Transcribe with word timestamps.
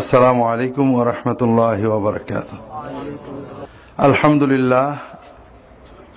আসসালামু 0.00 0.42
আলাইকুম 0.52 0.86
ওয়া 0.94 1.04
রাহমাতুল্লাহি 1.12 1.84
আলহামদুলিল্লাহ 4.08 4.90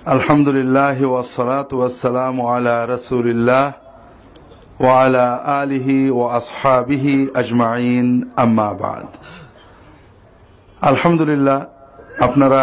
আলহামদুলিল্লাহ 0.06 0.98
ওয়াস 1.04 1.30
সালাতু 1.38 1.74
আলা 2.54 2.76
রাসূলিল্লাহ 2.94 3.64
ওয়া 4.80 5.04
আলা 5.04 5.26
আলিহি 5.60 6.10
ওয়া 6.10 6.26
আসহাবিহি 6.40 7.28
আজমাইন, 7.40 8.06
আম্মা 8.36 8.68
বাদ। 8.82 9.08
আলহামদুলিল্লাহ, 10.80 11.60
আপনারা 12.26 12.62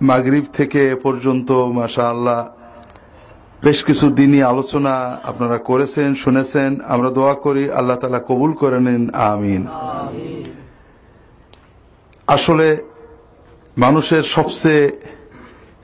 মাগরিব 0.00 0.44
থেকে 0.58 0.82
পর্যন্ত, 1.02 1.48
মাশাআল্লাহ, 1.78 2.40
বেশ 3.64 3.78
কিছু 3.84 4.06
দিনই 4.18 4.42
আলোচনা 4.52 4.94
আপনারা 5.30 5.58
করেছেন, 5.58 6.08
শুনেছেন। 6.14 6.70
আমরা 6.94 7.10
দোয়া 7.18 7.34
করি 7.44 7.64
আল্লাহ 7.78 7.96
তালা 8.00 8.20
কবুল 8.30 8.52
করে 8.60 8.78
নিন, 8.86 9.02
আমিন। 9.32 9.64
আসলে 12.26 12.76
মানুষের 13.78 14.22
সবচেয়ে 14.22 15.00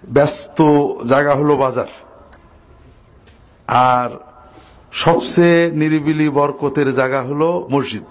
ব্যস্ত 0.09 0.63
জায়গা 1.07 1.35
হলো 1.35 1.57
বাজার। 1.57 1.91
আর 3.67 4.11
সবচেয়ে 4.93 5.71
নিরিবিলি 5.71 6.29
বরকতের 6.29 6.95
জায়গা 6.95 7.23
হলো 7.23 7.69
মসজিদ। 7.71 8.05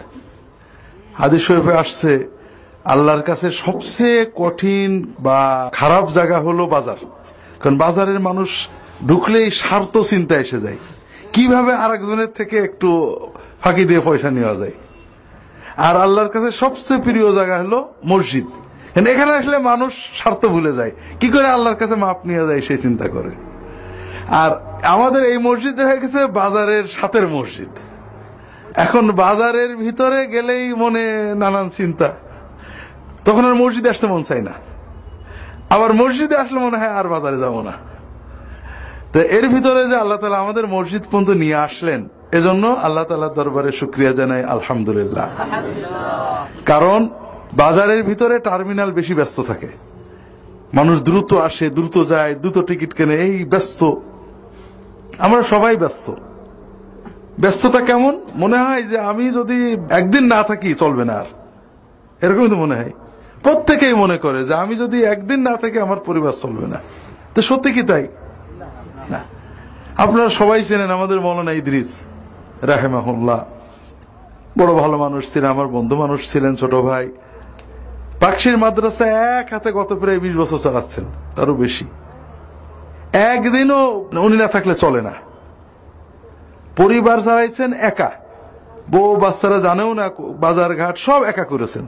হাদিস 1.14 1.42
শরীফে 1.48 1.74
আসছে, 1.74 2.28
আল্লাহর 2.86 3.22
কাছে 3.22 3.52
সবচেয়ে 3.52 4.32
কঠিন 4.36 5.14
বা 5.20 5.70
খারাপ 5.74 6.12
জায়গা 6.12 6.38
হলো 6.40 6.66
বাজার। 6.66 6.98
কারণ 7.60 7.78
বাজারের 7.78 8.20
মানুষ 8.20 8.68
ঢুকলেই 9.08 9.52
স্বার্থ 9.52 9.98
চিন্তা 9.98 10.36
এসে 10.36 10.62
যায়। 10.62 10.78
কীভাবে 11.34 11.74
আরেকজনের 11.74 12.32
থেকে 12.36 12.58
একটু 12.58 13.18
ফাঁকি 13.62 13.86
দিয়ে 13.86 14.00
পয়সা 14.00 14.30
নেওয়া 14.32 14.56
যায়? 14.56 14.72
আর 15.78 15.96
আল্লাহর 15.98 16.30
কাছে 16.30 16.52
সবচেয়ে 16.52 17.02
প্রিয় 17.02 17.32
জায়গা 17.36 17.58
হলো 17.58 17.94
মসজিদ। 18.06 18.46
এখানে 19.08 19.32
আসলে 19.32 19.58
মানুষ 19.58 19.94
স্বার্থ 20.14 20.46
ভুলে 20.46 20.74
যায়। 20.76 20.92
কি 21.20 21.30
করে 21.30 21.48
আল্লাহর 21.48 21.76
কাছে 21.76 21.96
মাপ 21.96 22.26
নিয়ে 22.26 22.48
যায় 22.48 22.62
সেই 22.62 22.78
চিন্তা 22.78 23.08
করে। 23.08 23.30
আর 24.30 24.52
আমাদের 24.84 25.26
এই 25.26 25.38
মসজিদ 25.38 25.80
হয়ে 25.80 26.00
গেছে 26.00 26.26
বাজারের 26.26 26.88
সাথের 26.88 27.28
মসজিদ। 27.28 27.70
এখন 28.76 29.12
বাজারের 29.12 29.76
ভিতরে 29.76 30.28
গেলেই 30.28 30.74
মনে 30.74 31.36
নানান 31.36 31.70
চিন্তা। 31.70 32.14
তখন 33.26 33.46
আর 33.46 33.54
মসজিদে 33.54 33.90
আসতে 33.90 34.08
মন 34.08 34.22
চাই 34.24 34.42
না। 34.42 34.52
আবার 35.70 35.94
মসজিদে 35.94 36.38
আসলে 36.38 36.60
মনে 36.60 36.78
হয় 36.78 36.90
আর 36.90 37.08
বাজারে 37.08 37.38
যাব 37.38 37.62
না। 37.62 37.74
তো 39.14 39.20
এর 39.20 39.50
ভিতরে 39.50 39.88
যে 39.88 39.96
আল্লাহ 39.96 40.18
তালা 40.18 40.38
আমাদের 40.38 40.68
মসজিদ 40.68 41.02
পর্যন্ত 41.02 41.30
নিয়ে 41.30 41.56
আসলেন 41.56 42.10
এজন্য 42.32 42.68
আল্লাহ 42.68 43.04
তালার 43.04 43.34
দরবারে 43.34 43.72
শুক্রিয়া 43.72 44.12
জানাই, 44.12 44.44
আলহামদুলিল্লাহ। 44.44 45.30
কারণ 46.66 47.10
বাজারের 47.54 48.04
ভিতরে 48.04 48.40
টার্মিনাল 48.40 48.92
বেশি 48.92 49.14
ব্যস্ত 49.14 49.42
থাকে। 49.42 49.68
মানুষ 50.74 51.02
দ্রুত 51.02 51.34
আসে, 51.34 51.70
দ্রুত 51.70 52.10
যায়, 52.10 52.36
দ্রুত 52.36 52.58
টিকিট 52.58 52.94
কেনে, 52.94 53.16
এই 53.16 53.46
ব্যস্ত। 53.46 53.94
আমরা 55.20 55.44
সবাই 55.44 55.78
ব্যস্ত। 55.78 56.12
ব্যস্ততা 57.40 57.82
কেমন? 57.82 58.22
মনে 58.36 58.58
হয় 58.58 58.84
যে 58.84 59.00
আমি 59.00 59.32
যদি 59.32 59.78
একদিন 59.90 60.24
না 60.24 60.44
থাকি, 60.44 60.74
চলবে 60.74 61.06
না 61.06 61.14
আর। 61.14 61.26
এরকমই 62.22 62.50
তো 62.50 62.56
মনে 62.56 62.76
হয়। 62.76 62.92
প্রত্যেকেই 63.44 63.94
মনে 63.94 64.18
করে 64.18 64.44
যে 64.44 64.54
আমি 64.54 64.76
যদি 64.76 65.04
একদিন 65.04 65.40
না 65.40 65.58
থাকি, 65.58 65.80
আমার 65.80 65.98
পরিবার 65.98 66.34
চলবে 66.42 66.68
না। 66.68 66.78
তো 67.36 67.42
সত্যি 67.42 67.72
কি 67.72 67.84
তাই? 67.84 68.08
না। 69.10 69.20
আপনারা 69.98 70.30
সবাই 70.30 70.64
চেনেন 70.64 70.92
আমাদের 70.92 71.22
মৌলানা 71.22 71.52
ইদ্রিস। 71.52 71.92
রাহেমাহুল্লাহ। 72.62 73.46
বড় 74.58 74.74
ভালো 74.74 74.98
মানুষ 74.98 75.34
ছিলেন, 75.34 75.50
আমার 75.50 75.68
বন্ধু 75.68 75.96
মানুষ 75.96 76.32
ছিলেন, 76.32 76.56
ছোট 76.56 76.76
ভাই। 76.76 77.12
পাকশির 78.20 78.58
মাদ্রাসা 78.58 79.06
এক 79.40 79.54
হাতে 79.54 79.72
গত 79.72 79.94
প্রায় 79.94 80.20
বিশ 80.20 80.36
বছর 80.36 80.58
চালাচ্ছেন, 80.58 81.04
তারও 81.36 81.54
বেশি। 81.54 81.86
একদিনও 83.14 84.10
উনি 84.14 84.38
না 84.38 84.48
থাকলে 84.48 84.76
চলে 84.76 85.02
না। 85.02 85.14
পরিবার 86.78 87.20
চালাইছেন 87.20 87.74
একা। 87.74 88.12
বউ 88.90 89.16
বাচ্চারা 89.16 89.58
জানেও 89.58 89.94
না, 89.94 90.10
বাজার 90.20 90.76
ঘাট 90.76 90.98
সব 90.98 91.24
একা 91.24 91.44
করেছেন। 91.44 91.88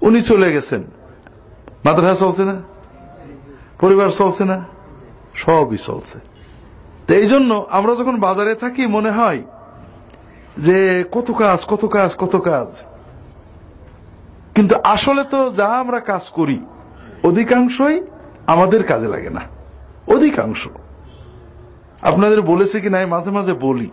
উনি 0.00 0.20
চলে 0.20 0.52
গেছেন। 0.52 0.82
মাদ্রাসা 1.84 2.14
চলছে 2.14 2.44
না? 2.44 2.56
পরিবার 3.80 4.10
চলছে 4.10 4.44
না? 4.44 4.64
সবই 5.34 5.76
চলছে। 5.76 6.29
তো 7.10 7.16
এই 7.16 7.26
জন্য 7.26 7.66
আমরা 7.70 7.94
যখন 7.94 8.20
বাজারে 8.20 8.54
থাকি, 8.54 8.86
মনে 8.86 9.10
হয় 9.10 9.42
যে 10.58 11.04
কত 11.12 11.32
কাজ 11.32 11.64
কত 11.68 11.84
কাজ 11.84 12.16
কত 12.18 12.36
কাজ। 12.36 12.66
কিন্তু 14.54 14.74
আসলে 14.84 15.24
তো 15.24 15.50
যা 15.50 15.66
আমরা 15.66 16.00
কাজ 16.00 16.22
করি, 16.28 16.58
অধিকাংশই 17.22 18.02
আমাদের 18.46 18.84
কাজে 18.84 19.08
লাগে 19.08 19.30
না। 19.30 19.40
অধিকাংশ। 20.08 20.68
আপনাদের 22.02 22.42
বলেছে 22.42 22.80
কি 22.80 22.90
নাই 22.90 23.06
মাঝে 23.06 23.30
মাঝে 23.30 23.52
বলি 23.52 23.90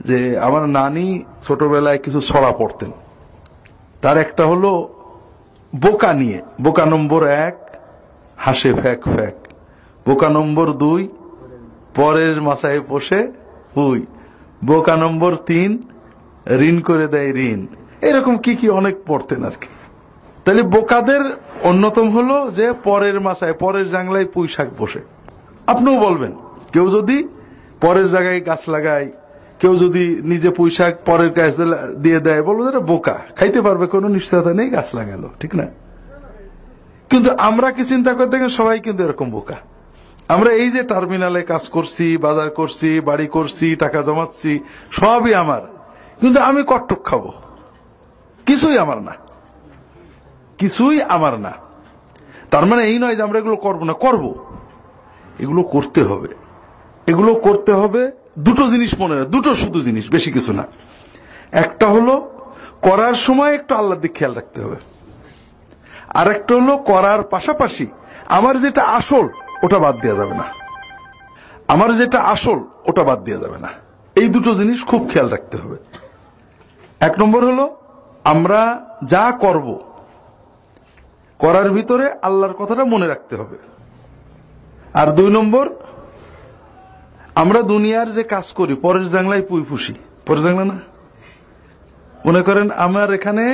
যে 0.00 0.38
আমার 0.38 0.68
নানি 0.68 1.24
ছোটবেলায় 1.42 1.98
কিছু 1.98 2.20
ছড়া 2.20 2.52
পড়তেন। 2.52 2.90
তার 4.02 4.16
একটা 4.16 4.46
হলো 4.46 4.88
বোকা 5.76 6.12
নিয়ে। 6.12 6.42
বোকা 6.60 6.86
নম্বর 6.86 7.26
এক, 7.26 7.76
হাসে 8.36 8.74
ফ্যাক 8.74 9.02
ফ্যাক। 9.02 9.34
বোকা 10.08 10.28
নম্বর 10.28 10.72
দুই 10.72 11.08
পরের 11.96 12.42
মাসায় 12.42 12.80
পোষে 12.80 13.20
হুই। 13.76 14.06
বোকা 14.64 14.96
নম্বর 14.96 15.36
তিন, 15.36 15.70
ঋণ 16.68 16.80
করে 16.80 17.06
দেয় 17.08 17.30
ঋণ। 17.50 17.66
এরকম 18.02 18.36
কি 18.36 18.54
কি 18.54 18.68
অনেক 18.68 18.94
পড়তেন 19.06 19.44
আর 19.44 19.56
কি। 19.60 19.68
তাহলে 20.44 20.62
বোকাদের 20.62 21.22
অন্যতম 21.62 22.10
হলো 22.10 22.50
যে 22.50 22.72
পরের 22.84 23.20
মাসায় 23.20 23.52
পরের 23.52 23.90
জাংলায় 23.90 24.24
পুঁই 24.24 24.48
শাক 24.48 24.68
বসে। 24.78 25.00
আপনিও 25.66 26.00
বলবেন, 26.00 26.32
কেউ 26.72 26.90
যদি 26.90 27.28
পরের 27.80 28.08
জায়গায় 28.10 28.40
গাছ 28.46 28.68
লাগায়, 28.68 29.08
কেউ 29.60 29.76
যদি 29.76 30.04
নিজে 30.24 30.50
পুঁই 30.50 30.70
শাক 30.70 30.94
পরের 31.06 31.30
গাছ 31.30 31.54
দিয়ে 31.98 32.20
দেয় 32.20 32.42
বলব 32.42 32.68
এটা 32.68 32.80
বোকা, 32.80 33.16
খাইতে 33.36 33.60
পারবে, 33.62 33.86
কোনো 33.86 34.08
নিশ্চয়তা 34.08 34.52
নেই, 34.54 34.68
গাছ 34.68 34.88
লাগালো, 34.94 35.28
ঠিক 35.40 35.54
না? 35.54 35.66
কিন্তু 37.10 37.30
আমরা 37.38 37.70
কি 37.70 37.84
চিন্তা 37.84 38.12
করতে 38.14 38.48
সবাই 38.48 38.80
কিন্তু 38.80 39.04
এরকম 39.04 39.30
বোকা। 39.30 39.56
আমরা 40.28 40.52
এই 40.52 40.70
যে 40.70 40.82
টার্মিনালে 40.82 41.42
কাজ 41.42 41.68
করছি, 41.68 42.16
বাজার 42.16 42.50
করছি, 42.50 43.00
বাড়ি 43.00 43.26
করছি, 43.26 43.76
টাকা 43.76 44.02
জমাচ্ছি, 44.02 44.60
সবই 44.90 45.34
আমার। 45.34 45.60
কিন্তু 46.20 46.40
আমি 46.40 46.62
কট্টক 46.66 47.04
খাব। 47.04 47.32
কিছুই 48.46 48.78
আমার 48.78 49.02
না। 49.02 49.12
কিছুই 50.58 51.02
আমার 51.02 51.40
না। 51.40 51.52
তার 52.50 52.66
মানে 52.66 52.84
এই 52.84 52.98
নয় 52.98 53.16
যে 53.16 53.22
আমরা 53.22 53.38
এগুলো 53.38 53.56
করব 53.56 53.84
না, 53.84 53.92
করব। 53.92 54.44
এগুলো 55.38 55.62
করতে 55.62 56.02
হবে। 56.02 56.28
এগুলো 57.06 57.34
করতে 57.34 57.72
হবে 57.72 58.10
দুটো 58.38 58.70
জিনিস 58.70 59.00
মনে 59.00 59.18
রাখ, 59.18 59.26
দুটো 59.26 59.54
শুধু 59.54 59.82
জিনিস, 59.82 60.10
বেশি 60.10 60.32
কিছু 60.32 60.52
না। 60.52 60.64
একটা 61.52 61.86
হলো 61.88 62.30
করার 62.82 63.14
সময় 63.14 63.54
একটু 63.54 63.74
আল্লাহর 63.74 64.00
দিক 64.00 64.14
খেয়াল 64.14 64.34
রাখতে 64.34 64.60
হবে। 64.60 64.76
আর 66.08 66.30
একটা 66.30 66.54
হলো 66.54 66.76
করার 66.76 67.22
পাশাপাশি 67.22 67.86
আমার 68.28 68.60
যেটা 68.60 68.82
আসল 68.82 69.28
ওটা 69.66 69.78
বাদ 69.84 69.94
দেওয়া 70.04 70.18
যাবে 70.20 70.34
না। 70.40 70.46
আমার 71.74 71.90
যেটা 72.00 72.18
আসল, 72.34 72.58
ওটা 72.90 73.02
বাদ 73.08 73.20
দেওয়া 73.26 73.40
যাবে 73.44 73.58
না। 73.64 73.70
এই 74.20 74.28
দুটো 74.34 74.50
জিনিস 74.60 74.78
খুব 74.90 75.02
খেয়াল 75.10 75.28
রাখতে 75.34 75.56
হবে। 75.62 75.76
এক 77.00 77.14
নম্বর 77.20 77.42
হলো, 77.50 77.64
আমরা 78.32 78.60
যা 79.12 79.24
করব, 79.44 79.68
করার 81.40 81.68
ভিতরে 81.76 82.06
আল্লাহর 82.26 82.54
কথাটা 82.60 82.84
মনে 82.92 83.06
রাখতে 83.12 83.34
হবে। 83.40 83.56
আর 85.00 85.08
দুই 85.18 85.30
নম্বর, 85.36 85.66
আমরা 87.42 87.60
দুনিয়ার 87.72 88.08
যে 88.16 88.22
কাজ 88.34 88.46
করি, 88.58 88.74
পরের 88.84 89.06
জাংলায় 89.14 89.44
পুই 89.48 89.62
ফুসি 89.68 89.94
পরের 90.26 90.42
জাংলা 90.46 90.64
না? 90.72 90.78
মনে 92.26 92.40
করেন 92.42 92.66
আমার 92.86 93.08
এখানে 93.18 93.44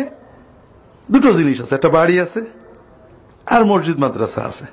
দুটো 1.08 1.30
জিনিস 1.38 1.56
আছে, 1.62 1.74
একটা 1.74 1.90
বাড়ি 1.98 2.16
আছে 2.24 2.40
আর 3.54 3.62
মসজিদ 3.70 3.96
মাদ্রাসা 4.04 4.42
আছে। 4.50 4.66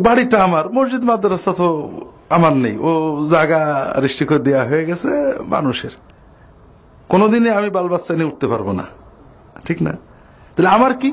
বাড়িটা 0.00 0.44
আমার। 0.44 0.72
মসজিদ, 0.72 1.04
মাদ্রাসা 1.04 1.52
তো 1.52 2.00
আমার 2.30 2.52
নেই। 2.52 2.78
ও 2.78 2.90
জায়গা 3.30 3.92
রেস্ট্রি 3.96 4.26
করে 4.26 4.38
দেওয়া 4.38 4.64
হয়ে 4.64 4.84
গেছে 4.84 5.08
মানুষের। 5.40 5.90
কোনোদিনে 7.08 7.50
আমি 7.50 7.70
বাল 7.70 7.88
বাচ্চা 7.88 8.14
নিয়ে 8.14 8.26
উঠতে 8.26 8.46
পারব 8.46 8.72
না। 8.72 8.84
ঠিক 9.64 9.82
না? 9.82 9.90
তাহলে 10.56 10.68
আমার 10.68 10.94
কি? 10.94 11.12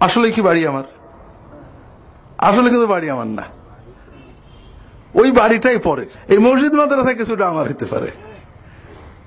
আসলে 0.00 0.30
কি 0.30 0.42
বাড়ি 0.42 0.66
আমার? 0.66 0.84
আসলে 2.38 2.70
কিন্তু 2.70 2.86
বাড়ি 2.86 3.10
আমার 3.10 3.26
না। 3.26 3.42
ওই 5.14 5.32
বাড়িটাই 5.32 5.78
পরে 5.78 6.06
এই 6.28 6.38
মসজিদ 6.38 6.74
মাদ্রাসা 6.74 7.12
কিছুটা 7.12 7.48
আমার 7.48 7.70
হতে 7.70 7.84
পারে। 7.84 8.10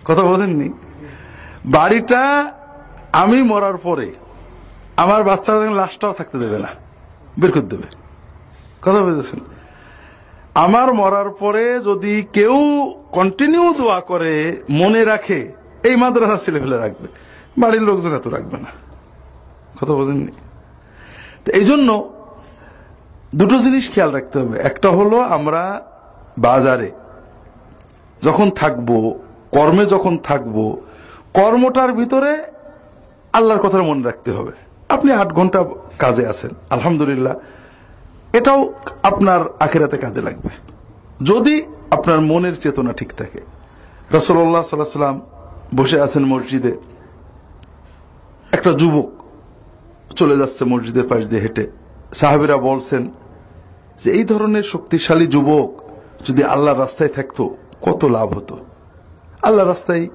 কথা 0.06 0.22
বোঝেননি 0.22 0.69
বাড়িটা 1.66 2.51
আমি 3.13 3.42
মরার 3.42 3.78
পরে 3.78 4.13
আমার 4.98 5.24
বাচ্চারা 5.24 5.72
লাশটাও 5.72 6.13
থাকতে 6.13 6.38
দেবে 6.38 6.57
না। 6.57 6.83
বের 7.40 7.52
করে 7.52 7.62
দেবে। 7.62 7.84
কথা 8.82 9.02
বুঝেছেন? 9.04 9.40
আমার 10.54 10.94
মরার 10.94 11.30
পরে 11.30 11.80
যদি 11.80 12.26
কেউ 12.34 12.56
কন্টিনিউ 13.12 13.74
দোয়া 13.74 14.02
করে, 14.02 14.64
মনে 14.70 15.06
রাখে, 15.06 15.52
এই 15.84 15.96
মাদ্রাসা 15.96 16.38
ছেলে 16.38 16.60
ফেলে 16.60 16.78
রাখবে। 16.78 17.08
বাড়ির 17.58 17.82
লোকজন 17.82 18.16
এত 18.16 18.28
রাখবে 18.28 18.58
না। 18.58 18.68
কথা 19.82 19.94
বোঝেননি? 19.94 20.32
এই 21.52 21.66
জন্য 21.66 22.14
দুটো 23.36 23.58
জিনিস 23.58 23.92
খেয়াল 23.92 24.12
রাখতে 24.12 24.40
হবে। 24.40 24.60
একটা 24.60 24.90
হলো 24.90 25.20
আমরা 25.20 25.92
বাজারে 26.38 26.92
যখন 28.22 28.50
থাকব, 28.50 29.20
কর্মে 29.52 29.86
যখন 29.86 30.18
থাকব, 30.18 30.78
কর্মটার 31.34 31.94
ভিতরে 31.94 32.44
আল্লাহর 33.34 33.60
কথা 33.60 33.78
মনে 33.78 34.04
রাখতে 34.04 34.32
হবে। 34.32 34.62
আপনি 34.94 35.12
আট 35.12 35.34
ঘণ্টা 35.34 35.66
কাজে 36.00 36.28
আছেন, 36.28 36.51
আলহামদুলিল্লাহ। 36.69 37.36
এটাও 38.34 38.74
আপনার 39.04 39.42
আখেরাতে 39.60 39.98
কাজে 39.98 40.22
লাগবে। 40.22 40.50
যদি 41.24 41.63
আপনার 41.92 42.22
মনের 42.22 42.62
চেতনা 42.62 42.94
ঠিক 42.94 43.13
থাকে। 43.13 43.42
রসল্লাহ 44.12 44.63
সাল্লাম 44.63 45.22
বসে 45.75 46.01
আছেন 46.01 46.25
মসজিদে। 46.25 46.78
একটা 48.51 48.72
যুবক 48.72 49.12
চলে 50.16 50.38
যাচ্ছে 50.38 50.66
মসজিদের 50.66 51.07
পাশ 51.07 51.28
দিয়ে 51.28 51.42
হেঁটে। 51.42 51.72
সাহাবিরা 52.13 52.57
বলছেন 52.57 53.12
যে, 54.04 54.12
এই 54.12 54.24
ধরনের 54.24 54.63
শক্তিশালী 54.63 55.28
যুবক 55.28 55.84
যদি 56.25 56.44
আল্লাহ 56.44 56.80
রাস্তায় 56.80 57.10
থাকতো, 57.10 57.56
কত 57.81 58.06
লাভ 58.06 58.38
হতো? 58.38 58.60
আল্লাহ 59.42 59.68
রাস্তায় 59.68 60.07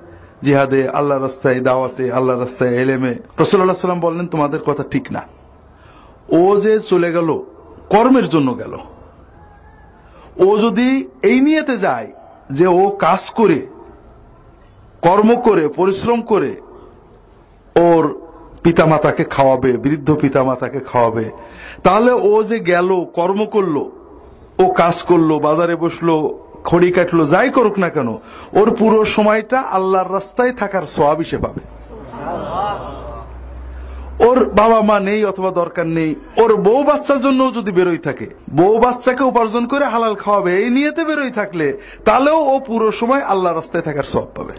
জিহাদে 0.45 0.89
আল্লাহ 0.89 1.23
রাস্তায়, 1.23 1.61
দাওয়াতে 1.61 2.13
আল্লাহ 2.13 2.39
রাস্তায় 2.39 2.71
এলেমে। 2.71 3.15
রসুল্লাহ 3.39 3.77
সাল্লাম 3.77 4.01
বললেন, 4.01 4.27
তোমাদের 4.27 4.61
কথা 4.67 4.85
ঠিক 4.91 5.13
না। 5.13 5.23
ও 6.33 6.61
যে 6.61 6.81
চলে 6.81 7.13
গেল, 7.13 7.43
কর্মের 7.91 8.29
জন্য 8.29 8.59
গেল। 8.59 8.75
ও 10.47 10.59
যদি 10.59 11.09
এই 11.23 11.41
নিয়েতে 11.41 11.79
যায়, 11.79 12.13
যে 12.51 12.67
ও 12.67 12.97
কাজ 12.99 13.31
করে, 13.31 13.67
কর্ম 15.03 15.41
করে, 15.41 15.69
পরিশ্রম 15.69 16.21
করে, 16.23 16.53
ওর 17.77 18.21
পিতামাতাকে 18.63 19.25
খাওয়াবে, 19.25 19.73
বৃদ্ধ 19.77 20.15
পিতামাতাকে 20.15 20.81
খাওয়াবে, 20.81 21.31
তাহলে 21.83 22.13
ও 22.13 22.43
যে 22.43 22.59
গেল, 22.61 23.05
কর্ম 23.15 23.45
করল, 23.45 23.77
ও 24.59 24.73
কাজ 24.73 25.03
করল, 25.03 25.39
বাজারে 25.39 25.77
বসল 25.77 26.09
খড়ি 26.65 26.91
কাটলো, 26.91 27.27
যাই 27.27 27.51
করুক 27.51 27.79
না 27.79 27.89
কেন, 27.89 28.09
ওর 28.53 28.69
পুরো 28.79 29.05
সময়টা 29.05 29.59
আল্লাহর 29.61 30.13
রাস্তায় 30.17 30.53
থাকার 30.53 30.85
সোয়াব 30.95 31.23
সে 31.23 31.39
পাবে। 31.39 31.63
ওর 34.29 34.39
বাবা 34.61 34.83
মা 34.83 35.01
নেই 35.01 35.25
অথবা 35.25 35.51
দরকার 35.51 35.87
নেই, 35.87 36.15
ওর 36.43 36.57
বউ 36.57 36.85
বাচ্চার 36.85 37.21
জন্য 37.21 37.41
যদি 37.55 37.73
বেরোই 37.73 37.99
থাকে, 37.99 38.27
বউ 38.59 38.79
বাচ্চাকে 38.79 39.25
উপার্জন 39.25 39.67
করে 39.67 39.85
হালাল 39.85 40.15
খাওয়াবে, 40.15 40.53
এই 40.63 40.71
নিয়েতে 40.71 41.05
বেরোই 41.05 41.31
থাকলে, 41.31 41.79
তাহলেও 42.05 42.39
ও 42.53 42.61
পুরো 42.61 42.93
সময় 42.93 43.23
আল্লাহ 43.23 43.53
রাস্তায় 43.53 43.83
থাকার 43.83 44.05
সব 44.05 44.27
পাবে। 44.37 44.55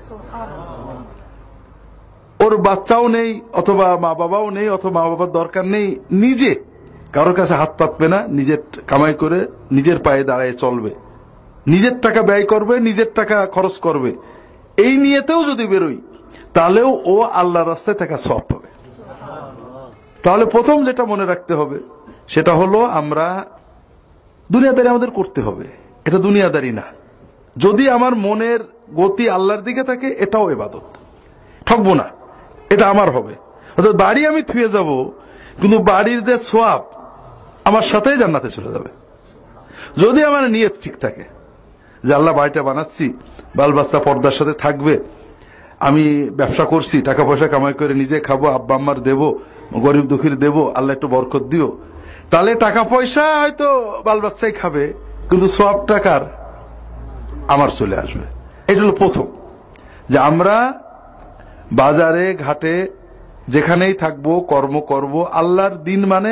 ওর 2.46 2.57
বাচ্চাও 2.57 3.07
নেই, 3.07 3.42
অথবা 3.54 3.98
মা 3.98 4.13
বাবাও 4.13 4.50
নেই, 4.50 4.69
অথবা 4.69 5.01
মা 5.01 5.10
বাবার 5.10 5.31
দরকার 5.31 5.66
নেই, 5.66 5.96
নিজে 6.12 6.56
কারোর 7.13 7.36
কাছে 7.36 7.54
হাত 7.54 7.72
পাতবে 7.80 8.07
না, 8.07 8.24
নিজের 8.28 8.62
কামাই 8.88 9.13
করে 9.13 9.48
নিজের 9.72 10.00
পায়ে 10.06 10.24
দাঁড়ায় 10.24 10.54
চলবে। 10.54 11.09
নিজের 11.68 12.00
টাকা 12.00 12.22
ব্যয় 12.22 12.46
করবে, 12.46 12.80
নিজের 12.80 13.06
টাকা 13.16 13.46
খরচ 13.46 13.78
করবে। 13.78 14.16
এই 14.78 14.98
নিয়েতেও 14.98 15.44
যদি 15.44 15.68
বেরোই, 15.68 16.02
তাহলেও 16.54 17.02
ও 17.06 17.22
আল্লাহ 17.22 17.68
রাস্তায় 17.68 17.98
থাকা 17.98 18.18
সব 18.18 18.40
পাবে। 18.40 18.68
তাহলে 20.24 20.46
প্রথম 20.46 20.86
যেটা 20.86 21.06
মনে 21.06 21.26
রাখতে 21.26 21.54
হবে, 21.54 21.80
সেটা 22.28 22.54
হলো 22.54 22.84
আমরা 22.84 23.46
দুনিয়াদারি 24.52 24.88
আমাদের 24.88 25.12
করতে 25.12 25.42
হবে। 25.42 25.66
এটা 26.06 26.18
দুনিয়াদারি 26.18 26.72
না। 26.72 26.82
যদি 27.58 27.90
আমার 27.90 28.16
মনের 28.16 28.60
গতি 28.96 29.30
আল্লাহর 29.30 29.62
দিকে 29.62 29.84
থাকে, 29.84 30.08
এটাও 30.08 30.50
এবাদত। 30.50 30.82
ঠকবো 31.66 31.94
না। 31.94 32.10
এটা 32.70 32.90
আমার 32.90 33.12
হবে। 33.12 33.34
অর্থাৎ 33.78 33.96
বাড়ি 33.96 34.28
আমি 34.28 34.42
থুয়ে 34.42 34.70
যাব, 34.70 35.12
কিন্তু 35.62 35.80
বাড়ির 35.80 36.24
যে 36.24 36.38
সোয়াব 36.38 36.86
আমার 37.64 37.82
সাথেই 37.82 38.18
জান্নাতে 38.18 38.50
চলে 38.50 38.72
যাবে। 38.72 38.88
যদি 39.98 40.24
আমার 40.24 40.44
নিয়ত 40.44 40.72
ঠিক 40.82 40.98
থাকে। 40.98 41.38
যে 42.06 42.12
আল্লাহ 42.13 42.34
বাড়িটা 42.40 42.62
বানাচ্ছি, 42.69 43.06
বাল 43.57 43.72
বাচ্চা 43.78 44.00
পর্দার 44.06 44.36
সাথে 44.40 44.56
থাকবে, 44.63 44.94
আমি 45.88 46.06
ব্যবসা 46.40 46.66
করছি, 46.74 46.98
টাকা 47.10 47.22
পয়সা 47.28 47.48
কামাই 47.54 47.74
করে 47.80 47.94
নিজে 48.01 48.18
খাব, 48.28 48.42
আব্বা 48.57 48.75
আম্মার 48.80 49.00
দেবো, 49.10 49.28
গরিব 49.86 50.06
দুঃখীর 50.12 50.36
দেবো, 50.46 50.62
আল্লাহ 50.78 50.94
একটু 50.98 51.07
বরকত 51.16 51.44
দিও। 51.51 51.68
তাহলে 52.31 52.51
টাকা 52.66 52.81
পয়সা 52.94 53.25
হয়তো 53.42 53.68
বাল 54.06 54.19
বাচ্চাই 54.25 54.54
খাবে, 54.62 54.84
কিন্তু 55.30 55.48
সব 55.60 55.75
টাকার 55.92 56.22
আমার 57.54 57.69
চলে 57.80 57.96
আসবে। 58.04 58.25
এটা 58.69 58.80
হলো 58.81 58.96
প্রথম। 59.01 59.28
যে 60.12 60.18
আমরা 60.30 60.57
বাজারে, 61.81 62.25
ঘাটে, 62.46 62.75
যেখানেই 63.54 63.94
থাকব, 63.94 64.28
কর্ম 64.51 64.75
করব, 64.92 65.13
আল্লাহর 65.42 65.75
দিন 65.88 66.01
মানে 66.06 66.31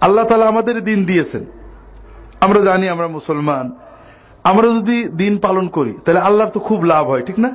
আল্লাহ 0.00 0.24
তালা 0.28 0.46
আমাদের 0.46 0.76
দিন 0.84 1.00
দিয়েছেন। 1.04 1.42
আমরা 2.44 2.60
জানি 2.68 2.86
আমরা 2.94 3.08
মুসলমান 3.08 3.66
আমরা 4.44 4.66
যদি 4.66 5.04
দিন 5.04 5.38
পালন 5.38 5.68
করি, 5.68 5.92
তাহলে 6.04 6.20
আল্লাহর 6.20 6.50
তো 6.50 6.60
খুব 6.60 6.84
লাভ 6.84 7.08
হয়, 7.08 7.22
ঠিক 7.22 7.38
না? 7.38 7.50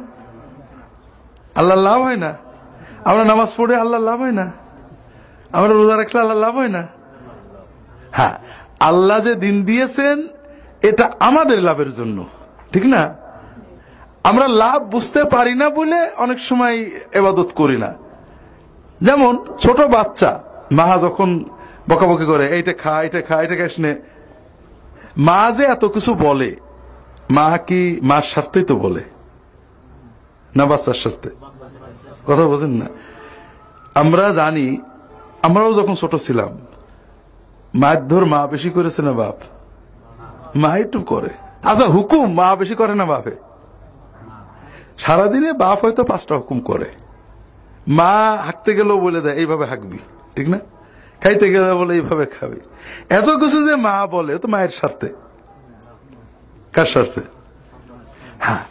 আল্লাহর 1.56 1.82
লাভ 1.82 2.02
হয় 2.02 2.18
না? 2.18 2.34
আমরা 3.06 3.24
নামাজ 3.24 3.54
পড়ে 3.58 3.76
আল্লাহর 3.76 4.04
লাভ 4.04 4.20
হয় 4.20 4.32
না? 4.32 4.52
আমরা 5.52 5.74
রোজা 5.74 5.98
রাখলে 5.98 6.20
আল্লাহ 6.20 6.38
লাভ 6.38 6.56
হয় 6.56 6.68
না? 6.68 6.88
হ্যাঁ 8.12 8.36
আল্লাহ 8.80 9.20
যে 9.20 9.36
দিন 9.36 9.64
দিয়েছেন, 9.64 10.28
এটা 10.82 11.12
আমাদের 11.20 11.62
লাভের 11.62 11.92
জন্য, 11.94 12.26
ঠিক 12.74 12.86
না? 12.86 13.16
আমরা 14.24 14.48
লাভ 14.48 14.80
বুঝতে 14.84 15.24
পারি 15.24 15.56
না 15.56 15.70
বলে 15.70 16.10
অনেক 16.18 16.40
সময় 16.40 16.86
এবাদত 17.14 17.50
করি 17.56 17.78
না। 17.78 17.94
যেমন, 19.02 19.46
ছোট 19.58 19.82
বাচ্চা, 19.82 20.44
মা 20.72 20.98
যখন 20.98 21.44
বকাবকি 21.90 22.26
করে, 22.26 22.46
এইটা 22.48 22.74
খা 22.74 23.04
এটা 23.04 23.22
খা 23.22 23.42
এটা 23.42 23.56
খাস 23.56 23.76
মা 25.18 25.52
যে 25.58 25.64
এত 25.64 25.86
কিছু 25.86 26.14
বলে 26.14 26.56
মা 27.32 27.58
কি 27.58 28.00
মার 28.04 28.22
স্বার্থেই 28.22 28.64
তো 28.64 28.76
বলে? 28.76 29.04
না 30.56 30.66
বাচ্চার 30.66 30.94
স্বার্থে? 30.94 31.30
কথা 32.28 32.48
বোঝেন 32.48 32.70
না। 32.70 32.86
আমরা 33.96 34.30
জানি, 34.30 34.82
আমরাও 35.42 35.74
যখন 35.74 35.96
ছোট 35.96 36.16
ছিলাম, 36.16 36.58
মায়ের 37.76 38.08
ধর 38.08 38.26
মা 38.26 38.48
বেশি 38.48 38.70
করেছে 38.70 39.02
না 39.02 39.12
বাপ? 39.12 39.36
মা 40.56 40.78
একটু 40.78 41.02
করে। 41.02 41.30
আচ্ছা 41.64 41.86
হুকুম, 41.86 42.34
মা 42.34 42.56
বেশি 42.56 42.76
করে 42.76 42.96
না 42.96 43.06
বাপে? 43.06 43.32
সারাদিনে 44.98 45.54
বাপ 45.54 45.86
হয়তো 45.86 46.04
পাঁচটা 46.04 46.36
হুকুম 46.36 46.60
করে। 46.60 46.86
মা 47.88 48.38
হাঁকতে 48.46 48.76
গেলেও 48.76 49.00
বলে 49.00 49.22
দেয়, 49.22 49.36
এইভাবে 49.36 49.66
হাঁকবি। 49.66 49.98
ঠিক 50.36 50.50
না? 50.50 50.60
খাইতে 51.22 51.50
গেলে 51.50 51.74
বলে, 51.74 51.94
এইভাবে 51.94 52.26
খাবি। 52.26 52.60
এত 53.10 53.30
কিছু 53.30 53.70
যে 53.70 53.76
মা 53.76 54.08
বলে 54.08 54.38
তো 54.38 54.48
মায়ের 54.48 54.70
স্বার্থে। 54.70 55.29
কার 56.76 56.88
স্বার্থে 56.94 57.24
হ্যাঁ। 58.46 58.64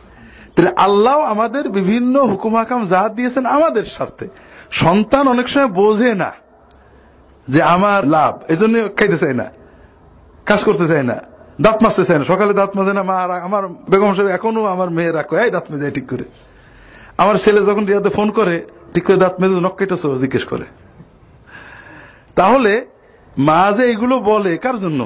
তাহলে 0.54 0.70
আল্লাহ 0.86 1.16
আমাদের 1.34 1.64
বিভিন্ন 1.78 2.14
হুকুম 2.30 2.52
হাকাম 2.60 2.80
যা 2.92 3.02
দিয়েছেন 3.16 3.44
আমাদের 3.56 3.84
স্বার্থে 3.96 4.26
সন্তান 4.82 5.24
অনেক 5.34 5.46
সময় 5.52 5.70
বোঝে 5.80 6.10
না 6.22 6.30
যে 7.52 7.60
আমার 7.74 8.00
লাভ 8.16 8.32
এই 8.52 8.56
জন্য 8.60 8.74
খাইতে 8.98 9.18
চাই 9.22 9.34
না, 9.40 9.46
কাজ 10.46 10.60
করতে 10.64 10.86
চাই 10.88 11.02
না, 11.10 11.16
দাঁত 11.60 11.78
মাজতে 11.82 12.04
চাই 12.04 12.16
না। 12.18 12.24
সকালে 12.24 12.52
দাঁত 12.60 12.72
মাজে 12.76 12.92
না 12.98 13.02
মা 13.02 13.16
আমার 13.48 13.64
বেগম 13.90 14.10
সাহেব 14.14 14.28
এখনও 14.38 14.62
আমার 14.74 14.88
মেয়েরা 14.96 15.22
কয়, 15.22 15.42
এই 15.44 15.50
দাঁত 15.50 15.66
মেজে 15.70 15.90
ঠিক 15.90 16.06
করে। 16.10 16.24
আমার 17.22 17.36
ছেলে 17.38 17.60
যখন 17.68 17.84
রিয়াতে 17.84 18.10
ফোন 18.10 18.28
করে, 18.30 18.56
ঠিক 18.94 19.04
করে 19.06 19.16
দাঁত 19.16 19.34
মেজে, 19.40 19.54
নখ 19.66 19.74
কেটেছ? 19.78 20.04
জিজ্ঞেস 20.22 20.44
করে। 20.44 20.66
তাহলে 22.34 22.72
মা 23.38 23.62
যে 23.76 23.84
এগুলো 23.92 24.14
বলে, 24.30 24.52
কার 24.56 24.76
জন্য? 24.80 25.00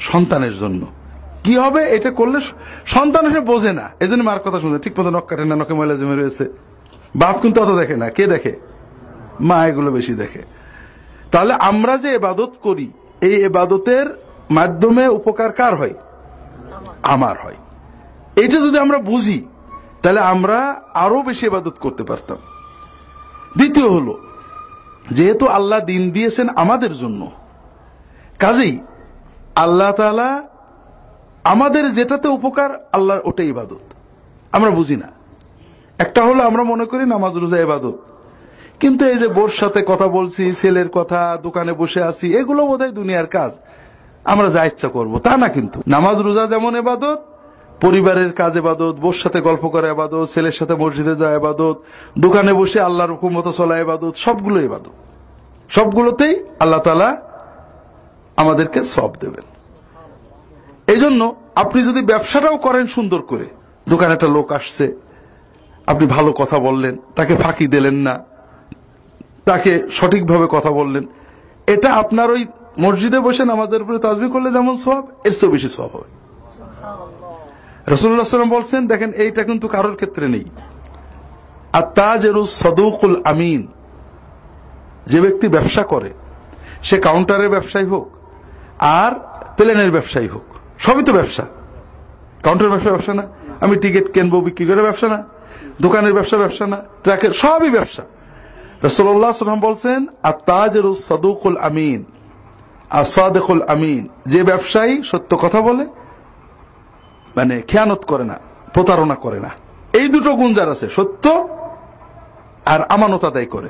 সন্তানের 0.00 0.54
জন্য। 0.58 0.82
কি 1.44 1.56
হবে? 1.56 1.90
এটা 1.90 2.10
করলে 2.10 2.40
সন্তান 2.86 3.30
এসে 3.30 3.40
বোঝে 3.40 3.72
না। 3.72 3.90
এই 4.00 4.08
জন্য 4.08 4.22
মার 4.22 4.38
কথা 4.38 4.60
শুনে, 4.60 4.78
ঠিক 4.78 5.00
মতো 5.00 5.10
নখ 5.10 5.26
কাটে 5.26 5.44
না, 5.44 5.56
নখে 5.56 5.74
ময়লা 5.74 5.94
জমে 5.94 6.16
রয়েছে। 6.16 6.48
বাপ 7.16 7.40
কিন্তু 7.40 7.62
অত 7.62 7.68
দেখে 7.68 7.96
না। 7.96 8.10
কে 8.10 8.26
দেখে? 8.26 8.56
মা 9.40 9.66
এগুলো 9.66 9.92
বেশি 9.92 10.14
দেখে। 10.14 10.42
তাহলে 11.32 11.54
আমরা 11.54 11.96
যে 11.96 12.08
এবাদত 12.08 12.52
করি, 12.62 12.90
এই 13.20 13.44
এবাদতের 13.44 14.06
মাধ্যমে 14.50 15.08
উপকার 15.08 15.52
কার 15.52 15.76
হয়? 15.76 15.94
আমার 17.02 17.36
হয়। 17.42 17.56
এটা 18.36 18.56
যদি 18.56 18.78
আমরা 18.78 18.98
বুঝি, 18.98 19.44
তাহলে 20.02 20.20
আমরা 20.20 20.82
আরও 20.94 21.22
বেশি 21.22 21.46
এবাদত 21.46 21.74
করতে 21.80 22.02
পারতাম। 22.02 22.38
দ্বিতীয় 23.56 23.88
হলো, 23.88 24.18
যেহেতু 25.10 25.46
আল্লাহ 25.46 25.80
দিন 25.80 26.10
দিয়েছেন 26.10 26.48
আমাদের 26.48 26.94
জন্য, 26.94 27.30
কাজেই 28.38 28.78
আল্লাহ 29.54 29.92
তালা 29.92 30.42
আমাদের 31.44 31.94
যেটাতে 31.94 32.28
উপকার, 32.28 32.88
আল্লাহর 32.92 33.20
ওটাই 33.24 33.48
ইবাদত। 33.48 33.80
আমরা 34.52 34.70
বুঝি 34.70 34.96
না। 34.96 35.08
একটা 35.98 36.22
হলো 36.22 36.42
আমরা 36.42 36.62
মনে 36.62 36.84
করি 36.84 37.06
নামাজ, 37.06 37.36
রোজা 37.36 37.60
ইবাদত। 37.60 37.98
কিন্তু 38.80 39.06
এই 39.06 39.18
যে 39.18 39.28
বোর 39.28 39.48
সাথে 39.48 39.84
কথা 39.86 40.08
বলছি, 40.08 40.52
ছেলের 40.52 40.88
কথা, 40.88 41.38
দোকানে 41.42 41.72
বসে 41.72 42.02
আছি, 42.02 42.36
এগুলো 42.36 42.66
বোধহয় 42.66 42.90
দুনিয়ার 42.90 43.26
কাজ। 43.26 43.52
আমরা 44.24 44.50
যা 44.50 44.64
ইচ্ছা 44.64 44.88
করব, 44.88 45.18
তা 45.18 45.36
না 45.36 45.48
কিন্তু। 45.48 45.82
নামাজ, 45.86 46.18
রোজা 46.18 46.46
যেমন 46.46 46.76
এবাদত 46.76 47.22
পরিবারের 47.80 48.32
কাজ 48.32 48.56
এবাদত 48.56 48.94
বোর 49.00 49.12
সাথে 49.12 49.40
গল্প 49.40 49.68
করা 49.68 49.88
এবাদত 49.88 50.26
ছেলের 50.34 50.52
সাথে 50.52 50.74
মসজিদে 50.74 51.16
যাওয়া 51.16 51.36
এবাদত 51.36 51.82
দোকানে 52.18 52.52
বসে 52.52 52.80
আল্লাহর 52.80 53.10
হুকুম 53.10 53.38
মতো 53.38 53.52
চলা 53.52 53.78
এবাদত 53.78 54.14
সবগুলো 54.16 54.60
এবাদত 54.60 54.90
সবগুলোতেই 55.68 56.44
আল্লাহ 56.60 56.80
তালা 56.80 57.16
আমাদেরকে 58.36 58.84
সব 58.84 59.10
দেবেন। 59.20 59.49
এই 60.86 61.00
জন্য 61.00 61.36
আপনি 61.54 61.84
যদি 61.84 62.02
ব্যবসাটাও 62.02 62.56
করেন 62.56 62.86
সুন্দর 62.86 63.20
করে। 63.22 63.46
দোকানে 63.88 64.14
একটা 64.14 64.28
লোক 64.28 64.52
আসছে 64.52 64.96
আপনি 65.86 66.06
ভালো 66.06 66.32
কথা 66.32 66.58
বললেন 66.58 66.96
তাকে 67.16 67.36
ফাঁকি 67.36 67.66
দিলেন 67.66 67.94
না 67.94 68.24
তাকে 69.44 69.82
সঠিকভাবে 69.90 70.46
কথা 70.50 70.70
বললেন। 70.70 71.06
এটা 71.66 71.92
আপনার 71.94 72.30
ওই 72.30 72.46
মসজিদে 72.78 73.20
বসে 73.20 73.44
নামাজের 73.44 73.82
উপরে 73.82 73.98
তাজবি 73.98 74.28
করলে 74.30 74.50
যেমন 74.50 74.76
সব 74.76 75.02
এর 75.24 75.32
চেয়েও 75.32 75.52
বেশি 75.52 75.68
সব 75.68 75.90
হবে। 75.92 76.10
রসুল্লাহ 77.88 78.24
সাল্লাম 78.24 78.50
বলছেন 78.50 78.86
দেখেন 78.86 79.12
এইটা 79.12 79.44
কিন্তু 79.44 79.68
কারোর 79.68 79.96
ক্ষেত্রে 79.96 80.28
নেই। 80.28 80.44
আর 81.72 81.82
তাজেরু 81.82 82.44
সদুকুল 82.44 83.22
আমিন। 83.24 83.66
যে 85.06 85.20
ব্যক্তি 85.20 85.48
ব্যবসা 85.48 85.82
করে 85.82 86.12
সে 86.82 86.98
কাউন্টারের 86.98 87.48
ব্যবসায়ী 87.48 87.86
হোক 87.86 88.08
আর 88.78 89.12
প্লেনের 89.56 89.90
ব্যবসায়ী 89.90 90.28
হোক 90.28 90.46
সবই 90.80 91.02
তো 91.02 91.12
ব্যবসা। 91.12 91.46
কাউন্টার 92.42 92.68
ব্যবসা 92.68 92.90
ব্যবসা 92.90 93.14
না। 93.14 93.22
আমি 93.60 93.76
টিকিট 93.76 94.12
কিনবো, 94.12 94.40
বিক্রি 94.40 94.66
করে 94.66 94.82
ব্যবসা 94.82 95.08
না। 95.08 95.24
দোকানের 95.80 96.12
ব্যবসা 96.12 96.36
ব্যবসা 96.36 96.66
না। 96.66 96.76
ট্রাকের 97.02 97.32
সবই 97.32 97.70
ব্যবসা। 97.70 98.02
রসল্লাহ 98.84 99.32
সাল্লাম 99.32 99.60
বলছেন 99.60 100.06
আর 100.22 100.32
তাজরু 100.46 100.94
সদুকুল 100.94 101.56
আমিন। 101.56 102.04
আর 102.90 103.04
সাদেকুল 103.04 103.62
আমিন। 103.62 104.08
যে 104.26 104.42
ব্যবসায়ী 104.42 105.02
সত্য 105.02 105.36
কথা 105.36 105.60
বলে 105.60 105.86
মানে 107.36 107.62
খেয়ানত 107.62 108.04
করে 108.04 108.24
না, 108.24 108.38
প্রতারণা 108.74 109.14
করে 109.14 109.40
না। 109.40 109.50
এই 109.92 110.08
দুটো 110.08 110.34
গুণ 110.34 110.54
যার 110.54 110.70
আছে, 110.70 110.88
সত্য 110.88 111.48
আর 112.64 112.82
আমানত 112.82 113.24
আদায় 113.24 113.46
করে। 113.46 113.68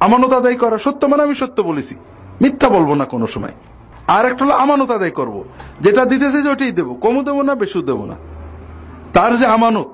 আমানত 0.00 0.32
আদায় 0.32 0.54
করা 0.54 0.78
সত্য 0.78 1.06
মানে 1.06 1.22
আমি 1.22 1.34
সত্য 1.34 1.62
বলেছি। 1.62 1.94
মিথ্যা 2.40 2.68
বলব 2.68 2.94
না 2.94 3.04
কোনো 3.04 3.26
সময়। 3.26 3.52
আর 4.06 4.26
একটা 4.26 4.44
হলো 4.44 4.54
আমানত 4.54 4.90
আদায় 4.90 5.10
করব। 5.10 5.44
যেটা 5.80 6.04
দিতেছে 6.04 6.42
যে 6.42 6.48
ওটাই 6.48 6.70
দেবো। 6.70 6.94
কমও 6.94 7.22
দেবো 7.22 7.42
না, 7.42 7.54
বেশিও 7.54 7.82
দেবো 7.82 8.04
না। 8.04 8.14
তার 9.12 9.36
যে 9.36 9.46
আমানত, 9.46 9.86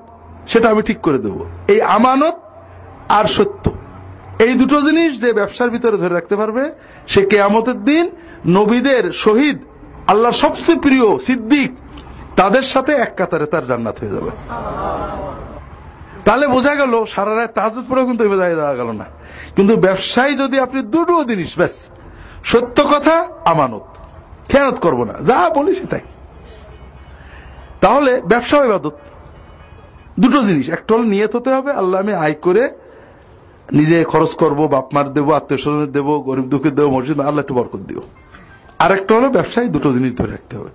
সেটা 0.47 0.69
আমি 0.69 0.81
ঠিক 0.81 1.01
করে 1.01 1.17
দেব। 1.17 1.45
এই 1.67 1.81
আমানত 1.81 2.33
আর 3.09 3.25
সত্য। 3.25 3.71
এই 4.39 4.53
দুটো 4.53 4.81
জিনিস 4.81 5.21
যে 5.21 5.33
ব্যবসার 5.33 5.69
ভিতরে 5.69 5.97
ধরে 5.97 6.13
রাখতে 6.13 6.35
পারবে, 6.35 6.73
সে 7.07 7.25
কেয়ামতের 7.25 7.83
দিন 7.83 8.09
নবীদের 8.47 9.11
শহীদ 9.11 9.59
আল্লাহ 10.07 10.31
সবচেয়ে 10.31 10.79
প্রিয় 10.79 11.17
সিদ্দিক, 11.19 11.71
তাদের 12.35 12.61
সাথে 12.61 12.91
এক 12.93 13.13
কাতারে 13.17 13.45
তার 13.45 13.65
জান্নাত 13.65 13.99
হয়ে 13.99 14.09
যাবে। 14.09 14.29
তাহলে 16.25 16.47
বোঝা 16.47 16.75
গেল, 16.75 17.05
সারা 17.05 17.35
রাত 17.35 17.51
তাজুদ 17.53 17.83
পরেও 17.89 18.05
কিন্তু 18.05 18.29
দেওয়া 18.29 18.75
গেল 18.75 18.91
না। 18.91 19.05
কিন্তু 19.55 19.77
ব্যবসায় 19.77 20.33
যদি 20.33 20.59
আপনি 20.59 20.81
দুটো 20.81 21.23
জিনিস, 21.23 21.57
ব্যাস, 21.57 21.85
সত্য 22.43 22.83
কথা, 22.83 23.27
আমানত। 23.45 23.81
খেয়ানত 24.49 24.79
করব 24.79 25.03
না। 25.03 25.13
যা 25.27 25.49
বলেছি 25.49 25.87
তাই 25.87 25.99
তাহলে 27.81 28.21
ব্যবসা 28.21 28.65
ইবাদত। 28.65 28.97
দুটো 30.19 30.41
জিনিস। 30.41 30.69
একটা 30.69 30.95
হল 30.95 31.01
নিয়ত 31.01 31.35
হতে 31.35 31.49
হবে। 31.49 31.71
আল্লাহ 31.71 32.01
আমি 32.01 32.13
আয় 32.13 32.33
করে 32.33 32.69
নিজে 33.71 34.03
খরচ 34.03 34.35
করব 34.35 34.67
বাপ 34.67 34.93
মার 34.93 35.13
দেবো 35.13 35.33
আত্মীয় 35.33 35.61
স্বজনের 35.61 35.91
দেবো, 35.91 36.19
গরিব 36.19 36.43
দুঃখের 36.43 36.75
দেবো, 36.75 36.89
মসজিদ, 36.89 37.19
আল্লাহ 37.19 37.39
একটু 37.39 37.53
বরকত 37.53 37.79
দিও। 37.79 38.01
আর 38.79 38.91
একটা 38.91 39.15
হলো 39.15 39.29
ব্যবসায় 39.29 39.67
দুটো 39.67 39.93
জিনিস 39.93 40.15
ধরে 40.15 40.31
রাখতে 40.31 40.57
হবে। 40.57 40.69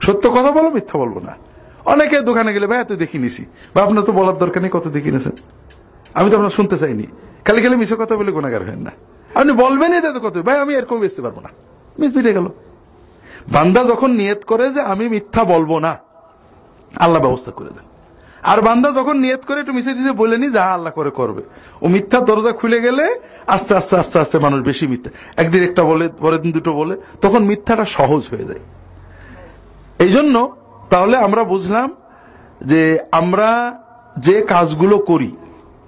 সত্য 0.00 0.30
কথা 0.30 0.52
বলো, 0.52 0.70
মিথ্যা 0.70 0.98
বলব 0.98 1.18
না। 1.18 1.36
অনেকে 1.84 2.20
দোকানে 2.20 2.52
গেলে, 2.52 2.66
ভাই, 2.66 2.80
এত 2.80 2.92
দেখি 2.92 3.18
নিছি। 3.18 3.44
বা 3.74 3.82
আপনার 3.82 4.04
তো 4.04 4.12
বলার 4.12 4.38
দরকার 4.38 4.62
নেই, 4.62 4.70
কত 4.70 4.88
দেখি 4.88 5.08
নিয়েছেন? 5.08 5.32
আমি 6.14 6.30
তো 6.30 6.36
আপনার 6.36 6.50
শুনতে 6.50 6.78
চাইনি। 6.78 7.02
খালি 7.44 7.62
খালি 7.62 7.76
মিশে 7.76 7.96
কথা 7.98 8.16
বলে 8.16 8.32
গুণাগার 8.32 8.64
হয় 8.66 8.76
না। 8.76 8.90
আপনি 9.34 9.52
বলবেনই 9.52 10.00
তো 10.00 10.12
কত? 10.12 10.38
ভাই, 10.38 10.58
আমি 10.58 10.74
এরকম 10.74 10.98
বেচতে 10.98 11.22
পারব 11.22 11.40
না। 11.40 11.48
মিস 11.98 12.16
মিটে 12.16 12.32
গেল। 12.32 12.48
বান্দা 13.46 13.84
যখন 13.84 14.10
নিয়ত 14.10 14.44
করে 14.44 14.70
যে 14.70 14.80
আমি 14.80 15.08
মিথ্যা 15.08 15.44
বলব 15.44 15.78
না, 15.78 15.98
আল্লাহ 16.96 17.22
ব্যবস্থা 17.22 17.50
করে 17.50 17.68
দেন। 17.68 17.86
আর 18.42 18.60
বান্দা 18.60 18.90
যখন 18.90 19.18
নিয়ত 19.18 19.44
করে 19.46 19.60
একটু 19.60 19.72
মিশে 19.72 19.92
টিসে 19.94 20.12
বলে 20.12 20.38
নি, 20.38 20.50
যা 20.50 20.64
আল্লাহ 20.64 20.92
করে 20.92 21.10
করবে। 21.10 21.42
ও 21.82 21.88
মিথ্যা 21.88 22.20
দরজা 22.20 22.52
খুলে 22.52 22.80
গেলে 22.80 23.20
আস্তে 23.46 23.74
আস্তে 23.74 23.96
আস্তে 23.96 24.18
আস্তে 24.18 24.38
মানুষ 24.38 24.62
বেশি 24.62 24.86
মিথ্যা। 24.86 25.10
একদিন 25.36 25.62
একটা 25.62 25.82
বলে, 25.82 26.08
পরের 26.08 26.40
দিন 26.40 26.52
দুটো 26.52 26.72
বলে, 26.72 26.96
তখন 27.22 27.44
মিথ্যাটা 27.44 27.84
সহজ 27.84 28.28
হয়ে 28.30 28.44
যায়। 28.44 28.60
এই 29.98 30.08
জন্য 30.08 30.56
তাহলে 30.90 31.16
আমরা 31.16 31.44
বুঝলাম 31.44 31.94
যে 32.64 32.98
আমরা 33.10 33.80
যে 34.16 34.42
কাজগুলো 34.42 34.98
করি, 34.98 35.36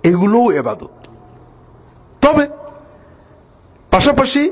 এগুলোও 0.02 0.50
এবাদত। 0.50 0.94
তবে 2.22 2.46
পাশাপাশি 3.90 4.50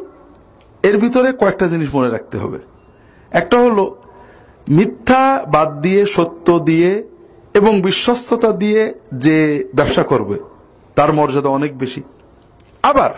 এর 0.82 0.98
ভিতরে 0.98 1.32
কয়েকটা 1.32 1.66
জিনিস 1.66 1.94
মনে 1.94 2.10
রাখতে 2.10 2.38
হবে। 2.38 2.73
একটা 3.34 3.58
হলো 3.58 3.96
মিথ্যা 4.68 5.44
বাদ 5.48 5.82
দিয়ে, 5.82 6.06
সত্য 6.06 6.58
দিয়ে 6.58 7.08
এবং 7.54 7.82
বিশ্বস্ততা 7.82 8.52
দিয়ে 8.52 8.94
যে 9.14 9.68
ব্যবসা 9.74 10.02
করবে, 10.02 10.38
তার 10.94 11.12
মর্যাদা 11.12 11.48
অনেক 11.48 11.78
বেশি। 11.78 12.02
আবার, 12.82 13.10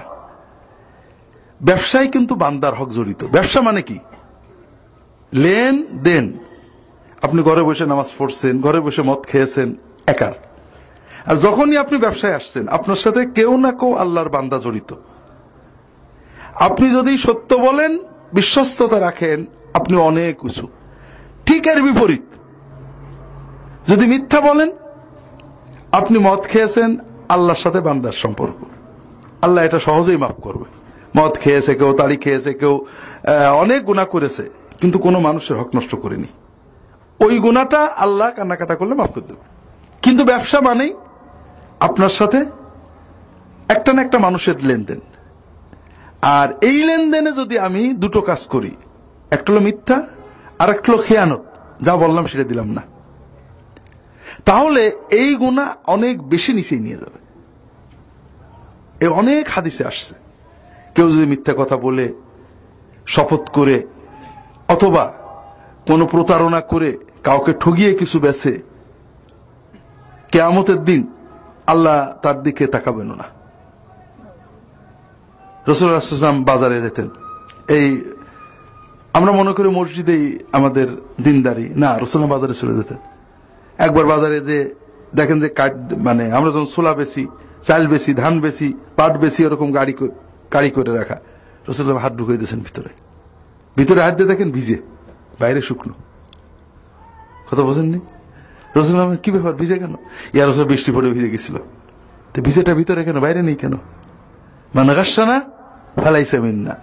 ব্যবসায় 1.63 2.09
কিন্তু 2.09 2.35
বান্দার 2.35 2.75
হক 2.75 2.89
জড়িত। 2.89 3.25
ব্যবসা 3.25 3.61
মানে 3.61 3.83
কি? 3.83 3.99
লেন 5.33 5.83
দেন। 6.03 6.33
আপনি 7.23 7.43
ঘরে 7.43 7.63
বসে 7.63 7.87
নামাজ 7.87 8.07
পড়ছেন, 8.19 8.61
ঘরে 8.61 8.81
বসে 8.81 9.03
মদ 9.03 9.19
খেয়েছেন, 9.19 9.75
একার। 10.07 10.33
আর 11.27 11.37
যখনই 11.37 11.77
আপনি 11.77 11.99
ব্যবসায় 11.99 12.35
আসছেন, 12.35 12.69
আপনার 12.69 12.97
সাথে 12.97 13.27
কেউ 13.27 13.57
না 13.57 13.73
কেউ 13.73 13.95
আল্লাহর 13.95 14.29
বান্দা 14.29 14.59
জড়িত। 14.59 14.95
আপনি 16.55 16.91
যদি 16.91 17.19
সত্য 17.19 17.55
বলেন, 17.55 17.99
বিশ্বস্ততা 18.33 19.01
রাখেন 19.01 19.47
আপনি 19.79 19.95
অনেক 20.11 20.35
উঁচু। 20.45 20.67
ঠিক 21.47 21.63
এর 21.73 21.79
বিপরীত। 21.83 22.25
যদি 23.91 24.05
মিথ্যা 24.13 24.41
বলেন, 24.41 24.71
আপনি 25.93 26.17
মদ 26.19 26.41
খেয়েছেন, 26.53 26.91
আল্লাহর 27.35 27.61
সাথে 27.65 27.81
বান্দার 27.87 28.17
সম্পর্ক। 28.23 28.59
আল্লাহ 29.45 29.61
এটা 29.65 29.79
সহজেই 29.79 30.19
মাফ 30.25 30.37
করবে। 30.47 30.67
মদ 31.19 31.33
খেয়েছে 31.43 31.73
কেউ, 31.75 31.91
তাড়ি 31.99 32.17
খেয়েছে 32.25 32.51
কেউ 32.61 32.75
অনেক 33.63 33.81
গুণা 33.85 34.05
করেছে, 34.15 34.45
কিন্তু 34.81 34.97
কোনো 35.07 35.19
মানুষের 35.27 35.57
হক 35.57 35.71
নষ্ট 35.77 35.93
করেনি। 36.05 36.29
ওই 37.27 37.35
গুণাটা 37.39 37.81
আল্লাহ 38.05 38.29
কান্নাকাটা 38.37 38.75
করলে 38.81 38.95
মাফ 39.01 39.11
করে 39.15 39.27
দেবে। 39.29 39.45
কিন্তু 40.03 40.23
ব্যবসা 40.25 40.59
মানেই 40.61 40.93
আপনার 41.81 42.13
সাথে 42.19 42.39
একটা 43.75 43.91
না 43.93 44.01
একটা 44.03 44.19
মানুষের 44.27 44.57
লেনদেন। 44.69 45.01
আর 46.39 46.49
এই 46.61 46.79
লেনদেনে 46.89 47.33
যদি 47.41 47.57
আমি 47.67 47.83
দুটো 48.03 48.21
কাজ 48.29 48.43
করি 48.55 48.73
একটা 49.31 49.53
হলো 49.53 49.61
মিথ্যা, 49.61 50.07
আর 50.59 50.71
একটা 50.71 50.93
হলো 50.93 51.03
খেয়ানত। 51.03 51.41
যা 51.83 51.97
বললাম 51.97 52.27
সেটা 52.27 52.45
দিলাম 52.45 52.69
না। 52.71 52.83
তাহলে 54.45 54.93
এই 55.11 55.35
গুণা 55.35 55.75
অনেক 55.87 56.23
বেশি 56.23 56.53
নিচেই 56.53 56.79
নিয়ে 56.79 56.97
যাবে। 56.97 57.27
এ 59.07 59.09
অনেক 59.09 59.49
হাদিসে 59.51 59.85
আসছে। 59.85 60.15
কেউ 60.95 61.13
যদি 61.13 61.27
মিথ্যা 61.27 61.55
কথা 61.59 61.77
বলে, 61.77 62.15
শপথ 63.07 63.51
করে, 63.51 63.87
অথবা 64.69 65.13
কোনো 65.87 66.07
প্রতারণা 66.07 66.61
করে 66.61 66.99
কাউকে 67.25 67.53
ঠগিয়ে 67.61 67.95
কিছু 67.95 68.21
বেছে, 68.21 68.63
কেয়ামতের 70.33 70.85
দিন 70.85 71.13
আল্লাহ 71.67 72.13
তার 72.23 72.43
দিকে 72.43 72.67
তাকাবেন 72.67 73.07
না। 73.07 73.25
রসুলাম 75.69 76.45
বাজারে 76.45 76.81
যেতেন। 76.81 77.11
এই 77.69 78.05
আমরা 79.17 79.33
মনে 79.41 79.53
করি 79.57 79.69
মসজিদেই 79.79 80.25
আমাদের 80.59 80.89
দিনদারি। 81.25 81.67
না 81.83 81.91
রসুলাম 82.03 82.29
বাজারে 82.35 82.55
চলে 82.61 82.75
যেতেন। 82.79 82.99
একবার 83.87 84.05
বাজারে 84.13 84.39
যে 84.49 84.59
দেখেন 85.19 85.39
যে 85.43 85.49
কাঠ 85.59 85.73
মানে 86.07 86.25
আমরা 86.37 86.51
যখন 86.55 86.69
সোলা 86.75 86.93
বেশি, 87.03 87.23
চাল 87.63 87.83
বেশি, 87.87 88.11
ধান 88.23 88.35
বেশি, 88.41 88.69
পাট 88.97 89.13
বেশি 89.25 89.41
ওরকম 89.47 89.69
গাড়ি 89.73 89.95
গাড়ি 90.55 90.71
করে 90.77 90.91
রাখা 90.99 91.17
রসুল্লাম 91.69 91.99
হাত 92.05 92.13
ঢুকিয়ে 92.19 92.39
দিয়েছেন 92.41 92.61
ভিতরে। 92.61 92.91
ভিতরে 93.77 94.01
হাত 94.07 94.15
দিয়ে 94.17 94.29
দেখেন 94.33 94.49
ভিজে, 94.57 94.77
বাইরে 95.41 95.61
শুকনো। 95.69 95.95
কথা 97.49 97.63
বোঝেননি? 97.69 98.01
রসুল্লাম 98.77 99.17
কি 99.23 99.31
ব্যাপার, 99.35 99.55
ভিজে 99.61 99.77
কেন? 99.83 99.95
ইয়ার 100.35 100.47
রসুল 100.51 100.65
বৃষ্টি 100.65 100.91
পড়ে 100.93 101.09
ভিজে 101.17 101.29
গেছিল। 101.35 101.57
তো 102.33 102.39
ভিজেটা 102.47 102.73
ভিতরে 102.81 103.01
কেন? 103.07 103.17
বাইরে 103.21 103.41
নেই 103.49 103.57
কেন? 103.63 103.73
মানে 103.73 104.75
মানাগাসানা 104.75 105.37
ফেলাইছে 106.03 106.37
মিন্না। 106.41 106.75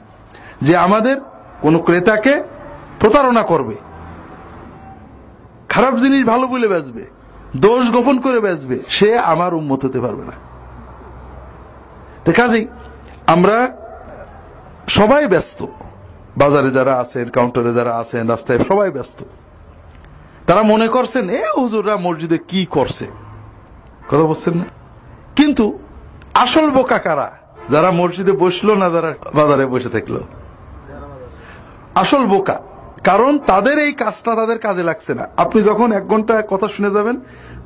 যে 0.61 0.73
আমাদের 0.87 1.17
কোন 1.63 1.77
ক্রেতাকে 1.77 2.43
প্রতারণা 2.99 3.43
করবে। 3.43 3.75
খারাপ 5.69 5.95
জিনিস 5.95 6.25
ভালো 6.25 6.47
বলে 6.47 6.67
বেচবে, 6.67 7.03
দোষ 7.55 7.89
গোপন 7.89 8.19
করে 8.19 8.39
বেচবে, 8.39 8.79
সে 8.89 9.19
আমার 9.19 9.53
উন্মত 9.53 9.85
হতে 9.85 9.99
পারবে 9.99 10.23
না। 10.23 10.31
কাজেই 12.31 12.67
আমরা 13.27 13.77
সবাই 14.89 15.27
ব্যস্ত। 15.27 15.65
বাজারে 16.37 16.71
যারা 16.71 16.99
আছেন 16.99 17.29
কাউন্টারে 17.29 17.73
যারা 17.73 17.97
আছেন, 17.97 18.27
রাস্তায় 18.27 18.59
সবাই 18.67 18.91
ব্যস্ত। 18.91 19.23
তারা 20.47 20.63
মনে 20.63 20.87
করছেন, 20.87 21.29
এ, 21.29 21.43
হুজুররা 21.57 21.97
মসজিদে 21.97 22.37
কি 22.37 22.65
করছে? 22.65 23.05
কথা 24.07 24.23
বলছেন 24.23 24.57
না। 24.57 24.63
কিন্তু 25.35 25.79
আসল 26.33 26.71
বোকা 26.71 26.97
কারা? 26.97 27.31
যারা 27.69 27.91
মসজিদে 27.91 28.31
বসল 28.31 28.75
না 28.75 28.89
যারা 28.89 29.13
বাজারে 29.35 29.65
বসে 29.65 29.89
থাকল? 29.89 30.17
আসল 31.95 32.23
বোকা। 32.25 32.57
কারণ 33.03 33.39
তাদের 33.47 33.79
এই 33.79 33.93
কাজটা 33.93 34.35
তাদের 34.35 34.59
কাজে 34.59 34.83
লাগছে 34.83 35.13
না। 35.13 35.27
আপনি 35.37 35.59
যখন 35.61 35.91
এক 35.91 36.05
ঘণ্টা 36.07 36.43
কথা 36.49 36.67
শুনে 36.67 36.89
যাবেন, 36.91 37.15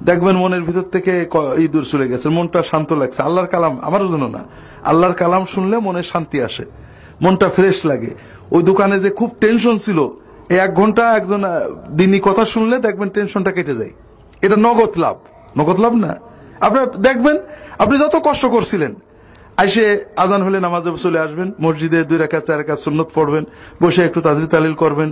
দেখবেন 0.05 0.35
মনের 0.37 0.63
ভিতর 0.63 0.81
থেকে 0.81 1.11
ইঁদুর 1.57 1.85
চলে 1.91 2.07
গেছে, 2.07 2.29
মনটা 2.29 2.63
শান্ত 2.63 2.93
লাগছে। 2.93 3.21
আল্লাহর 3.21 3.47
কালাম 3.47 3.79
আমার 3.81 4.01
জন্য 4.01 4.25
না। 4.25 4.41
আল্লাহর 4.83 5.13
কালাম 5.13 5.45
শুনলে 5.45 5.77
মনে 5.77 6.03
শান্তি 6.03 6.37
আসে, 6.41 6.65
মনটা 7.21 7.49
ফ্রেশ 7.49 7.85
লাগে। 7.85 8.11
ওই 8.51 8.63
দোকানে 8.63 8.99
যে 8.99 9.09
খুব 9.09 9.35
টেনশন 9.41 9.77
ছিল, 9.77 9.99
এই 10.49 10.57
এক 10.57 10.71
ঘণ্টা 10.73 11.03
একজন 11.17 11.43
দিনই 11.97 12.19
কথা 12.23 12.45
শুনলে 12.45 12.77
দেখবেন 12.77 13.09
টেনশনটা 13.09 13.51
কেটে 13.51 13.75
যায়। 13.75 13.93
এটা 14.41 14.55
নগদ 14.55 14.97
লাভ। 14.97 15.15
নগদ 15.57 15.79
লাভ 15.79 15.93
না। 15.95 16.15
আপনার, 16.59 16.91
দেখবেন, 16.91 17.37
আপনি 17.79 17.95
যত 17.97 18.15
কষ্ট 18.23 18.45
করছিলেন 18.45 18.95
আইসে 19.61 19.85
আজান 20.23 20.41
হলে 20.47 20.57
নামাজে 20.65 20.89
চলে 21.05 21.19
আসবেন, 21.25 21.47
মসজিদে 21.65 21.99
দুই 22.09 22.17
রেখা 22.23 22.39
চার 22.47 22.57
রেখা 22.61 22.75
সুন্নত 22.85 23.09
পড়বেন, 23.17 23.43
বসে 23.81 24.01
একটু 24.05 24.19
তাজরি 24.21 24.47
তালিল 24.55 24.75
করবেন, 24.83 25.09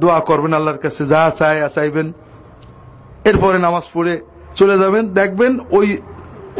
দোয়া 0.00 0.18
করবেন 0.20 0.52
আল্লাহর 0.58 0.80
কাছে, 0.84 1.02
যা 1.12 1.20
চায় 1.38 1.58
চাইবেন 1.76 2.06
এরপরে 3.30 3.58
নামাজ 3.66 3.84
পড়ে 3.94 4.14
চলে 4.58 4.76
যাবেন, 4.78 5.04
দেখবেন 5.18 5.52
ওই, 5.70 5.88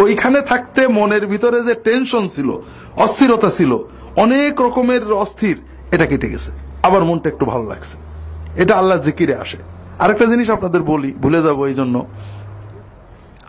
ওইখানে 0.03 0.39
থাকতে 0.41 0.83
মনের 0.99 1.25
ভিতরে 1.27 1.59
যে 1.69 1.75
টেনশন 1.87 2.25
ছিল, 2.35 2.49
অস্থিরতা 3.05 3.51
ছিল, 3.59 3.73
অনেক 4.25 4.55
রকমের 4.67 5.03
অস্থির, 5.25 5.57
এটা 5.95 6.07
কেটে 6.07 6.29
গেছে। 6.33 6.51
আবার 6.83 7.03
মনটা 7.05 7.29
একটু 7.29 7.45
ভালো 7.53 7.65
লাগছে। 7.65 7.97
এটা 8.63 8.75
আল্লাহ 8.77 8.97
জিকিরে 9.07 9.35
আসে। 9.35 9.59
আরেকটা 10.03 10.27
জিনিস 10.27 10.49
আপনাদের 10.57 10.83
বলি, 10.83 11.11
ভুলে 11.23 11.41
যাব 11.43 11.59
এই 11.71 11.75
জন্য 11.75 11.97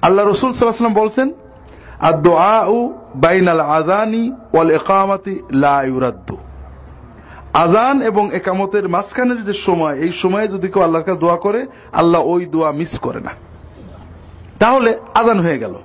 আল্লাহ 0.02 0.24
রসুল 0.26 0.50
সাল্লাম 0.52 0.98
বলছেন 1.04 1.28
আর 2.01 2.13
আজান 7.53 8.01
এবং 8.01 8.34
একামতের 8.34 8.89
মাঝখানের 8.89 9.43
যে 9.43 9.53
সময় 9.53 9.96
এই 9.96 10.12
সময়ে 10.12 10.48
যদি 10.48 10.67
কেউ 10.67 10.81
আল্লাহর 10.84 11.03
কাছে 11.03 11.20
দোয়া 11.20 11.38
করে 11.38 11.67
আল্লাহ 11.93 12.22
ওই 12.22 12.46
দোয়া 12.46 12.72
মিস 12.72 13.00
করে 13.00 13.20
না 13.20 13.31
তাহলে 14.60 15.00
আজান 15.13 15.39
হয়ে 15.39 15.60
গেল 15.60 15.75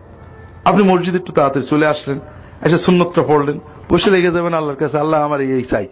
আপনি 0.64 0.82
মসজিদে 0.82 1.18
একটু 1.18 1.32
তাড়াতাড়ি 1.32 1.66
চলে 1.66 1.86
আসলেন 1.86 2.20
এসে 2.62 2.78
সুন্নতটা 2.78 3.22
পড়লেন 3.22 3.60
বসে 3.90 4.10
লেগে 4.10 4.30
যাবেন 4.30 4.54
আল্লাহর 4.54 4.76
কাছে 4.76 4.98
আল্লাহ 4.98 5.24
আমার 5.24 5.40
এই 5.40 5.64
চাই 5.64 5.88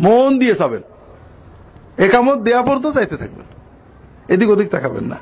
মন 0.00 0.38
দিয়ে 0.38 0.54
চাবেন। 0.54 0.82
একামত 1.98 2.38
দেয়া 2.38 2.62
পর্যন্ত 2.62 2.86
চাইতে 2.86 3.16
থাকবেন। 3.16 3.46
এদিক 4.28 4.50
ওদিক 4.50 4.68
তাকাবেন 4.70 5.04
না। 5.04 5.16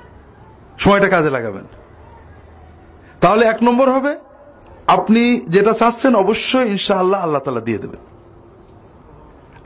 সময়টা 0.79 1.09
কাজে 1.09 1.31
লাগাবেন। 1.31 1.82
তাহলে 3.23 3.45
এক 3.53 3.59
নম্বর 3.67 3.89
হবে, 3.97 4.13
আপনি 4.97 5.23
যেটা 5.55 5.73
চাচ্ছেন 5.81 6.13
অবশ্যই 6.25 6.67
ইনশাআল্লাহ 6.75 7.21
আল্লাহ 7.27 7.43
তালা 7.45 7.63
দিয়ে 7.69 7.81
দেবেন। 7.85 8.03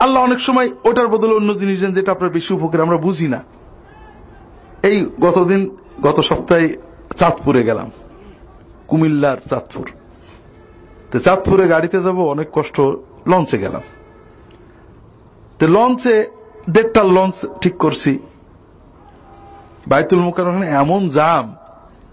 আল্লাহ 0.03 0.19
অনেক 0.27 0.39
সময় 0.47 0.67
ওটার 0.89 1.07
বদলে 1.13 1.33
অন্য 1.39 1.51
জিনিস 1.61 1.77
দেন 1.83 1.91
যেটা 1.97 2.11
আপনার 2.15 2.31
বেশি 2.37 2.51
উপকার, 2.57 2.85
আমরা 2.87 2.99
বুঝি 3.05 3.27
না। 3.33 3.39
এই 4.89 4.97
গতদিন, 5.25 5.61
গত 6.07 6.17
সপ্তাহে 6.29 6.67
চাঁদপুরে 7.19 7.61
গেলাম, 7.69 7.89
কুমিল্লার 8.89 9.39
চাঁদপুর। 9.51 9.85
তো 11.11 11.17
চাঁদপুরে 11.25 11.65
গাড়িতে 11.73 11.97
যাব, 12.05 12.17
অনেক 12.33 12.47
কষ্ট, 12.57 12.77
লঞ্চে 13.31 13.57
গেলাম। 13.63 13.83
তো 15.59 15.65
লঞ্চে 15.75 16.15
দেড়টা 16.73 17.01
লঞ্চ 17.17 17.37
ঠিক 17.61 17.75
করছি। 17.83 18.13
বাইতুল 19.89 20.21
মুকার 20.25 20.47
এমন 20.81 21.01
জাম 21.17 21.45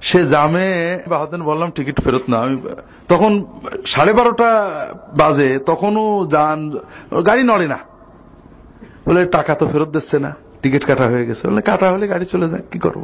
সে 0.08 0.20
জামে 0.32 0.68
বাহাদিন 1.12 1.42
বললাম 1.50 1.68
টিকিট 1.76 1.96
ফেরত 2.04 2.24
না, 2.32 2.36
আমি, 2.44 2.56
তখন 3.12 3.32
সাড়ে 3.92 4.12
বারোটা 4.18 4.50
বাজে, 5.20 5.50
তখনও 5.70 6.04
যান, 6.34 6.58
গাড়ি 7.28 7.42
নড়ে 7.50 7.66
না। 7.74 7.78
বলে, 9.06 9.20
টাকা 9.36 9.52
তো 9.60 9.64
ফেরত 9.72 9.90
দিচ্ছে 9.96 10.16
না, 10.24 10.30
টিকিট 10.62 10.82
কাটা 10.88 11.06
হয়ে 11.12 11.24
গেছে। 11.28 11.42
বলে, 11.48 11.62
কাটা 11.70 11.86
হলে 11.92 12.04
গাড়ি 12.12 12.26
চলে 12.32 12.46
যায়, 12.52 12.64
কি 12.70 12.78
করব? 12.84 13.02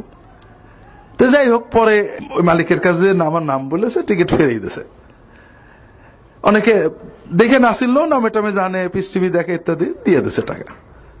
তো 1.17 1.23
যাই 1.33 1.47
হোক, 1.53 1.63
পরে 1.75 1.95
ওই 2.37 2.43
মালিকের 2.49 2.79
কাছে 2.85 3.07
আমার 3.29 3.43
নাম 3.51 3.61
বলেছে 3.73 3.99
টিকিট 4.09 4.29
ফেরিয়ে 4.37 4.61
দিছে। 4.65 4.83
অনেকে 6.49 6.73
দেখে 7.39 7.57
নাসিল 7.67 7.91
নামে 8.13 8.29
টামে 8.35 8.51
জানে, 8.59 8.81
পিস 8.93 9.05
টিভি 9.11 9.29
দেখে 9.37 9.53
ইত্যাদি, 9.59 9.87
দিয়ে 10.05 10.19
দিছে 10.25 10.41
টাকা। 10.51 10.69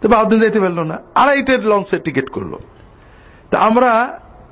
তো 0.01 0.05
বাহাদিন 0.13 0.37
যাইতে 0.43 0.59
পারল 0.63 0.79
না, 0.91 0.97
আড়াইটের 1.21 1.61
লঞ্চে 1.71 1.97
টিকিট 2.05 2.27
করল। 2.35 2.53
তা 3.49 3.55
আমরা 3.69 3.91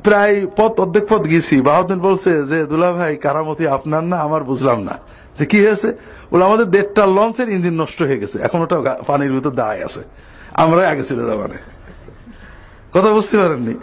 প্রায় 0.03 0.47
পথ 0.57 0.79
অর্ধেক 0.79 1.03
পথ 1.09 1.21
গেছি। 1.21 1.61
বাহাউদ্দিন 1.61 1.99
বলছে 1.99 2.43
যে, 2.43 2.65
দুলা 2.65 2.91
ভাই, 2.91 3.15
কারামতি 3.15 3.67
আপনার 3.67 4.03
না, 4.03 4.17
আমার 4.17 4.43
বুঝলাম 4.43 4.83
না। 4.83 4.97
যে 5.39 5.45
কি 5.45 5.65
হয়েছে? 5.65 5.93
বলে, 6.31 6.45
আমাদের 6.45 6.65
দেড়টা 6.65 7.05
লঞ্চের 7.05 7.49
ইঞ্জিন 7.49 7.81
নষ্ট 7.81 8.01
হয়ে 8.01 8.17
গেছে। 8.17 8.39
এখন 8.39 8.61
ওটা 8.61 8.97
পানির 9.07 9.31
ভিতর 9.31 9.49
দাঁড়ায় 9.49 9.85
আছে। 9.85 9.99
আমরা 10.53 10.89
আগে 10.89 11.03
ছিল 11.03 11.37
মানে 11.37 11.55
কথা 12.93 13.11
বুঝতে 13.13 13.37
পারেননি? 13.37 13.73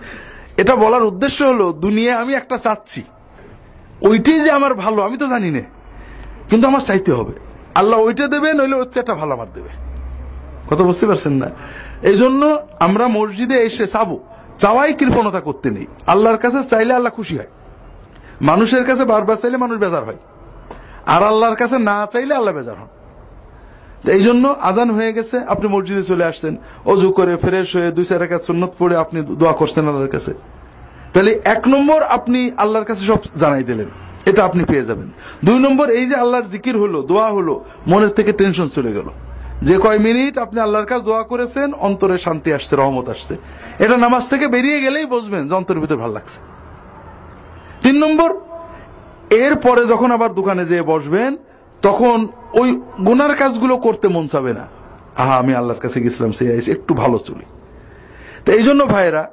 এটা 0.56 0.76
বলার 0.76 1.04
উদ্দেশ্য 1.04 1.44
হলো, 1.44 1.72
দুনিয়া 1.72 2.20
আমি 2.20 2.34
একটা 2.34 2.58
চাচ্ছি। 2.58 3.02
ওইটাই 4.00 4.40
যে 4.40 4.50
আমার 4.50 4.74
ভালো, 4.74 5.02
আমি 5.02 5.16
তো 5.16 5.26
জানি 5.26 5.50
না। 5.50 5.60
কিন্তু 6.50 6.68
আমার 6.68 6.80
চাইতে 6.80 7.12
হবে। 7.12 7.32
আল্লাহ 7.74 8.00
ওইটা 8.00 8.28
দেবে, 8.28 8.52
নইলে 8.52 8.76
চেয়ে 8.76 9.00
একটা 9.00 9.14
ভালো 9.14 9.32
আমার 9.34 9.46
দেবে। 9.54 9.68
কথা 10.70 10.82
বুঝতে 10.82 11.06
পারছেন 11.06 11.32
না? 11.32 11.50
এই 12.02 12.18
জন্য 12.18 12.66
আমরা 12.80 13.08
মসজিদে 13.08 13.54
এসে 13.54 13.86
চাবো। 13.86 14.20
চাওয়াই 14.58 14.92
কৃপণতা 14.92 15.40
করতে 15.40 15.68
নেই। 15.70 15.86
আল্লাহর 16.06 16.38
কাছে 16.38 16.58
চাইলে 16.68 16.92
আল্লাহ 16.94 17.12
খুশি 17.12 17.34
হয়। 17.38 17.50
মানুষের 18.40 18.84
কাছে 18.84 19.04
বারবার 19.04 19.36
চাইলে 19.36 19.56
মানুষ 19.56 19.78
বেজার 19.78 20.04
হয়। 20.04 20.20
আর 21.06 21.22
আল্লাহর 21.22 21.56
কাছে 21.56 21.78
না 21.78 21.96
চাইলে 22.12 22.34
আল্লাহ 22.34 22.54
বেজার 22.54 22.76
হন। 22.76 22.90
এই 24.16 24.22
জন্য 24.22 24.54
আজান 24.60 24.90
হয়ে 24.90 25.12
গেছে, 25.12 25.36
আপনি 25.48 25.68
মসজিদে 25.68 26.02
চলে 26.02 26.24
আসছেন, 26.24 26.56
অজু 26.84 27.08
করে 27.10 27.36
ফ্রেশ 27.36 27.76
হয়ে 27.76 27.90
দুই, 27.90 28.04
চার 28.04 28.20
রেখা 28.20 28.38
সুন্নত 28.38 28.72
পড়ে 28.78 28.96
আপনি 28.96 29.18
দোয়া 29.22 29.52
করছেন 29.52 29.88
আল্লাহর 29.88 30.08
কাছে। 30.08 30.32
তাহলে 31.12 31.40
এক 31.44 31.62
নম্বর 31.68 32.02
আপনি 32.02 32.50
আল্লাহর 32.56 32.84
কাছে 32.84 33.02
সব 33.04 33.18
জানাই 33.36 33.62
দিলেন, 33.62 33.88
এটা 34.26 34.44
আপনি 34.44 34.64
পেয়ে 34.64 34.84
যাবেন। 34.84 35.08
দুই 35.44 35.58
নম্বর 35.58 35.90
এই 35.90 36.06
যে 36.06 36.14
আল্লাহর 36.14 36.46
জিকির 36.52 36.76
হলো, 36.78 37.02
দোয়া 37.02 37.28
হলো, 37.30 37.64
মনের 37.86 38.08
থেকে 38.08 38.32
টেনশন 38.32 38.68
চলে 38.68 38.92
গেল। 38.92 39.08
যে 39.62 39.78
কয় 39.78 39.98
মিনিট 39.98 40.38
আপনি 40.38 40.60
আল্লাহর 40.60 40.86
কাছে 40.86 41.04
দোয়া 41.04 41.22
করেছেন, 41.22 41.72
অন্তরে 41.72 42.18
শান্তি 42.18 42.52
আসছে, 42.52 42.76
রহমত 42.76 43.08
আসছে। 43.08 43.36
এটা 43.78 43.96
নামাজ 43.96 44.28
থেকে 44.28 44.48
বেরিয়ে 44.48 44.80
গেলেই 44.80 45.06
বুঝবেন 45.06 45.48
যে 45.48 45.54
অন্তরের 45.54 45.80
ভিতরে 45.80 45.96
ভালো 45.96 46.12
লাগছে। 46.12 46.38
তিন 47.82 47.96
নম্বর, 48.04 48.30
এরপরে 49.30 49.86
যখন 49.86 50.10
আবার 50.10 50.34
দোকানে 50.34 50.64
যেয়ে 50.66 50.82
বসবেন, 50.82 51.36
তখন 51.82 52.28
ওই 52.60 52.80
গুনার 53.06 53.34
কাজগুলো 53.34 53.76
করতে 53.76 54.08
মন 54.08 54.26
চাবে 54.26 54.52
না। 54.52 54.64
আহা, 55.16 55.38
আমি 55.38 55.54
আল্লাহর 55.54 55.80
কাছে 55.80 56.00
গেছিলাম 56.04 56.32
সে 56.32 56.52
আইসি 56.52 56.72
একটু 56.72 56.94
ভালো 56.94 57.18
চলি। 57.18 57.44
তো 58.44 58.52
এই 58.52 58.62
জন্য 58.62 58.86
ভাইরা 58.86 59.30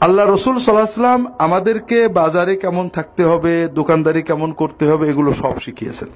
আল্লাহ 0.00 0.24
রসুল 0.26 0.58
সাল্লাহাম 0.58 1.32
আমাদেরকে 1.38 2.08
বাজারে 2.08 2.56
কেমন 2.56 2.88
থাকতে 2.88 3.24
হবে, 3.24 3.68
দোকানদারি 3.68 4.22
কেমন 4.22 4.52
করতে 4.52 4.86
হবে, 4.90 5.08
এগুলো 5.08 5.32
সব 5.32 5.58
শিখিয়েছেন। 5.60 6.08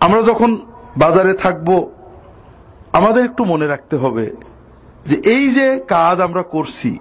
আমরা 0.00 0.22
যখন 0.22 0.58
বাজারে 0.96 1.34
থাকব, 1.34 1.90
আমাদের 2.92 3.24
একটু 3.24 3.44
মনে 3.44 3.66
রাখতে 3.66 3.96
হবে 3.96 4.36
যে 5.06 5.16
এই 5.16 5.48
যে 5.48 5.84
কাজ 5.88 6.20
আমরা 6.20 6.42
করছি, 6.42 6.98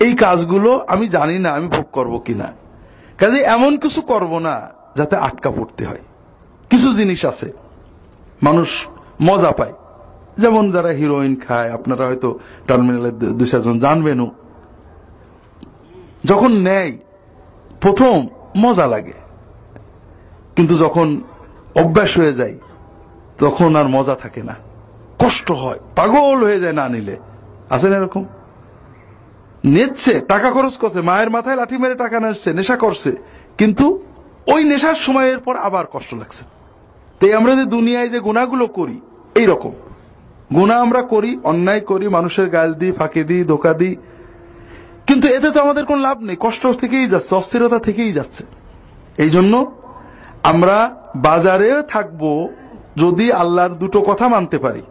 এই 0.00 0.14
কাজগুলো 0.14 0.84
আমি 0.88 1.08
জানি 1.08 1.38
না 1.38 1.52
আমি 1.52 1.68
ভোগ 1.68 1.84
করব 1.92 2.18
কিনা। 2.18 2.52
কাজে 3.18 3.40
এমন 3.40 3.76
কিছু 3.76 4.02
করব 4.02 4.38
না 4.38 4.68
যাতে 4.96 5.16
আটকা 5.16 5.50
পড়তে 5.50 5.84
হয়। 5.84 6.00
কিছু 6.70 6.92
জিনিস 6.92 7.24
আছে, 7.24 7.52
মানুষ 8.42 8.88
মজা 9.22 9.50
পায়। 9.50 9.72
যেমন 10.38 10.70
যারা 10.70 10.88
হিরোইন 10.88 11.40
খায়, 11.48 11.72
আপনারা 11.72 12.06
হয়তো 12.06 12.38
টার্মিনালে 12.66 13.10
দু- 13.10 13.32
দুই 13.32 13.48
চারজন 13.48 13.78
জানবেনও। 13.78 14.30
যখন 16.24 16.52
নেয়, 16.52 16.98
প্রথম 17.80 18.28
মজা 18.56 18.86
লাগে। 18.86 19.12
কিন্তু 20.56 20.78
যখন 20.78 21.22
অভ্যাস 21.74 22.18
হয়ে 22.18 22.32
যায়, 22.32 22.58
তখন 23.38 23.76
আর 23.76 23.88
মজা 23.88 24.14
থাকে 24.14 24.42
না। 24.42 24.54
কষ্ট 25.18 25.52
হয়, 25.52 25.78
পাগল 25.96 26.44
হয়ে 26.44 26.60
যায় 26.60 26.72
না 26.72 26.88
নিলে। 26.88 27.16
আছেন 27.70 27.92
এরকম? 27.92 28.24
নিচ্ছে, 29.64 30.20
টাকা 30.20 30.50
খরচ 30.50 30.76
করছে, 30.76 31.00
মায়ের 31.00 31.30
মাথায় 31.30 31.56
লাঠি 31.56 31.78
মেরে 31.78 31.94
টাকা 31.94 32.20
নিচ্ছে, 32.20 32.52
নেশা 32.52 32.76
করছে, 32.76 33.16
কিন্তু 33.58 34.02
ওই 34.46 34.64
নেশার 34.64 34.94
সময়ের 34.94 35.38
পর 35.38 35.56
আবার 35.56 35.84
কষ্ট 35.92 36.14
লাগছে। 36.14 36.44
তাই 37.20 37.32
আমরা 37.34 37.54
যে 37.54 37.64
দুনিয়ায় 37.64 38.08
যে 38.08 38.20
গুণাগুলো 38.20 38.66
করি, 38.66 39.00
এই 39.34 39.46
রকম। 39.46 39.72
গুণা 40.54 40.76
আমরা 40.76 41.02
করি, 41.02 41.40
অন্যায় 41.44 41.80
করি, 41.80 42.08
মানুষের 42.08 42.48
গাল 42.48 42.74
দিই, 42.74 42.92
ফাঁকি 42.92 43.24
দিই, 43.24 43.44
ধোকা 43.44 43.74
দিই। 43.74 43.96
কিন্তু 45.06 45.28
এতে 45.28 45.50
তো 45.50 45.60
আমাদের 45.60 45.84
কোনো 45.84 46.00
লাভ 46.00 46.20
নেই, 46.20 46.36
কষ্ট 46.40 46.66
থেকেই 46.66 47.06
যাচ্ছে, 47.06 47.34
অস্থিরতা 47.34 47.78
থেকেই 47.78 48.12
যাচ্ছে। 48.12 48.44
এই 49.18 49.30
জন্য 49.30 49.72
আমরা 50.42 50.96
বাজারে 51.16 51.82
থাকব 51.88 52.48
যদি 52.96 53.32
আল্লাহর 53.32 53.70
দুটো 53.70 54.00
কথা 54.00 54.28
মানতে 54.28 54.58
পারি। 54.58 54.82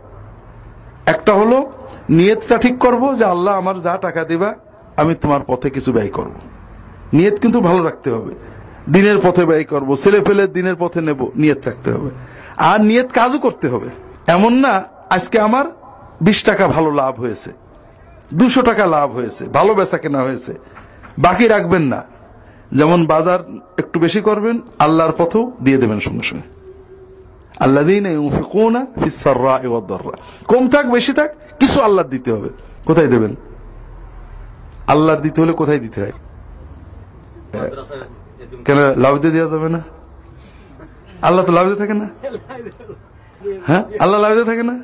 একটা 1.05 1.33
হলো, 1.33 1.71
নিয়তটা 2.09 2.57
ঠিক 2.57 2.79
করব 2.79 3.15
যে 3.15 3.25
আল্লাহ 3.25 3.57
আমার 3.57 3.81
যা 3.81 3.97
টাকা 3.97 4.23
দিবা, 4.23 4.55
আমি 4.97 5.15
তোমার 5.15 5.39
পথে 5.47 5.69
কিছু 5.69 5.93
ব্যয় 5.93 6.09
করব। 6.09 6.31
নিয়ত 7.13 7.39
কিন্তু 7.39 7.62
ভালো 7.62 7.83
রাখতে 7.83 8.12
হবে। 8.12 8.33
দিনের 8.91 9.17
পথে 9.23 9.45
ব্যয় 9.45 9.63
করব, 9.63 9.95
ছেলে 9.95 10.21
ফেলে 10.21 10.47
দিনের 10.47 10.75
পথে 10.75 11.01
নেব, 11.01 11.31
নিয়ত 11.35 11.67
রাখতে 11.67 11.91
হবে। 11.91 12.09
আর 12.57 12.81
নিয়ত 12.81 13.07
কাজও 13.13 13.39
করতে 13.39 13.67
হবে। 13.67 13.89
এমন 14.27 14.53
না, 14.53 14.83
আজকে 15.09 15.39
আমার 15.39 15.65
বিশ 16.21 16.43
টাকা 16.43 16.67
ভালো 16.67 16.91
লাভ 16.91 17.19
হয়েছে, 17.19 17.51
দুশো 18.33 18.62
টাকা 18.62 18.85
লাভ 18.85 19.12
হয়েছে, 19.12 19.45
ভালো 19.45 19.73
বেচা 19.73 19.97
কেনা 19.97 20.21
হয়েছে, 20.21 20.53
বাকি 21.17 21.47
রাখবেন 21.47 21.81
না। 21.81 22.03
যেমন 22.71 23.05
বাজার 23.05 23.39
একটু 23.77 23.99
বেশি 23.99 24.21
করবেন 24.21 24.62
আল্লাহর 24.79 25.12
পথেও 25.12 25.51
দিয়ে 25.63 25.77
দেবেন 25.77 25.99
সঙ্গে 25.99 26.23
সঙ্গে। 26.23 26.47
কম 30.47 30.67
থাক 30.69 30.86
বেশি 30.91 31.13
থাক 31.13 31.29
কিছু 31.60 31.82
আল্লাহ 31.82 32.08
দিতে 32.08 32.32
হবে। 32.32 32.49
কোথায় 32.86 33.08
দেবেন? 33.08 33.36
আল্লাহর 34.88 35.21
দিতে 35.21 35.41
হলে 35.41 35.53
কোথায় 35.53 35.79
দিতে 35.79 36.01
হয়? 36.01 36.12
কেন 38.65 38.77
লাভ 38.77 39.17
দিয়ে 39.17 39.34
দেওয়া 39.34 39.49
যাবে 39.49 39.69
না? 39.69 39.82
আল্লাহ 41.21 41.45
তো 41.45 41.51
লাভ 41.51 41.65
দিয়ে 41.65 41.75
থাকে 41.75 41.93
না? 41.93 42.08
হ্যাঁ? 43.67 43.84
আল্লাহ 43.99 44.19
লাভ 44.21 44.34
দিয়ে 44.34 44.45
থাকে 44.45 44.63
না? 44.63 44.79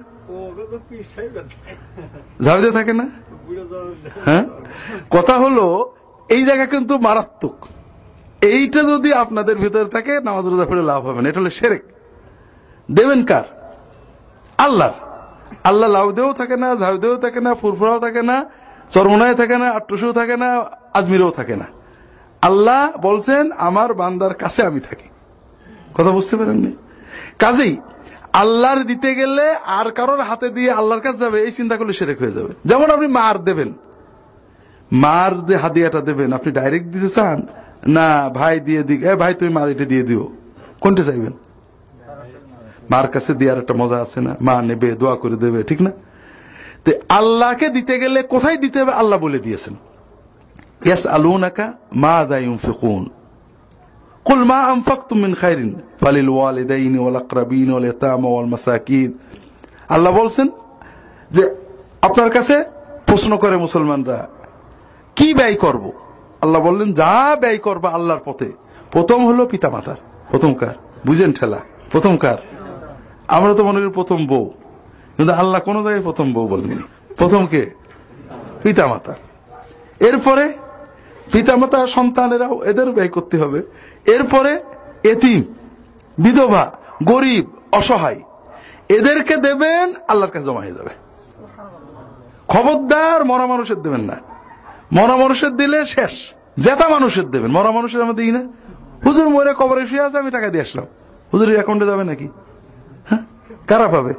ঝাউদে 2.43 2.71
থাকে 2.71 2.93
না? 2.93 3.10
হ্যাঁ? 4.26 4.43
কথা 5.10 5.34
হলো 5.34 5.95
এই 6.30 6.45
জায়গা 6.45 6.65
কিন্তু 6.65 6.98
মারাত্মক। 6.98 7.67
এইটা 8.45 8.84
যদি 8.84 9.13
আপনাদের 9.13 9.58
ভিতরে 9.58 9.86
থাকে, 9.86 10.19
নামাজ 10.19 10.45
রোজা 10.45 10.65
করে 10.65 10.81
লাভ 10.81 11.05
হবে 11.05 11.21
না। 11.21 11.29
এটা 11.29 11.39
হলো 11.39 11.49
সেরেক 11.49 11.84
দেবেন 12.91 13.25
কার? 13.25 13.43
আল্লাহ 14.58 14.93
আল্লাহ 15.63 15.89
লাউদেও 15.89 16.34
থাকে 16.34 16.58
না, 16.58 16.75
ঝাউদেও 16.75 17.17
থাকে 17.17 17.41
না, 17.41 17.55
ফুরফুরাও 17.55 17.99
থাকে 17.99 18.21
না, 18.21 18.45
চরমনায় 18.91 19.36
থাকে 19.36 19.58
না, 19.58 19.69
আট্টুসেও 19.71 20.12
থাকে 20.12 20.38
না, 20.38 20.65
আজমিরেও 20.93 21.31
থাকে 21.31 21.55
না। 21.55 21.65
আল্লাহ 22.41 22.97
বলছেন, 22.97 23.51
আমার 23.51 23.93
বান্দার 23.93 24.34
কাছে 24.34 24.63
আমি 24.63 24.79
থাকি। 24.79 25.10
কথা 25.93 26.12
বুঝতে 26.12 26.38
পারেননি? 26.38 26.75
কাজেই 27.39 27.77
আল্লাহর 28.34 28.84
দিতে 28.84 29.15
গেলে 29.15 29.55
আর 29.55 29.91
কারোর 29.91 30.21
হাতে 30.21 30.49
দিয়ে 30.49 30.71
আল্লাহর 30.71 31.01
কাছে 31.01 31.17
যাবে, 31.17 31.41
এই 31.41 31.51
চিন্তা 31.51 31.77
করলে 31.77 31.93
সেরেক 31.93 32.19
হয়ে 32.19 32.31
যাবে। 32.31 32.49
যেমন 32.65 32.91
আপনি 32.91 33.08
মার 33.08 33.43
দেবেন। 33.43 33.73
মার 34.91 35.45
যে 35.45 35.55
হাদিয়াটা 35.55 36.01
দেবেন, 36.01 36.34
আপনি 36.34 36.51
ডাইরেক্ট 36.51 36.88
দিতে 36.88 37.10
চান 37.10 37.47
না 37.96 38.07
ভাই 38.31 38.55
দিয়ে 38.66 38.83
দিক 38.88 39.01
এ 39.03 39.12
ভাই 39.23 39.33
তুমি 39.38 39.51
মার 39.59 39.68
এটা 39.75 39.87
দিয়ে 39.92 40.05
দিও 40.09 40.25
কোনটা 40.83 41.03
চাইবেন 41.09 41.35
মার 42.90 43.07
কাছে 43.14 43.33
দেওয়ার 43.40 43.59
একটা 43.62 43.75
মজা 43.75 43.99
আছে 44.05 44.18
না 44.27 44.33
মা 44.46 44.55
নেবে 44.62 44.88
দোয়া 45.01 45.14
করে 45.23 45.37
দেবে 45.37 45.61
ঠিক 45.62 45.81
না 45.87 45.92
তো 46.85 46.90
আল্লাহকে 47.18 47.66
দিতে 47.77 47.94
গেলে 48.03 48.18
কোথায় 48.35 48.59
দিতে 48.64 48.77
হবে 48.81 48.92
আল্লাহ 48.92 49.18
বলে 49.18 49.38
দিয়েছেন 49.38 49.75
ইয়াস 50.85 51.05
আলুনাকা 51.09 51.66
মা 51.94 52.16
দায়ুম 52.25 52.57
ফিকুন 52.66 53.05
قل 54.27 54.40
ما 54.44 54.61
أنفقتم 54.73 55.18
من 55.18 55.33
خير 55.35 55.61
فللوالدين 56.01 56.94
والأقربين 56.99 57.68
واليتامى 57.73 58.29
والمساكين 58.29 59.11
আল্লাহ 59.90 60.12
বলছেন 60.12 60.49
যে 61.31 61.42
আপনার 62.03 62.31
কাছে 62.31 62.57
প্রশ্ন 63.07 63.33
করে 63.37 63.57
মুসলমানরা 63.57 64.18
কি 65.16 65.29
ব্যয় 65.35 65.57
করব 65.57 65.85
আল্লাহ 66.41 66.62
বললেন, 66.62 66.93
যা 66.93 67.38
ব্যয় 67.39 67.58
করবা 67.58 67.89
আল্লাহর 67.89 68.19
পথে। 68.26 68.52
প্রথম 68.91 69.28
হলো 69.28 69.45
পিতামাতার। 69.45 69.95
প্রথম 70.30 70.54
কার? 70.54 70.74
বুঝেন 71.06 71.34
ঠেলা। 71.34 71.60
প্রথম 71.91 72.17
কার? 72.17 72.38
আমরা 73.28 73.54
তো 73.54 73.63
মনে 73.63 73.80
করি 73.80 73.89
প্রথম 73.89 74.28
বউ। 74.28 74.52
কিন্তু 75.17 75.34
আল্লাহ 75.34 75.62
কোন 75.62 75.84
জায়গায় 75.84 76.04
প্রথম 76.04 76.34
বউ 76.34 76.48
বলেননি। 76.48 76.78
প্রথম 77.17 77.48
কে? 77.48 77.71
পিতা 78.63 78.88
মাতা 78.88 79.13
এরপরে 80.00 80.54
পিতামাতা, 81.32 81.88
সন্তানেরাও 81.88 82.63
এদের 82.63 82.91
ব্যয় 82.91 83.08
করতে 83.08 83.38
হবে। 83.38 83.62
এরপরে 84.06 84.63
এতিম, 85.04 85.43
বিধবা, 86.17 86.71
গরিব, 87.04 87.45
অসহায়, 87.71 88.21
এদেরকে 88.89 89.38
দেবেন, 89.38 89.93
আল্লাহর 90.08 90.32
কাছে 90.32 90.45
জমা 90.45 90.60
হয়ে 90.60 90.71
যাবে। 90.71 90.89
খবরদার 92.48 93.26
মরা 93.26 93.45
মানুষের 93.45 93.78
দেবেন 93.78 94.02
না। 94.02 94.35
মরা 94.95 95.15
মানুষের 95.17 95.49
দিলে 95.49 95.86
শেষ। 95.86 96.12
জেতা 96.60 96.89
মানুষের 96.89 97.31
দেবেন। 97.31 97.51
মরা 97.51 97.71
মানুষের 97.71 98.01
আমরা 98.01 98.13
দিই 98.13 98.31
না। 98.31 98.47
হুজুর 99.05 99.29
মরে 99.29 99.53
কবরে 99.53 99.88
শুয়ে 99.88 100.01
আছে, 100.01 100.17
আমি 100.17 100.31
টাকা 100.31 100.47
দিয়ে 100.47 100.62
আসলাম। 100.62 100.86
হুজুরের 101.34 101.53
অ্যাকাউন্টে 101.53 101.86
যাবে 101.86 102.03
নাকি? 102.03 102.27
হ্যাঁ? 103.10 103.19
কারা 103.67 103.88
পাবে? 103.88 104.13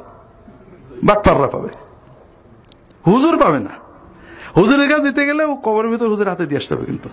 বাটপাররা 1.03 1.47
পাবে। 1.47 1.69
হুজুর 3.07 3.37
পাবে 3.37 3.59
না। 3.59 3.69
হুজুরের 4.57 4.89
কাছে 4.89 5.03
দিতে 5.03 5.25
গেলে 5.25 5.43
ও 5.43 5.55
কবরের 5.55 5.91
ভিতর 5.91 6.07
হুজুর 6.07 6.27
হাতে 6.27 6.45
দিয়ে 6.45 6.61
আসতে 6.61 6.75
হবে 6.75 6.85
কিন্তু। 6.85 7.09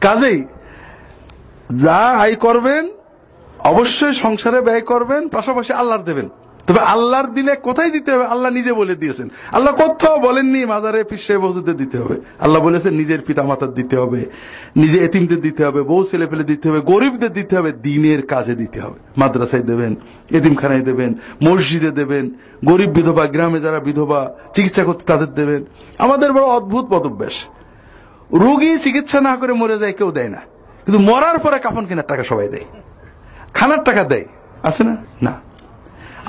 কাজেই 0.00 0.44
যা 1.76 1.96
আয় 1.96 2.34
করবেন, 2.34 2.88
অবশ্যই 3.58 4.12
সংসারে 4.12 4.60
ব্যয় 4.60 4.80
করবেন, 4.80 5.28
পাশাপাশি 5.28 5.72
আল্লাহর 5.72 6.02
দেবেন। 6.02 6.28
তবে 6.66 6.80
আল্লাহর 6.80 7.26
দিলে 7.26 7.54
কোথায় 7.54 7.90
দিতে 7.90 8.12
হবে? 8.12 8.26
আল্লাহ 8.26 8.52
নিজে 8.52 8.72
বলে 8.72 8.94
দিয়েছেন। 8.94 9.28
আল্লাহ 9.52 9.74
কোথাও 9.74 10.18
বলেননি, 10.18 10.64
মাজারে 10.64 11.04
পিসে 11.04 11.38
বসুদের 11.38 11.76
দিতে 11.76 11.98
হবে। 11.98 12.14
আল্লাহ 12.40 12.62
বলেছেন, 12.62 12.94
নিজের 12.94 13.20
পিতা 13.20 13.42
মাতার 13.42 13.74
দিতে 13.74 13.96
হবে, 13.96 14.26
নিজে 14.76 15.04
এতিমদের 15.04 15.40
দিতে 15.40 15.64
হবে, 15.64 15.82
বউ 15.82 16.04
ছেলে 16.04 16.26
ফেলে 16.26 16.44
দিতে 16.44 16.68
হবে, 16.68 16.80
গরিবদের 16.80 17.32
দিতে 17.32 17.56
হবে, 17.56 17.72
দিনের 17.72 18.26
কাজে 18.26 18.54
দিতে 18.54 18.80
হবে। 18.80 18.98
মাদ্রাসায় 19.16 19.62
দেবেন, 19.62 19.94
এতিমখানায় 20.30 20.80
দেবেন, 20.80 21.14
মসজিদে 21.44 21.90
দেবেন, 21.90 22.30
গরিব 22.64 22.90
বিধবা, 22.90 23.26
গ্রামে 23.26 23.60
যারা 23.60 23.80
বিধবা, 23.80 24.34
চিকিৎসা 24.54 24.84
করতে 24.84 25.04
তাদের 25.06 25.34
দেবেন। 25.34 25.64
আমাদের 25.98 26.32
বড় 26.32 26.42
অদ্ভুত 26.42 26.84
পদভ্যাস। 26.84 27.32
রুগী 28.32 28.78
চিকিৎসা 28.78 29.20
না 29.20 29.36
করে 29.36 29.52
মরে 29.52 29.78
যায়, 29.78 29.92
কেউ 29.92 30.10
দেয় 30.10 30.28
না। 30.28 30.38
কিন্তু 30.84 31.12
মরার 31.12 31.38
পরে 31.38 31.58
কাফন 31.58 31.86
কেনার 31.86 32.06
টাকা 32.06 32.24
সবাই 32.24 32.48
দেয়। 32.48 32.64
খানার 33.54 33.84
টাকা 33.84 34.04
দেয়। 34.04 34.24
আছে 34.62 34.84
না? 34.84 34.96
না। 35.22 35.45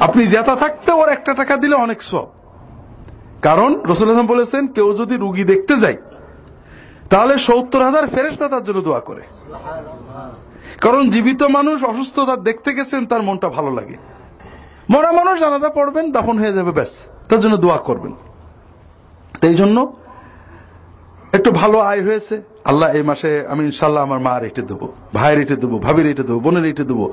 আপনি 0.05 0.23
জেতা 0.27 0.55
থাকতে 0.55 0.91
ওর 0.91 1.09
একটা 1.09 1.31
টাকা 1.33 1.57
দিলে 1.57 1.75
অনেক 1.75 1.99
সব। 2.01 2.27
কারণ 3.41 3.69
রসুল 3.85 4.07
হাসান 4.09 4.27
বলেছেন, 4.27 4.63
কেউ 4.67 4.87
যদি 4.93 5.15
রুগী 5.15 5.43
দেখতে 5.43 5.73
যায়, 5.77 5.97
তাহলে 7.09 7.33
সত্তর 7.37 7.81
হাজার 7.87 8.05
ফেরেস্তা 8.07 8.45
তার 8.47 8.63
জন্য 8.63 8.81
দোয়া 8.81 8.99
করে। 8.99 9.23
কারণ 10.81 11.09
জীবিত 11.09 11.41
মানুষ 11.43 11.77
অসুস্থতা 11.83 12.35
দেখতে 12.47 12.69
গেছেন, 12.73 13.01
তার 13.05 13.21
মনটা 13.21 13.49
ভালো 13.49 13.71
লাগে। 13.73 13.97
মরা 14.89 15.11
মানুষ 15.11 15.39
জানাজা 15.39 15.69
পড়বেন, 15.69 16.05
দাফন 16.11 16.37
হয়ে 16.37 16.53
যাবে, 16.53 16.71
ব্যাস, 16.71 16.91
তার 17.29 17.39
জন্য 17.39 17.55
দোয়া 17.57 17.77
করবেন। 17.77 18.13
এই 19.41 19.55
জন্য 19.55 19.77
একটু 21.37 21.51
ভালো 21.51 21.77
আয় 21.79 22.01
হয়েছে। 22.03 22.35
আল্লাহ 22.65 22.87
এই 22.97 23.03
মাসে 23.03 23.31
আমি 23.47 23.63
ইনশাল্লাহ 23.65 24.03
আমার 24.03 24.19
মা 24.19 24.39
রেটে 24.39 24.61
দেবো, 24.61 24.87
ভাইয়ের 25.13 25.37
রেটে 25.39 25.55
দেবো 25.55 25.75
ভাবি 25.79 26.01
রেটে 26.03 26.23
দেবো, 26.23 26.39
বোনের 26.39 26.63
রেটে 26.63 26.83
দেবো। 26.83 27.05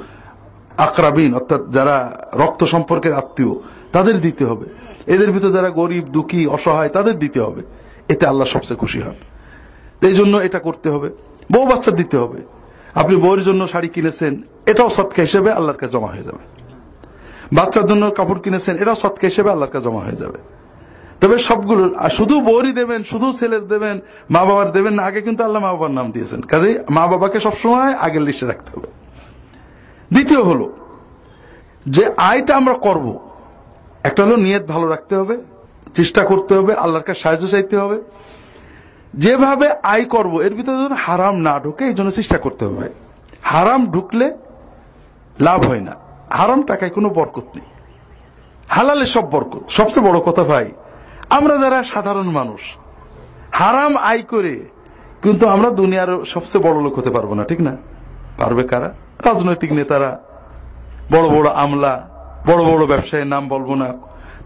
আকরাবিন, 0.76 1.34
অর্থাৎ 1.34 1.70
যারা 1.70 2.12
রক্ত 2.32 2.64
সম্পর্কের 2.64 3.12
আত্মীয়, 3.12 3.54
তাদের 3.92 4.20
দিতে 4.20 4.44
হবে। 4.44 4.66
এদের 5.06 5.32
ভিতরে 5.32 5.52
যারা 5.52 5.70
গরিব, 5.70 6.04
দুঃখী, 6.04 6.46
অসহায়, 6.46 6.88
তাদের 6.88 7.18
দিতে 7.18 7.40
হবে। 7.40 7.62
এতে 8.08 8.26
আল্লাহ 8.26 8.46
সবচেয়ে 8.46 8.76
খুশি 8.76 9.00
হন। 9.00 9.14
এই 10.02 10.14
জন্য 10.14 10.36
এটা 10.36 10.58
করতে 10.58 10.90
হবে। 10.90 11.10
বউ 11.52 11.66
বাচ্চার 11.66 11.96
দিতে 11.96 12.16
হবে। 12.16 12.38
আপনি 12.94 13.16
বউয়ের 13.16 13.42
জন্য 13.42 13.66
শাড়ি 13.66 13.88
কিনেছেন, 13.88 14.42
এটাও 14.66 14.88
সৎকা 14.88 15.22
হিসেবে 15.22 15.52
আল্লাহর 15.52 15.78
কাছে 15.78 15.92
জমা 15.92 16.06
হয়ে 16.06 16.22
যাবে। 16.22 16.38
বাচ্চার 17.52 17.86
জন্য 17.86 18.10
কাপড় 18.10 18.40
কিনেছেন, 18.40 18.76
এটাও 18.78 18.94
সৎকা 18.94 19.26
হিসেবে 19.26 19.50
আল্লাহর 19.50 19.72
কাছে 19.72 19.84
জমা 19.84 20.00
হয়ে 20.00 20.16
যাবে। 20.16 20.38
তবে 21.20 21.38
সবগুলো 21.38 21.94
শুধু 22.10 22.40
বৌরই 22.40 22.72
দেবেন, 22.72 23.02
শুধু 23.02 23.32
ছেলের 23.32 23.68
দেবেন 23.68 24.00
মা 24.30 24.44
বাবার 24.44 24.72
দেবেন 24.72 24.94
না, 24.94 25.02
আগে 25.02 25.20
কিন্তু 25.20 25.44
আল্লাহ 25.44 25.62
মা 25.62 25.72
বাবার 25.72 25.90
নাম 25.90 26.10
দিয়েছেন। 26.10 26.40
কাজেই 26.40 26.78
মা 26.90 27.06
বাবাকে 27.06 27.40
সবসময় 27.40 27.92
আগের 27.94 28.22
লিস্টে 28.22 28.46
রাখতে 28.46 28.70
হবে। 28.76 29.03
দ্বিতীয় 30.14 30.42
হলো, 30.42 30.66
যে 31.86 32.04
আয়টা 32.30 32.52
আমরা 32.56 32.74
করব, 32.86 33.06
একটা 34.08 34.20
হলো 34.24 34.36
নিয়ত 34.36 34.64
ভালো 34.72 34.86
রাখতে 34.88 35.14
হবে, 35.16 35.36
চেষ্টা 35.94 36.22
করতে 36.30 36.52
হবে, 36.58 36.72
আল্লাহর 36.74 37.06
কাছে 37.06 37.20
সাহায্য 37.20 37.44
চাইতে 37.46 37.74
হবে। 37.78 37.98
যেভাবে 39.14 39.66
আয় 39.92 40.04
করব, 40.04 40.32
এর 40.46 40.54
ভিতরে 40.54 40.76
যেন 40.76 40.94
হারাম 41.06 41.34
না 41.46 41.54
ঢুকে 41.64 41.82
এই 41.84 41.94
জন্য 41.94 42.10
চেষ্টা 42.10 42.38
করতে 42.38 42.62
হবে 42.64 42.88
হারাম 43.42 43.80
ঢুকলে 43.86 44.26
লাভ 45.40 45.60
হয় 45.68 45.80
না। 45.80 45.94
হারাম 46.38 46.60
টাকায় 46.62 46.90
কোনো 46.90 47.08
বরকত 47.08 47.46
নেই। 47.56 47.66
হালালে 48.68 49.06
সব 49.06 49.24
বরকত। 49.30 49.62
সবচেয়ে 49.68 50.04
বড় 50.08 50.18
কথা 50.20 50.44
ভাই, 50.44 50.66
আমরা 51.30 51.54
যারা 51.62 51.78
সাধারণ 51.92 52.28
মানুষ, 52.38 52.62
হারাম 53.60 53.92
আয় 54.10 54.22
করে 54.32 54.54
কিন্তু 55.22 55.44
আমরা 55.48 55.68
দুনিয়ার 55.80 56.10
সবচেয়ে 56.24 56.62
বড় 56.66 56.78
লোক 56.84 56.94
হতে 56.98 57.10
পারব 57.10 57.30
না, 57.38 57.44
ঠিক 57.44 57.60
না? 57.60 57.74
পারবে 58.38 58.62
কারা? 58.72 58.90
রাজনৈতিক 59.28 59.70
নেতারা, 59.78 60.10
বড় 61.14 61.26
বড় 61.34 61.48
আমলা, 61.62 61.94
বড় 62.48 62.62
বড় 62.70 62.82
ব্যবসায়ীর 62.92 63.28
নাম 63.34 63.44
বলব 63.54 63.70
না, 63.82 63.88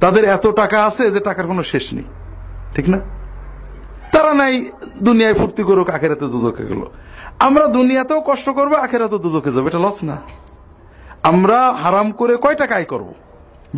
তাদের 0.03 0.25
এত 0.37 0.45
টাকা 0.61 0.79
আছে 0.89 1.05
যে 1.15 1.21
টাকার 1.29 1.47
কোনো 1.53 1.63
শেষ 1.73 1.85
নেই, 1.97 2.07
ঠিক 2.75 2.87
না? 2.93 2.99
তারা 4.15 4.33
নাই 4.41 4.55
দুনিয়ায় 5.07 5.37
ফুর্তি 5.41 5.63
করুক, 5.69 5.89
আখেরাতে 5.97 6.27
দুদকে 6.35 6.65
গেল। 6.71 6.83
আমরা 7.47 7.65
দুনিয়াতেও 7.77 8.21
কষ্ট 8.29 8.47
করব 8.59 8.73
আখেরাতে 8.87 9.17
দুদকে 9.25 9.51
যাব, 9.55 9.65
এটা 9.71 9.81
লস 9.87 9.99
না। 10.11 10.17
আমরা 11.31 11.59
হারাম 11.83 12.09
করে 12.21 12.35
কয় 12.45 12.57
টাকা 12.63 12.75
আয় 12.81 12.89
করব? 12.93 13.09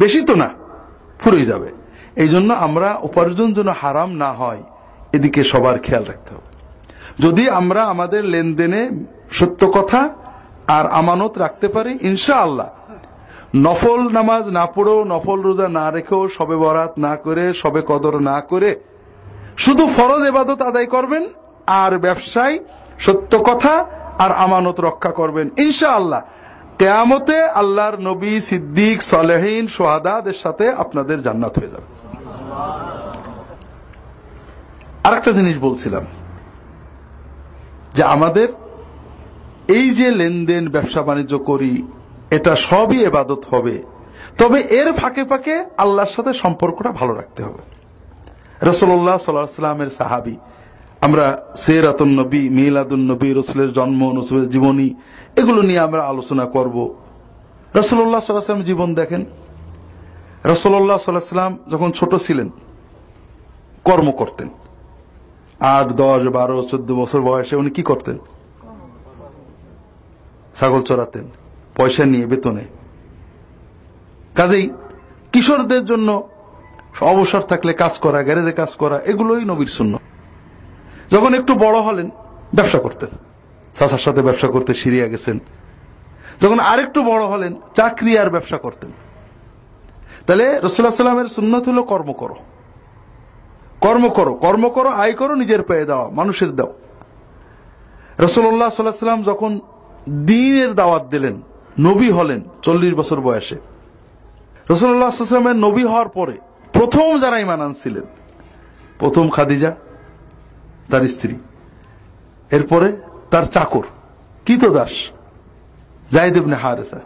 বেশি 0.02 0.20
তো 0.28 0.34
না 0.42 0.48
ফুরেই 1.20 1.44
যাবে। 1.50 1.70
এই 2.22 2.28
জন্য 2.34 2.50
আমরা 2.66 2.88
উপার্জন 3.08 3.48
যেন 3.56 3.68
হারাম 3.80 4.10
না 4.22 4.30
হয়, 4.40 4.62
এদিকে 5.16 5.40
সবার 5.52 5.76
খেয়াল 5.86 6.04
রাখতে 6.10 6.30
হবে। 6.34 6.48
যদি 7.24 7.44
আমরা 7.60 7.82
আমাদের 7.92 8.22
লেনদেনে 8.32 8.82
সত্য 9.38 9.62
কথা 9.76 10.00
আর 10.76 10.84
আমানত 10.90 11.34
রাখতে 11.38 11.68
পারি? 11.68 11.92
ইনশাআল্লাহ। 12.00 12.68
নফল 13.56 14.00
নামাজ 14.08 14.44
না 14.48 14.64
পড়েও 14.66 15.04
নফল 15.04 15.40
রোজা 15.40 15.68
না 15.68 15.90
রেখেও 15.90 16.22
সবে 16.28 16.56
বরাত 16.56 16.92
না 16.98 17.12
করে, 17.16 17.44
সবে 17.54 17.82
কদর 17.86 18.14
না 18.30 18.40
করে। 18.40 18.70
শুধু 19.56 19.84
ফরজ 19.96 20.22
এবাদত 20.26 20.60
আদায় 20.62 20.86
করবেন, 20.86 21.24
আর 21.66 21.98
ব্যবসায় 21.98 22.56
সত্য 22.98 23.32
কথা, 23.38 23.74
আর 24.18 24.32
আমানত 24.44 24.80
রক্ষা 24.80 25.10
করবেন। 25.10 25.46
ইনশাআল্লাহ। 25.56 26.22
কেয়ামতে 26.78 27.36
আল্লাহর 27.60 27.96
নবী 28.00 28.40
সিদ্দিক, 28.40 28.96
সলেহীন, 29.02 29.64
সোহাদাদের 29.66 30.36
সাথে 30.44 30.66
আপনাদের 30.72 31.18
জান্নাত 31.22 31.54
হয়ে 31.58 31.72
যাবে। 31.74 31.88
আরেকটা 35.04 35.30
জিনিস 35.32 35.56
বলছিলাম, 35.58 36.04
যে 37.94 38.02
আমাদের 38.14 38.48
এই 39.76 39.84
যে 39.90 40.08
লেনদেন, 40.10 40.64
ব্যবসা 40.68 41.00
বাণিজ্য 41.02 41.34
করি, 41.38 41.72
এটা 42.30 42.52
সবই 42.68 42.98
এবাদত 43.04 43.42
হবে। 43.50 43.76
তবে 44.38 44.58
এর 44.80 44.88
ফাঁকে 44.92 45.22
ফাঁকে 45.24 45.54
আল্লাহর 45.76 46.12
সাথে 46.16 46.32
সম্পর্কটা 46.34 46.90
ভালো 46.92 47.12
রাখতে 47.14 47.40
হবে। 47.42 47.62
রসল্লাহ 48.70 49.18
সাল্লামের 49.18 49.90
সাহাবি, 49.90 50.36
আমরা 51.00 51.26
সেরাতুন 51.56 52.10
নবী, 52.20 52.42
মিলাদুন 52.48 53.02
নবী, 53.10 53.28
রসুলের 53.32 53.70
জন্ম, 53.72 54.00
রসুলের 54.18 54.48
জীবনী, 54.48 54.88
এগুলো 55.36 55.60
নিয়ে 55.62 55.78
আমরা 55.78 56.02
আলোচনা 56.02 56.44
করব। 56.46 56.76
রসল্লাহ 57.74 58.20
সাল্লাহাম 58.20 58.62
জীবন 58.62 58.88
দেখেন। 58.94 59.22
রসল্লাহ 60.44 60.98
সাল্লাহাম 60.98 61.54
যখন 61.70 61.88
ছোট 61.90 62.12
ছিলেন, 62.26 62.48
কর্ম 63.84 64.08
করতেন। 64.10 64.48
আট, 65.60 65.88
দশ, 65.92 66.20
বারো, 66.36 66.56
চোদ্দ 66.70 66.88
বছর 66.94 67.20
বয়সে 67.20 67.54
উনি 67.56 67.70
কি 67.70 67.82
করতেন? 67.82 68.16
ছাগল 70.60 70.82
চড়াতেন, 70.82 71.24
পয়সা 71.76 72.04
নিয়ে 72.04 72.26
বেতনে। 72.26 72.64
কাজেই 74.34 74.70
কিশোরদের 75.32 75.86
জন্য 75.86 76.28
অবসর 77.00 77.40
থাকলে 77.40 77.72
কাজ 77.72 77.98
করা, 77.98 78.22
গ্যারেজে 78.22 78.52
কাজ 78.52 78.74
করা, 78.74 78.98
এগুলোই 78.98 79.44
নবীর 79.44 79.66
শূন্য 79.66 79.98
যখন 81.10 81.34
একটু 81.34 81.54
বড় 81.54 81.80
হলেন, 81.80 82.10
ব্যবসা 82.54 82.78
করতেন। 82.78 83.08
চাষার 83.78 83.98
সাথে 83.98 84.22
ব্যবসা 84.22 84.48
করতে 84.48 84.74
সিরিয়া 84.74 85.06
গেছেন। 85.08 85.38
যখন 86.40 86.58
আরেকটু 86.60 87.02
বড় 87.02 87.24
হলেন, 87.24 87.54
চাকরি 87.74 88.18
আর 88.18 88.30
ব্যবসা 88.30 88.58
করতেন। 88.58 88.90
তাহলে 90.26 90.58
রসুল্লাহ 90.58 90.94
সাল্লামের 90.94 91.28
সুন্নত 91.28 91.68
হলো 91.68 91.82
কর্ম 91.82 92.12
করো। 92.12 92.36
কর্ম 93.80 94.08
করো 94.08 94.34
কর্ম 94.34 94.68
করো, 94.68 94.88
আয় 94.88 95.12
করো, 95.12 95.34
নিজের 95.34 95.62
পেয়ে 95.62 95.84
দেওয়া 95.84 96.10
মানুষের 96.10 96.56
দাও। 96.56 96.72
রসুল্লাহ 98.18 98.68
সাল্লাহ 98.68 98.94
সাল্লাম 98.94 99.22
যখন 99.22 99.60
দিনের 100.26 100.70
দাওয়াত 100.74 101.04
দিলেন, 101.12 101.36
নবী 101.80 102.08
হলেন 102.10 102.40
চল্লিশ 102.62 102.92
বছর 103.00 103.18
বয়সে। 103.26 103.58
রসুল্লাহামের 104.70 105.58
নবী 105.66 105.84
হওয়ার 105.90 106.08
পরে 106.08 106.36
প্রথম 106.72 107.08
যারা 107.22 107.36
ইমান 107.44 107.60
আনছিলেন, 107.66 108.06
প্রথম 108.98 109.24
খাদিজা, 109.36 109.70
তার 110.90 111.02
স্ত্রী, 111.14 111.34
এরপরে 112.50 112.88
তার 113.30 113.44
চাকর 113.54 113.84
কিত 114.46 114.62
দাস 114.76 114.94
জাহিদ 116.10 116.34
ইবনে 116.36 116.56
হারেসা, 116.62 117.00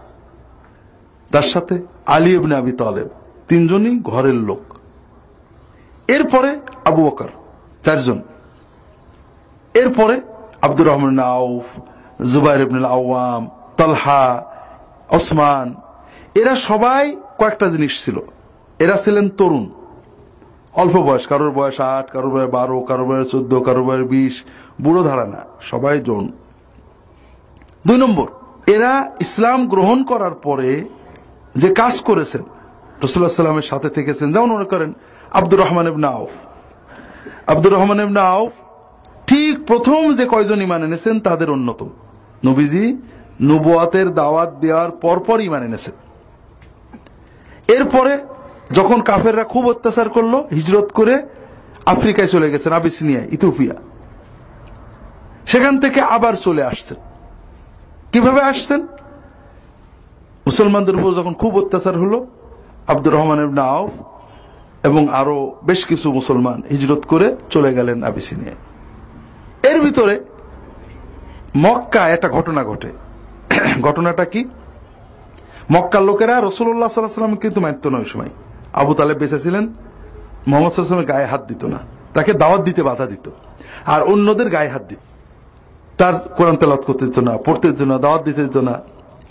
তার 1.31 1.47
সাথে 1.53 1.75
আলী 2.17 2.31
ইবনে 2.35 2.55
আবি 2.61 2.73
তালেব, 2.81 3.09
তিনজনই 3.49 3.95
ঘরের 4.11 4.39
লোক। 4.49 4.65
এরপরে 6.09 6.51
আবু 6.85 7.01
বকর, 7.07 7.31
চারজন। 7.85 8.19
এরপরে 9.75 10.17
আব্দুর 10.67 10.87
রহমান 10.89 11.19
আউফ 11.19 11.67
জুবাইর 12.33 12.61
ইবনুল 12.67 12.89
আওয়াম 12.99 13.43
তালহা, 13.81 14.25
ওসমান, 15.17 15.69
এরা 16.41 16.55
সবাই 16.69 17.05
কয়েকটা 17.41 17.67
জিনিস 17.75 17.93
ছিল। 18.05 18.17
এরা 18.85 18.97
ছিলেন 19.05 19.27
তরুণ। 19.39 19.65
অল্প 20.83 20.95
বয়স, 21.07 21.25
কারোর 21.33 21.53
বয়স 21.59 21.77
আট, 21.95 22.07
কারোর 22.15 22.31
বয়স 22.35 22.51
বারো, 22.59 22.79
কারোর 22.89 23.07
বয়স 23.11 23.27
চোদ্দ, 23.33 23.53
কারোর 23.67 23.85
বয়স 23.89 24.05
বিশ, 24.15 24.35
বুড়ো 24.85 25.03
ধারা 25.09 25.27
না, 25.35 25.41
সবাই 25.71 25.97
জন 26.09 26.25
দুই 27.87 27.99
নম্বর, 28.05 28.29
এরা 28.75 28.93
ইসলাম 29.25 29.59
গ্রহণ 29.73 29.99
করার 30.11 30.35
পরে 30.47 30.71
যে 31.55 31.69
কাজ 31.81 31.95
করেছেন 32.09 32.43
রসুল্লাহ 33.03 33.33
সাল্লামের 33.43 33.69
সাথে 33.73 33.89
থেকেছেন, 33.91 34.29
যেমন 34.33 34.51
মনে 34.57 34.67
করেন 34.73 34.91
আব্দুর 35.39 35.61
রহমান 35.65 35.87
ইবনা 35.93 36.09
আউফ। 36.19 36.33
আব্দুর 37.53 37.73
রহমান 37.77 37.99
ইবনা 38.01 38.23
আউফ 38.37 38.53
ঠিক 39.29 39.55
প্রথম 39.67 40.01
যে 40.19 40.25
কয়জন 40.33 40.61
ইমান 40.67 40.81
এনেছেন, 40.89 41.15
তাদের 41.21 41.49
অন্যতম। 41.57 41.91
নবীজি 42.45 42.97
নবুয়াতের 43.43 44.15
দাওয়াত 44.15 44.57
দেওয়ার 44.61 44.91
পরপর 44.91 45.41
ইমান 45.41 45.63
এনেছেন 45.63 45.95
এরপরে 47.69 48.19
যখন 48.73 49.01
কাফেররা 49.01 49.45
খুব 49.45 49.69
অত্যাচার 49.69 50.09
করল, 50.09 50.35
হিজরত 50.35 50.93
করে 50.93 51.23
আফ্রিকায় 51.87 52.29
চলে 52.29 52.51
গেছেন, 52.51 52.73
আবিসিনিয়ায়, 52.73 53.29
ইথিওপিয়া। 53.33 53.75
সেখান 55.47 55.81
থেকে 55.81 56.01
আবার 56.01 56.35
চলে 56.35 56.65
আসছেন। 56.65 56.99
কীভাবে 58.13 58.43
আসছেন? 58.43 58.81
মুসলমানদের 60.47 60.97
উপর 60.97 61.15
যখন 61.15 61.35
খুব 61.35 61.59
অত্যাচার 61.59 61.99
হলো, 61.99 62.27
আব্দুর 62.87 63.15
রহমান 63.15 63.59
আউফ 63.59 63.91
এবং 64.87 65.09
আরও 65.09 65.57
বেশ 65.65 65.85
কিছু 65.85 66.13
মুসলমান 66.13 66.63
হিজরত 66.71 67.03
করে 67.07 67.37
চলে 67.51 67.75
গেলেন 67.75 68.03
আবিসিনিয়ায়। 68.03 68.57
এর 69.75 69.81
ভিতরে 69.81 70.25
মক্কা 71.57 72.09
একটা 72.09 72.29
ঘটনা 72.29 72.65
ঘটে। 72.65 72.93
ঘটনাটা 73.83 74.25
কি? 74.25 74.45
মক্কার 75.73 76.03
লোকেরা 76.03 76.41
রসুল্লাহ 76.41 76.89
সাল্লাম 76.89 77.37
কিন্তু 77.37 77.61
মানত 77.61 77.87
না 77.87 77.99
ওই 77.99 78.05
সময়। 78.05 78.29
আবু 78.73 78.95
তালেব 78.95 79.17
বেঁচে 79.17 79.41
ছিলেন, 79.41 79.73
মোহাম্মদ 80.47 80.73
সাল্লামের 80.73 81.07
গায়ে 81.07 81.25
হাত 81.25 81.47
দিত 81.47 81.65
না। 81.65 81.79
তাকে 82.15 82.33
দাওয়াত 82.33 82.63
দিতে 82.63 82.83
বাধা 82.83 83.07
দিত। 83.07 83.31
আর 83.87 84.03
অন্যদের 84.03 84.51
গায়ে 84.51 84.69
হাত 84.69 84.83
দিত। 84.89 84.99
তার 85.99 86.15
কোরআন 86.15 86.57
তেলাত 86.57 86.81
করতে 86.81 87.07
দিত 87.07 87.19
না, 87.19 87.37
পড়তে 87.37 87.71
দিত 87.71 87.83
না, 87.83 87.99
দাওয়াত 87.99 88.23
দিতে 88.23 88.43
দিত 88.43 88.57
না। 88.57 88.81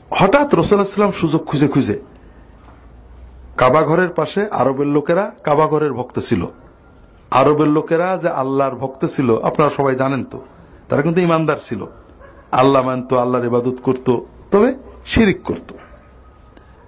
হঠাৎ 0.10 0.56
রসুল্লাহাম 0.56 1.12
সুযোগ 1.12 1.46
খুঁজে 1.46 1.68
খুঁজে। 1.68 2.00
কাবা 3.58 3.82
ঘরের 3.82 4.10
পাশে 4.10 4.48
আরবের 4.52 4.88
লোকেরা 4.88 5.32
কাবা 5.44 5.68
ঘরের 5.68 5.94
ভক্ত 5.94 6.20
ছিল। 6.20 6.46
আরবের 7.32 7.68
লোকেরা 7.68 8.18
যে 8.18 8.30
আল্লাহর 8.30 8.76
ভক্ত 8.76 9.06
ছিল, 9.06 9.42
আপনারা 9.42 9.72
সবাই 9.78 9.96
জানেন 9.96 10.24
তো, 10.24 10.42
তারা 10.90 11.02
কিন্তু 11.02 11.22
ইমানদার 11.22 11.58
ছিল। 11.58 11.86
আল্লাহ 12.62 12.82
মানত, 12.90 13.10
আল্লাহর 13.24 13.46
ইবাদত 13.52 13.78
করত, 13.88 14.08
তবে 14.52 14.70
শিরিক 15.12 15.40
করত। 15.50 15.70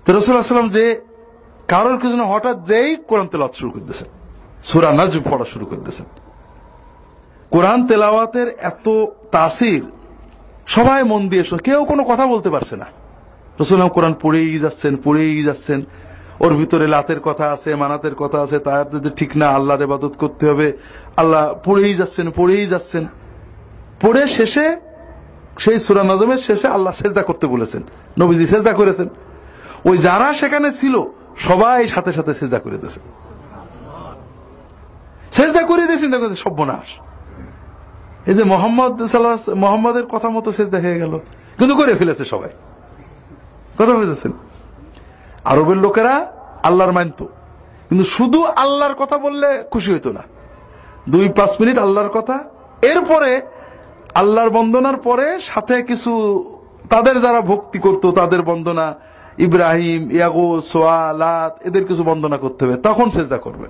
তো 0.04 0.10
রসুল্লাহাম 0.16 0.70
যে 0.78 0.86
কারোর 1.72 1.98
কিছু 2.02 2.16
না, 2.22 2.26
হঠাৎ 2.34 2.58
যেই 2.70 2.90
কোরআন 3.10 3.28
তেলাওয়াত 3.32 3.54
শুরু 3.60 3.70
করে 3.74 3.84
দিয়েছেন, 3.88 4.10
সুরা 4.70 4.90
নাজম 5.00 5.24
পড়া 5.32 5.46
শুরু 5.54 5.66
করতেছেন 5.72 6.08
কোরআন 7.54 7.80
তেলাওয়াতের 7.90 8.48
এত 8.72 8.88
তাসির, 9.36 9.84
সবাই 10.76 11.00
মন 11.12 11.22
দিয়ে। 11.32 11.44
কেউ 11.68 11.80
কোনো 11.92 12.04
কথা 12.12 12.26
বলতে 12.34 12.50
পারছে 12.56 12.76
না। 12.82 12.88
রসুলাম 13.60 13.90
কোরআন 13.98 14.14
পড়েই 14.24 14.58
যাচ্ছেন 14.66 14.94
পড়েই 15.06 15.44
যাচ্ছেন। 15.48 15.80
ওর 16.44 16.54
ভিতরে 16.60 16.86
লাতের 16.96 17.20
কথা 17.28 17.46
আছে, 17.56 17.70
মানাতের 17.84 18.16
কথা 18.22 18.38
আছে 18.46 18.58
তাই 18.66 18.80
যে 19.06 19.12
ঠিক 19.20 19.32
না, 19.42 19.48
আল্লাহর 19.58 19.82
ইবাদত 19.88 20.14
করতে 20.22 20.44
হবে, 20.50 20.68
আল্লাহ 21.22 21.44
পড়েই 21.66 21.94
যাচ্ছেন 22.00 22.28
পড়েই 22.40 22.66
যাচ্ছেন। 22.74 23.04
পড়ে 24.04 24.24
শেষে 24.38 24.66
সেই 25.60 25.80
সুরা 25.80 26.04
নজমের 26.04 26.38
শেষে 26.38 26.68
আল্লাহ 26.68 26.94
সেজদা 26.94 27.24
করতে 27.24 27.48
বলেছেন। 27.48 27.84
নবীজি 28.20 28.48
সেজদা 28.48 28.74
করেছেন। 28.74 29.10
ওই 29.86 29.98
যারা 29.98 30.34
সেখানে 30.34 30.72
ছিল, 30.72 31.04
সবাই 31.38 31.88
সাথে 31.88 32.14
সাথে 32.14 32.34
সেজদা 32.34 32.60
করে 32.60 32.78
দিয়েছেন। 32.78 33.04
সেজদা 35.32 35.64
করে 35.64 35.86
দিয়েছেন, 35.86 36.12
দেখো 36.12 36.36
সর্বনাশ। 36.36 37.00
এই 38.28 38.34
যে 38.34 38.44
মোহাম্মদ 38.44 39.02
মোহাম্মদের 39.50 40.06
কথা 40.06 40.30
মতো 40.30 40.52
সেজদা 40.52 40.80
হয়ে 40.80 41.00
গেল। 41.00 41.20
কিন্তু 41.58 41.76
করে 41.76 41.96
ফেলেছে 41.96 42.26
সবাই। 42.26 42.50
কথা 43.78 43.94
বুঝেছেন 43.94 44.32
আরবের 45.46 45.78
লোকেরা 45.78 46.34
আল্লাহর 46.64 46.92
মানত 46.92 47.24
কিন্তু 47.90 48.04
শুধু 48.04 48.44
আল্লাহর 48.44 48.94
কথা 48.94 49.18
বললে 49.18 49.64
খুশি 49.72 49.94
হইতো 49.94 50.12
না। 50.12 50.24
দুই 51.10 51.30
পাঁচ 51.30 51.50
মিনিট 51.60 51.78
আল্লাহর 51.78 52.10
কথা। 52.10 52.40
এরপরে 52.82 53.42
আল্লাহর 54.16 54.50
বন্দনার 54.50 54.98
পরে 54.98 55.28
সাথে 55.40 55.82
কিছু 55.82 56.12
তাদের 56.90 57.22
যারা 57.22 57.42
ভক্তি 57.42 57.80
করত, 57.80 58.04
তাদের 58.12 58.42
বন্দনা, 58.42 58.96
ইব্রাহিম 59.38 60.12
ইয়াগো 60.12 60.62
সোয়া, 60.62 61.14
লাত, 61.14 61.68
এদের 61.68 61.86
কিছু 61.86 62.04
বন্দনা 62.04 62.38
করতে 62.38 62.66
হবে, 62.66 62.76
তখন 62.76 63.10
সেজদা 63.10 63.38
করবে। 63.38 63.68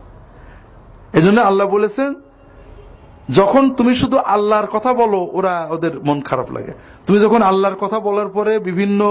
এজন্য 1.14 1.42
আল্লাহ 1.42 1.68
বলেছেন, 1.68 2.14
যখন 3.30 3.70
তুমি 3.70 3.96
শুধু 3.96 4.18
আল্লাহর 4.18 4.66
কথা 4.66 4.94
বলো, 4.94 5.30
ওরা 5.34 5.68
ওদের 5.72 5.92
মন 6.04 6.22
খারাপ 6.22 6.52
লাগে। 6.52 6.74
তুমি 7.06 7.20
যখন 7.20 7.42
আল্লাহর 7.42 7.76
কথা 7.76 8.00
বলার 8.00 8.28
পরে 8.28 8.60
বিভিন্ন 8.60 9.02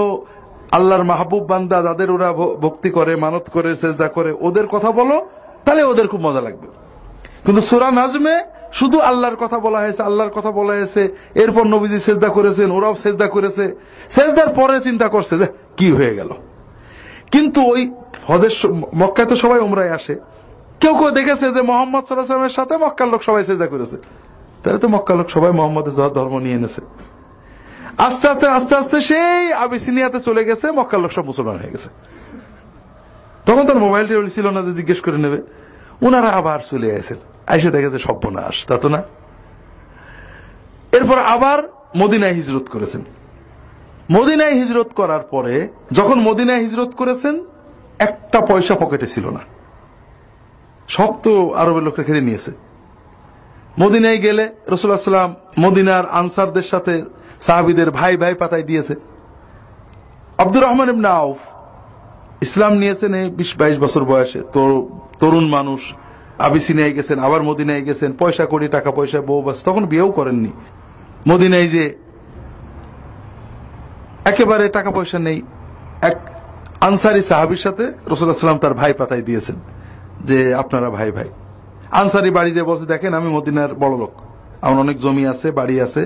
আল্লাহর 0.71 1.03
মাহবুব 1.03 1.43
বান্দা, 1.43 1.81
যাদের 1.81 2.11
ওরা 2.11 2.33
ভক্তি 2.33 2.89
করে, 2.89 3.15
মানত 3.15 3.45
করে, 3.53 3.75
সেজদা 3.75 4.07
করে, 4.07 4.31
ওদের 4.39 4.67
কথা 4.67 4.91
বলো, 4.91 5.25
তাহলে 5.65 5.83
ওদের 5.83 6.07
খুব 6.07 6.21
মজা 6.27 6.41
লাগবে। 6.41 6.67
কিন্তু 7.45 7.61
সুরা 7.61 7.91
নাজমে 7.91 8.54
শুধু 8.75 8.99
আল্লাহর 8.99 9.35
কথা 9.35 9.59
বলা 9.59 9.79
হয়েছে, 9.79 10.03
আল্লাহর 10.03 10.29
কথা 10.29 10.51
বলা 10.51 10.73
হয়েছে। 10.73 11.01
এরপর 11.35 11.63
নবীজি 11.63 11.99
সেজদা 11.99 12.29
করেছেন, 12.29 12.71
ওরাও 12.71 12.95
সেজদা 12.95 13.27
করেছে। 13.27 13.75
সেজদার 14.09 14.49
পরে 14.49 14.79
চিন্তা 14.79 15.07
করছে 15.07 15.37
যে, 15.37 15.47
কি 15.77 15.91
হয়ে 15.91 16.15
গেল? 16.15 16.29
কিন্তু 17.31 17.61
ওই 17.61 17.91
হদের 18.27 18.49
মক্কায় 18.95 19.27
তো 19.27 19.35
সবাই 19.35 19.59
উমরায় 19.59 19.89
আসে। 19.89 20.15
কেউ 20.79 20.93
কেউ 20.97 21.11
দেখেছে 21.11 21.51
যে 21.51 21.61
মোহাম্মদ 21.61 22.05
সাল্লাহামের 22.05 22.49
সাথে 22.49 22.77
মক্কার 22.77 23.07
লোক 23.07 23.23
সবাই 23.23 23.43
সেজদা 23.43 23.67
করেছে। 23.67 23.97
তাহলে 24.63 24.79
তো 24.79 24.87
মক্কার 24.87 25.17
লোক 25.17 25.29
সবাই 25.29 25.51
মোহাম্মদের 25.51 26.09
ধর্ম 26.09 26.39
নিয়ে 26.39 26.55
এনেছে। 26.55 26.81
আস্তে 27.97 28.27
আস্তে 28.27 28.47
আস্তে 28.47 28.75
আস্তে 28.75 29.01
সেই 29.01 29.53
আবিসিনিয়াতে 29.53 30.19
চলে 30.19 30.43
গেছে, 30.43 30.71
মক্কার 30.71 30.99
লোক 30.99 31.11
সব 31.11 31.25
মুসলমান 31.25 31.57
হয়ে 31.57 31.71
গেছে। 31.71 31.89
তখন 33.45 33.67
তার 33.67 33.75
মোবাইল 33.75 34.07
টেবিল 34.07 34.29
ছিল 34.29 34.49
না 34.49 34.61
যে 34.61 34.73
জিজ্ঞেস 34.73 35.01
করে 35.01 35.17
নেবে। 35.17 35.41
ওনারা 36.01 36.27
আবার 36.27 36.59
চলে 36.59 36.95
আসেন। 36.95 37.17
আইসে 37.51 37.69
দেখেছে 37.75 37.99
সর্বনাশ, 37.99 38.55
তা 38.67 38.75
তো 38.83 38.87
না? 38.95 39.01
এরপর 40.97 41.17
আবার 41.35 41.59
মদিনায় 42.01 42.35
হিজরত 42.39 42.65
করেছেন। 42.73 43.03
মদিনায় 44.11 44.55
হিজরত 44.61 44.89
করার 44.99 45.23
পরে 45.33 45.55
যখন 45.91 46.17
মদিনায় 46.27 46.61
হিজরত 46.65 46.91
করেছেন, 46.95 47.35
একটা 48.07 48.39
পয়সা 48.49 48.75
পকেটে 48.81 49.07
ছিল 49.13 49.25
না। 49.37 49.41
সব 50.95 51.11
তো 51.23 51.31
আরবের 51.61 51.83
লোকরা 51.87 52.03
কেড়ে 52.07 52.21
নিয়েছে। 52.21 52.51
মদিনায় 53.79 54.19
গেলে 54.25 54.45
রসুল্লাহ 54.73 55.09
সাল্লাম 55.09 55.31
মদিনার 55.63 56.05
আনসারদের 56.19 56.67
সাথে 56.71 56.93
সাহাবিদের 57.45 57.89
ভাই 57.91 58.13
ভাই 58.21 58.33
পাতায় 58.41 58.65
দিয়েছে। 58.69 58.93
আব্দুর 60.43 60.63
রহমান 60.63 60.87
ইবনে 60.93 61.09
আউফ 61.21 61.39
ইসলাম 62.47 62.73
নিয়েছেন 62.81 63.11
এই 63.21 63.27
বিশ 63.39 63.51
বাইশ 63.59 63.77
বছর 63.83 64.03
বয়সে 64.11 64.39
তরুণ 65.21 65.45
মানুষ 65.57 65.81
আবিসিনিয়ায় 66.39 66.93
গেছেন, 66.93 67.19
আবার 67.19 67.43
মদিনায় 67.43 67.81
গেছেন, 67.81 68.13
পয়সা, 68.19 68.45
কোটি 68.45 68.67
টাকা, 68.67 68.91
পয়সা, 68.91 69.21
বউ 69.21 69.41
বাস, 69.41 69.63
তখন 69.63 69.85
বিয়েও 69.85 70.11
করেননি। 70.11 70.51
মদিনায় 71.27 71.67
যে 71.67 71.97
একেবারে 74.25 74.69
টাকা 74.69 74.91
পয়সা 74.91 75.19
নেই। 75.19 75.41
এক 76.01 76.15
আনসারি 76.81 77.21
সাহাবির 77.21 77.57
সাথে 77.57 77.91
সাল্লাম 78.15 78.57
তার 78.57 78.73
ভাই 78.73 78.93
পাতায় 78.93 79.21
দিয়েছেন 79.21 79.55
যে, 80.23 80.55
আপনারা 80.55 80.89
ভাই 80.89 81.11
ভাই। 81.11 81.29
আনসারি 81.91 82.29
বাড়ি 82.29 82.51
যে 82.51 82.63
বলছে, 82.63 82.85
দেখেন, 82.85 83.13
আমি 83.13 83.29
মদিনার 83.29 83.73
বড় 83.73 83.97
লোক। 83.97 84.11
আমার 84.61 84.79
অনেক 84.79 84.99
জমি 84.99 85.27
আছে, 85.27 85.51
বাড়ি 85.51 85.81
আছে। 85.81 86.05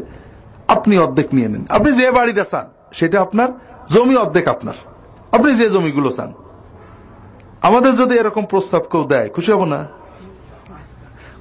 আপনি 0.67 0.97
অর্ধেক 0.97 1.27
নিয়ে 1.33 1.47
নেন। 1.47 1.65
আপনি 1.69 1.91
যে 1.91 2.11
বাড়িটা 2.11 2.45
চান, 2.51 2.65
সেটা 2.93 3.21
আপনার, 3.21 3.49
জমি 3.89 4.15
অর্ধেক 4.15 4.47
আপনার। 4.47 4.73
আপনি 5.31 5.53
যে 5.53 5.69
জমিগুলো 5.69 6.11
চান। 6.11 6.33
আমাদের 7.61 7.95
যদি 7.95 8.15
এরকম 8.15 8.45
প্রস্তাব 8.45 8.81
কেউ 8.91 9.03
দেয়, 9.03 9.29
খুশি 9.29 9.51
হব 9.51 9.63
না? 9.63 9.87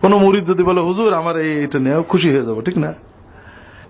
কোন 0.00 0.18
মুরিদ 0.18 0.46
যদি 0.46 0.62
বলে, 0.62 0.80
হুজুর, 0.80 1.12
আমার 1.12 1.36
এটা 1.40 1.78
নিয়ে 1.78 2.02
খুশি 2.02 2.32
হয়ে 2.32 2.46
যাব। 2.46 2.60
ঠিক 2.60 2.78
না? 2.78 2.94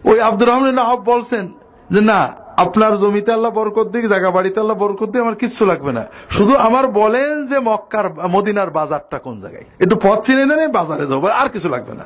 ওই 0.05 0.21
আব্দুর 0.21 0.49
রহমান 0.49 0.79
আহব 0.79 1.01
বলছেন 1.05 1.49
যে, 1.91 2.01
না, 2.01 2.33
আপনার 2.57 2.99
জমিতে 2.99 3.33
আল্লাহ 3.33 3.53
বরকত 3.53 3.89
দিক, 3.89 4.09
জায়গা 4.09 4.31
বাড়িতে 4.31 4.61
আল্লাহ 4.61 4.77
বরকত 4.77 5.07
দিক, 5.07 5.21
আমার 5.21 5.35
কিচ্ছু 5.35 5.67
লাগবে 5.67 5.93
না। 5.93 6.07
শুধু 6.31 6.57
আমার 6.57 6.89
বলেন 6.89 7.47
যে, 7.47 7.59
মক্কার, 7.59 8.29
মদিনার 8.29 8.71
বাজারটা 8.71 9.19
কোন 9.19 9.41
জায়গায়। 9.41 9.65
একটু 9.81 9.97
পথ 9.97 10.27
চিনে 10.27 10.47
দেন 10.47 10.73
বাজারে 10.73 11.07
যাব, 11.07 11.27
আর 11.27 11.49
কিছু 11.49 11.69
লাগবে 11.69 11.95
না। 11.95 12.05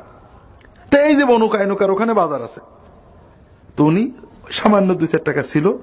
তো 0.91 0.97
এই 0.97 1.15
যে 1.15 1.25
বনু 1.25 1.47
কায়নুকার 1.47 1.91
ওখানে 1.91 2.13
বাজার 2.13 2.43
আছে। 2.43 2.59
তো 3.77 3.85
উনি 3.85 4.11
সামান্য 4.51 4.93
দুই 4.93 5.07
চার 5.07 5.23
টাকা 5.23 5.41
ছিল, 5.41 5.73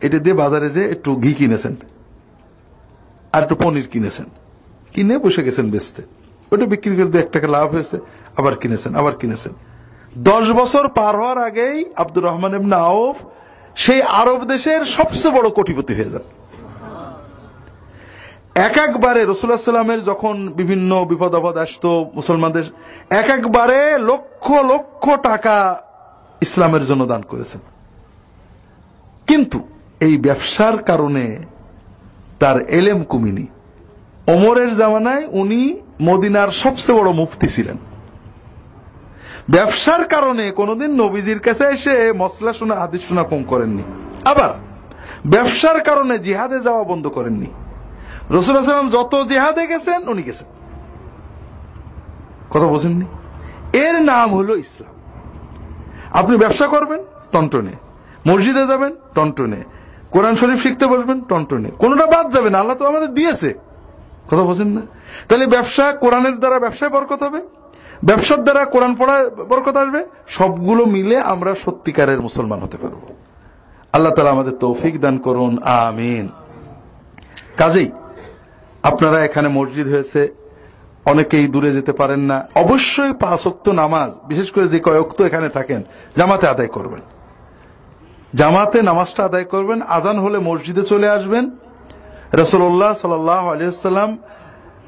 এটা 0.00 0.18
দিয়ে 0.18 0.36
বাজারে 0.36 0.70
যে 0.70 0.90
একটু 0.90 1.16
ঘি 1.16 1.34
কিনেছেন। 1.34 1.76
আর 3.32 3.42
একটু 3.42 3.54
পনির 3.54 3.88
কিনেছেন। 3.88 4.24
কিনে 4.92 5.18
বসে 5.18 5.42
গেছেন 5.42 5.70
বেচতে। 5.70 6.02
ওটা 6.52 6.66
বিক্রি 6.72 6.96
করে 6.96 7.10
দিয়ে 7.12 7.24
এক 7.24 7.30
টাকা 7.32 7.48
লাভ 7.56 7.66
হয়েছে, 7.74 7.96
আবার 8.38 8.54
কিনেছেন 8.60 8.92
আবার 9.00 9.14
কিনেছেন। 9.20 9.52
দশ 10.16 10.46
বছর 10.50 10.84
পার 10.88 11.14
হওয়ার 11.16 11.38
আগেই 11.38 11.78
আব্দুর 11.96 12.24
রহমান 12.24 12.72
আউফ 12.72 13.16
সেই 13.74 14.02
আরব 14.02 14.40
দেশের 14.44 14.84
সবচেয়ে 14.96 15.34
বড় 15.36 15.48
কোটিপতি 15.50 15.92
হয়ে 15.94 16.12
যান। 16.14 16.26
এক 18.68 18.76
একবারে 18.86 19.20
রসুল্লাহ 19.24 19.70
সাল্লামের 19.70 20.04
যখন 20.04 20.36
বিভিন্ন 20.60 20.90
বিপদ 21.04 21.32
আপদ 21.34 21.56
আসতো 21.56 21.90
মুসলমানদের 22.14 22.66
এক 23.10 23.28
একবারে 23.30 23.78
লক্ষ 24.10 24.44
লক্ষ 24.72 25.04
টাকা 25.22 25.56
ইসলামের 26.46 26.84
জন্য 26.86 27.02
দান 27.06 27.22
করেছেন। 27.22 27.60
কিন্তু 29.28 29.58
এই 30.00 30.14
ব্যবসার 30.16 30.76
কারণে 30.82 31.24
তার 32.38 32.56
এলেম 32.78 32.98
কমিনি। 33.04 33.46
ওমরের 34.26 34.76
জামানায় 34.76 35.26
উনি 35.26 35.80
মদিনার 36.02 36.48
সবচেয়ে 36.48 36.98
বড় 36.98 37.12
মুফতি 37.12 37.48
ছিলেন। 37.48 37.76
ব্যবসার 39.50 40.04
কারণে 40.04 40.50
কোনোদিন 40.50 41.02
নবীজির 41.02 41.38
কাছে 41.38 41.64
এসে 41.64 42.12
মশলা 42.16 42.52
শোনা, 42.52 42.74
হাদিস 42.74 43.00
শোনা 43.08 43.22
কম 43.22 43.44
করেননি। 43.44 43.82
আবার 44.24 44.50
ব্যবসার 45.26 45.80
কারণে 45.80 46.18
জিহাদে 46.18 46.60
যাওয়া 46.60 46.84
বন্ধ 46.84 47.06
করেননি। 47.06 47.46
রসুল 48.30 48.62
সাল্লাম 48.62 48.90
যত 48.90 49.24
জিহাদে 49.28 49.66
গেছেন, 49.66 50.08
উনি 50.08 50.22
গেছেন। 50.22 50.48
কথা 52.50 52.66
বোঝেননি? 52.66 53.04
এর 53.78 54.02
নাম 54.02 54.34
হলো 54.34 54.56
ইসলাম। 54.56 54.94
আপনি 56.12 56.36
ব্যবসা 56.36 56.66
করবেন, 56.66 57.04
টনটনে। 57.32 57.70
মসজিদে 58.26 58.66
যাবেন, 58.66 58.96
টনটনে। 59.14 59.64
কোরআন 60.10 60.36
শরীফ 60.36 60.62
শিখতে 60.62 60.86
বসবেন, 60.86 61.20
টনটনে। 61.20 61.70
কোনটা 61.70 62.06
বাদ 62.06 62.32
যাবে 62.32 62.50
না, 62.50 62.58
আল্লাহ 62.58 62.76
তো 62.76 62.86
আমাদের 62.86 63.14
দিয়েছে। 63.14 63.65
কথা 64.30 64.42
বোঝেন 64.42 64.68
না? 64.68 64.80
তাহলে 65.28 65.46
ব্যবসা 65.46 65.92
কোরআনের 65.92 66.36
দ্বারা 66.38 66.58
ব্যবসায় 66.58 66.90
বরকত 66.90 67.22
হবে? 67.22 67.40
ব্যবসার 68.04 68.44
দ্বারা 68.44 68.64
কোরআন 68.64 68.94
পড়া 68.94 69.30
বরকত 69.30 69.76
আসবে? 69.76 70.04
সবগুলো 70.28 70.86
মিলে 70.86 71.20
আমরা 71.20 71.54
সত্যিকারের 71.64 72.20
মুসলমান 72.20 72.60
হতে 72.60 72.76
পারব। 72.76 73.00
আল্লাহ 73.92 74.14
তালা 74.14 74.30
আমাদের 74.30 74.52
তৌফিক 74.52 75.00
দান 75.00 75.18
করুন। 75.18 75.58
আমিন। 75.62 76.28
কাজেই 77.56 77.90
আপনারা 78.82 79.24
এখানে 79.24 79.48
মসজিদ 79.48 79.88
হয়েছে, 79.88 80.34
অনেকেই 81.04 81.46
দূরে 81.46 81.72
যেতে 81.72 81.92
পারেন 81.92 82.20
না। 82.20 82.48
অবশ্যই 82.54 83.12
পাঁচক্ত 83.12 83.68
নামাজ, 83.68 84.10
বিশেষ 84.28 84.50
করে 84.50 84.68
যে 84.68 84.78
কয়েক্ত 84.78 85.22
এখানে 85.22 85.48
থাকেন, 85.48 85.82
জামাতে 86.16 86.48
আদায় 86.48 86.68
করবেন। 86.68 87.00
জামাতে 88.34 88.82
নামাজটা 88.82 89.24
আদায় 89.24 89.44
করবেন 89.44 89.82
আজান 89.82 90.18
হলে 90.18 90.38
মসজিদে 90.38 90.82
চলে 90.82 91.08
আসবেন। 91.08 91.50
রসল্লাহ 92.36 92.94
সাল্লাহ 92.94 93.42
আলিয়াল্লাম 93.48 94.18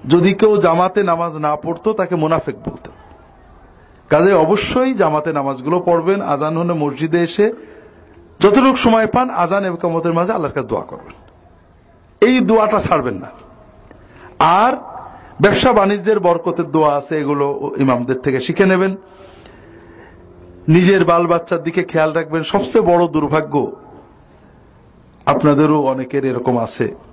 যদি 0.08 0.34
কেউ 0.34 0.56
জামাতে 0.56 1.02
নামাজ 1.02 1.36
না 1.36 1.56
পড়তো, 1.56 1.92
তাকে 1.92 2.14
মুনাফেক 2.16 2.56
বলতেন। 2.56 2.92
কাজে 4.08 4.32
অবশ্যই 4.32 4.94
জামাতে 4.94 5.32
নামাজগুলো 5.32 5.80
পড়বেন 5.80 6.20
আজান 6.22 6.56
হলে 6.56 6.72
মসজিদে 6.72 7.20
এসে 7.22 7.52
যতটুকু 8.40 8.76
সময় 8.76 9.06
পান 9.06 9.30
আজান 9.30 9.64
এবং 9.64 9.76
কামতের 9.82 10.12
মাঝে 10.12 10.32
আল্লাহর 10.32 10.54
কাছে 10.54 10.68
দোয়া 10.68 10.82
করবেন। 10.82 11.14
এই 12.20 12.40
দোয়াটা 12.40 12.80
ছাড়বেন 12.80 13.14
না। 13.14 13.30
আর 14.38 14.72
ব্যবসা 15.42 15.72
বাণিজ্যের 15.72 16.20
বরকতের 16.20 16.70
দোয়া 16.70 16.96
আছে, 16.96 17.18
এগুলো 17.18 17.72
ইমামদের 17.76 18.20
থেকে 18.20 18.40
শিখে 18.40 18.66
নেবেন। 18.66 18.96
নিজের 20.68 21.04
বাল 21.04 21.26
বাচ্চার 21.26 21.62
দিকে 21.62 21.82
খেয়াল 21.82 22.12
রাখবেন। 22.12 22.42
সবচেয়ে 22.42 22.84
বড় 22.84 23.08
দুর্ভাগ্য 23.08 23.72
আপনাদেরও 25.26 25.78
অনেকের 25.82 26.24
এরকম 26.24 26.58
আছে। 26.58 27.07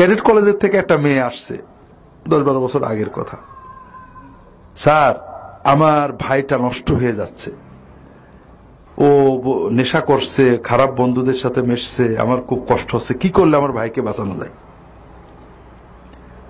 ক্যাডেট 0.00 0.20
কলেজের 0.20 0.58
থেকে 0.58 0.76
একটা 0.76 0.96
মেয়ে 0.96 1.22
আসছে 1.22 1.56
দশ 2.28 2.42
বারো 2.42 2.60
বছর 2.60 2.82
আগের 2.82 3.10
কথা। 3.10 3.36
স্যার, 4.76 5.14
আমার 5.64 6.12
ভাইটা 6.12 6.58
নষ্ট 6.58 6.92
হয়ে 6.92 7.12
যাচ্ছে। 7.12 7.50
ও 8.98 9.40
নেশা 9.72 10.00
করছে, 10.00 10.58
খারাপ 10.64 11.00
বন্ধুদের 11.00 11.34
সাথে 11.34 11.62
মেশছে, 11.62 12.18
আমার 12.18 12.40
খুব 12.40 12.66
কষ্ট 12.68 12.94
হচ্ছে। 12.94 13.14
কি 13.14 13.28
করলে 13.28 13.56
আমার 13.56 13.72
ভাইকে 13.72 14.02
বাঁচানো 14.02 14.34
যায়? 14.34 14.50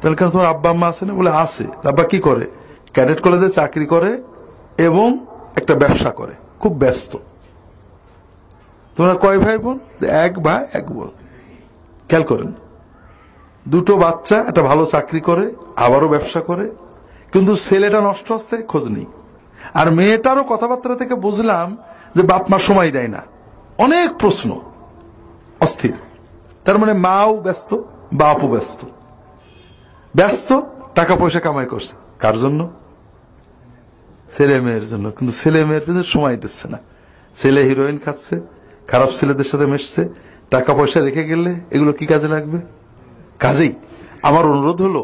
তাহলে 0.00 0.16
কেন 0.16 0.30
তোমার 0.30 0.46
আব্বা, 0.46 0.70
আম্মা 0.70 0.88
আছে 0.88 1.06
না? 1.06 1.14
বলে, 1.14 1.30
আছে। 1.30 1.64
আব্বা 1.64 2.04
কি 2.04 2.18
করে? 2.18 2.46
ক্যাডেট 2.92 3.20
কলেজে 3.20 3.48
চাকরি 3.48 3.86
করে 3.86 4.22
এবং 4.78 5.26
একটা 5.56 5.74
ব্যবসা 5.74 6.10
করে। 6.10 6.32
খুব 6.60 6.72
ব্যস্ত। 6.72 7.16
তোমরা 8.96 9.14
কয় 9.14 9.38
ভাই 9.38 9.58
বোন? 9.58 9.78
এক 10.06 10.38
ভাই, 10.38 10.66
এক 10.72 10.90
বোন। 10.90 11.08
খেয়াল 12.08 12.24
করেন। 12.24 12.52
দুটো 13.68 13.96
বাচ্চা, 13.96 14.44
একটা 14.48 14.62
ভালো 14.62 14.86
চাকরি 14.86 15.20
করে, 15.20 15.54
আবারও 15.76 16.08
ব্যবসা 16.08 16.40
করে, 16.40 16.70
কিন্তু 17.32 17.56
ছেলেটা 17.56 18.00
নষ্ট 18.00 18.32
হচ্ছে, 18.32 18.56
খোঁজ 18.56 18.88
নেই। 18.88 19.06
আর 19.74 19.90
মেয়েটারও 19.90 20.42
কথাবার্তা 20.42 20.94
থেকে 20.94 21.14
বুঝলাম 21.14 21.76
যে 22.14 22.22
বাপ 22.22 22.50
মা 22.50 22.58
সময় 22.58 22.90
দেয় 22.90 23.08
না। 23.08 23.22
অনেক 23.78 24.18
প্রশ্ন, 24.18 24.60
অস্থির। 25.60 25.94
তার 26.64 26.78
মানে 26.78 26.92
মাও 26.92 27.36
ব্যস্ত, 27.36 27.74
বাপও 28.12 28.48
ব্যস্ত। 28.48 28.84
ব্যস্ত, 30.16 30.60
টাকা 30.94 31.16
পয়সা 31.16 31.40
কামাই 31.40 31.66
করছে। 31.66 31.96
কার 32.18 32.38
জন্য? 32.38 32.70
ছেলে 34.36 34.60
মেয়ের 34.60 34.86
জন্য। 34.86 35.10
কিন্তু 35.10 35.34
ছেলে 35.34 35.64
মেয়ের 35.64 35.82
জন্য 35.86 36.02
সময় 36.02 36.36
দিচ্ছে 36.36 36.68
না। 36.68 36.78
ছেলে 37.34 37.62
হিরোইন 37.62 37.98
খাচ্ছে, 37.98 38.40
খারাপ 38.88 39.10
ছেলেদের 39.10 39.44
সাথে 39.44 39.66
মেশছে, 39.66 40.08
টাকা 40.50 40.74
পয়সা 40.74 41.00
রেখে 41.00 41.24
গেলে 41.24 41.54
এগুলো 41.70 41.92
কি 41.92 42.06
কাজে 42.06 42.28
লাগবে? 42.28 42.79
কাজেই 43.40 43.72
আমার 44.22 44.44
অনুরোধ 44.46 44.82
হলো, 44.82 45.02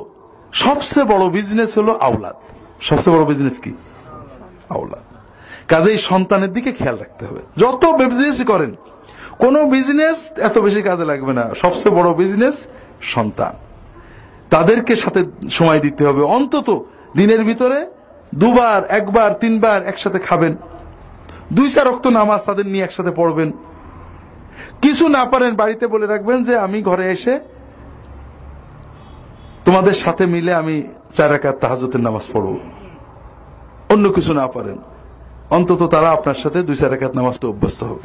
সবচেয়ে 0.53 1.07
বড় 1.07 1.29
বিজনেস 1.29 1.79
হলো 1.79 1.93
আওলাদ। 1.99 2.37
সবচেয়ে 2.81 3.17
বড় 3.17 3.25
বিজনেস 3.25 3.61
কি? 3.61 3.73
আওলাদ। 4.71 5.05
কাজেই 5.69 5.99
সন্তানের 5.99 6.53
দিকে 6.53 6.73
খেয়াল 6.73 6.97
রাখতে 6.97 7.27
হবে। 7.27 7.41
যত 7.57 7.87
বিজনেস 7.87 8.45
করেন, 8.45 8.77
কোন 9.39 9.71
বিজনেস 9.71 10.33
এত 10.39 10.59
বেশি 10.59 10.83
কাজে 10.83 11.05
লাগবে 11.05 11.33
না। 11.33 11.55
সবচেয়ে 11.55 11.95
বড় 11.95 12.15
বিজনেস 12.15 12.67
সন্তান। 13.01 13.55
তাদেরকে 14.51 14.97
সাথে 14.97 15.25
সময় 15.51 15.81
দিতে 15.81 16.07
হবে। 16.07 16.23
অন্তত 16.23 16.69
দিনের 17.17 17.45
ভিতরে 17.45 17.87
দুবার, 18.35 18.85
একবার, 18.85 19.35
তিনবার 19.35 19.87
একসাথে 19.87 20.19
খাবেন। 20.19 20.57
দুই, 21.53 21.69
চার 21.71 21.87
রক্ত 21.87 22.07
নামাজ 22.07 22.41
তাদের 22.45 22.67
নিয়ে 22.67 22.85
একসাথে 22.85 23.11
পড়বেন। 23.11 23.53
কিছু 24.83 25.09
না 25.09 25.25
পারেন 25.25 25.57
বাড়িতে 25.57 25.87
বলে 25.87 26.07
রাখবেন 26.07 26.45
যে, 26.45 26.59
আমি 26.59 26.83
ঘরে 26.83 27.13
এসে 27.13 27.56
তোমাদের 29.67 29.97
সাথে 30.05 30.25
মিলে 30.27 30.53
আমি 30.55 30.77
চার 31.17 31.29
রাকাত 31.33 31.57
তাহাজতের 31.63 32.01
নামাজ 32.01 32.25
পড়ব। 32.33 32.49
অন্য 33.93 34.05
কিছু 34.13 34.33
না 34.41 34.47
পারেন। 34.47 34.79
অন্তত 35.57 35.81
তারা 35.95 36.09
আপনার 36.11 36.35
সাথে 36.35 36.59
দুই 36.63 36.77
চার 36.77 36.93
একাত 36.93 37.13
নামাজ 37.15 37.35
তো 37.43 37.47
অভ্যস্ত 37.53 37.81
হবে। 37.85 38.05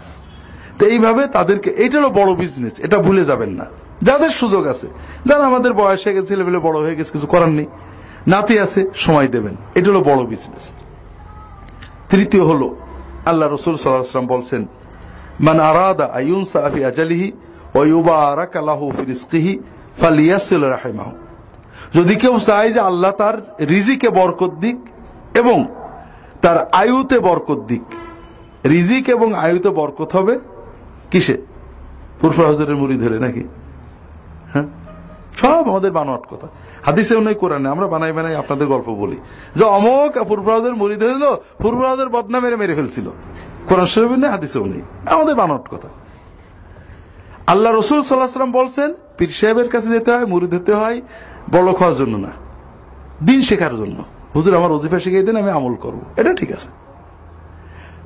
তো 0.78 0.84
এইভাবে 0.86 1.28
তাদেরকে 1.28 1.70
এইটারও 1.84 2.10
বড় 2.10 2.32
বিজনেস 2.36 2.74
এটা 2.86 2.98
ভুলে 2.98 3.24
যাবেন 3.26 3.50
না। 3.50 3.66
যাদের 4.08 4.30
সুযোগ 4.30 4.64
আছে, 4.68 4.88
যারা 5.26 5.44
আমাদের 5.46 5.74
বয়স 5.74 6.02
হয়ে 6.06 6.16
গেছে 6.16 6.28
ছেলেবেলে 6.28 6.60
বড় 6.60 6.78
হয়ে 6.80 6.96
গেছে, 6.96 7.12
কিছু 7.12 7.28
করার 7.28 7.52
নেই, 7.60 7.68
নাতি 8.28 8.56
আছে, 8.60 8.82
সময় 9.06 9.28
দেবেন। 9.28 9.56
এটা 9.76 9.88
হলো 9.92 10.02
বড় 10.02 10.22
বিজনেস 10.26 10.66
তৃতীয় 12.10 12.44
হলো, 12.44 12.68
আল্লাহ 13.26 13.48
রসুল 13.50 13.74
সাল্লাম 13.76 14.28
বলছেন, 14.28 14.62
মান 15.40 15.58
আরাদা 15.72 16.06
আইউন 16.20 16.44
সাফি 16.46 16.80
আজালিহি 16.86 17.28
ওয়ুবারাক 17.76 18.52
আল্লাহু 18.56 18.86
ফি 18.96 19.04
রিজকিহি 19.06 19.52
ফালিয়াসিল 20.02 20.64
রাহিমাহু। 20.78 21.12
যদি 21.94 22.16
কেউ 22.16 22.40
চায় 22.40 22.72
যে 22.72 22.80
আল্লাহ 22.80 23.12
তার 23.12 23.56
রিজিকে 23.60 24.10
বরকত 24.10 24.50
দিক 24.50 24.78
এবং 25.38 25.68
তার 26.42 26.70
আয়ুতে 26.70 27.20
বরকত 27.20 27.60
দিক, 27.68 27.82
রিজিক 28.66 29.10
এবং 29.10 29.34
আয়ুতে 29.34 29.70
বরকত 29.70 30.16
হবে 30.16 30.40
কিসে? 31.12 31.38
ফুরফুর 32.22 32.46
হজরের 32.46 32.76
মুড়ি 32.76 32.98
ধরে 32.98 33.20
নাকি? 33.20 33.44
হ্যাঁ? 34.54 34.64
সব 35.38 35.70
আমাদের 35.70 35.92
বানোয়াট 35.92 36.22
কথা। 36.30 36.48
হাদিসেও 36.86 37.22
নেই, 37.22 37.36
কোরআনে। 37.36 37.70
আমরা 37.70 37.88
বানাই 37.88 38.12
বানাই 38.12 38.36
আপনাদের 38.36 38.68
গল্প 38.68 38.90
বলি। 38.90 39.18
যে 39.56 39.64
অমক 39.64 40.28
ফুরফুরাজের 40.28 40.76
মুড়ি 40.76 40.96
ধরেছিল 40.96 41.36
ফুরফুরাজের 41.36 42.10
বদনা 42.10 42.40
মেরে 42.40 42.56
মেরে 42.56 42.76
ফেলছিল। 42.76 43.10
কোরআন 43.70 43.86
শরীফ 43.86 44.12
নেই, 44.12 44.30
হাদিসেও 44.30 44.66
নেই। 44.66 44.82
আমাদের 45.06 45.36
বানোয়াট 45.36 45.70
কথা। 45.70 45.88
আল্লাহ 47.48 47.74
রসুল 47.74 48.02
সাল্লাহ 48.02 48.30
সাল্লাম 48.30 48.52
বলছেন, 48.52 48.94
পীর 49.18 49.30
সাহেবের 49.30 49.70
কাছে 49.70 49.88
যেতে 49.88 50.12
হয়, 50.12 50.26
মুড়ি 50.26 50.48
ধরতে 50.48 50.74
হয়। 50.74 51.02
বড় 51.52 51.74
খাওয়ার 51.74 51.96
জন্য 51.96 52.18
না। 52.18 52.32
দিন 53.26 53.42
শেখার 53.42 53.76
জন্য। 53.76 54.04
হুজুর, 54.36 54.56
আমার 54.56 54.72
অজিফা 54.72 55.00
শিখিয়ে 55.00 55.24
দেন, 55.24 55.36
আমি 55.36 55.52
আমল 55.52 55.76
করব। 55.76 56.00
এটা 56.18 56.34
ঠিক 56.34 56.52
আছে। 56.52 56.70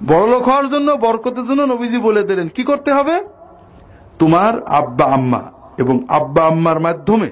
বড় 0.07 0.27
লোক 0.27 0.43
হওয়ার 0.43 0.69
জন্য, 0.69 0.91
বরকতের 0.91 1.45
জন্য 1.45 1.61
নবীজি 1.61 1.97
বলে 1.97 2.23
দিলেন, 2.23 2.47
কি 2.47 2.63
করতে 2.63 2.93
হবে? 2.93 3.23
তোমার 4.19 4.63
আব্বা, 4.63 5.05
আম্মা 5.05 5.41
এবং 5.77 6.05
আব্বা, 6.07 6.45
আম্মার 6.45 6.79
মাধ্যমে 6.79 7.31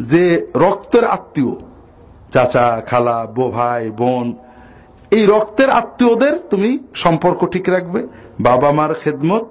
যে 0.00 0.46
রক্তের 0.56 1.04
আত্মীয়, 1.04 1.54
চাচা, 2.32 2.82
খালা, 2.86 3.26
বো, 3.26 3.50
ভাই, 3.50 3.90
বোন, 3.90 4.34
এই 5.10 5.26
রক্তের 5.26 5.70
আত্মীয়দের 5.70 6.38
তুমি 6.50 6.78
সম্পর্ক 6.94 7.46
ঠিক 7.46 7.68
রাখবে 7.68 8.06
বাবা 8.40 8.72
মার 8.72 8.94
খেদমত, 8.94 9.44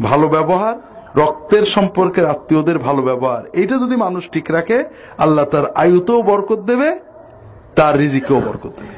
ভালো 0.00 0.28
ব্যবহার 0.28 0.76
রক্তের 1.18 1.64
সম্পর্কের 1.64 2.26
আত্মীয়দের 2.26 2.78
ভালো 2.78 3.02
ব্যবহার। 3.02 3.42
এইটা 3.52 3.74
যদি 3.74 3.96
মানুষ 3.96 4.30
ঠিক 4.30 4.50
রাখে, 4.50 4.84
আল্লাহ 5.18 5.44
তার 5.44 5.70
আয়ুতেও 5.74 6.22
বরকত 6.22 6.58
দেবে, 6.58 6.98
তার 7.76 7.98
রিজিকেও 7.98 8.40
বরকত 8.40 8.72
দেবে। 8.78 8.96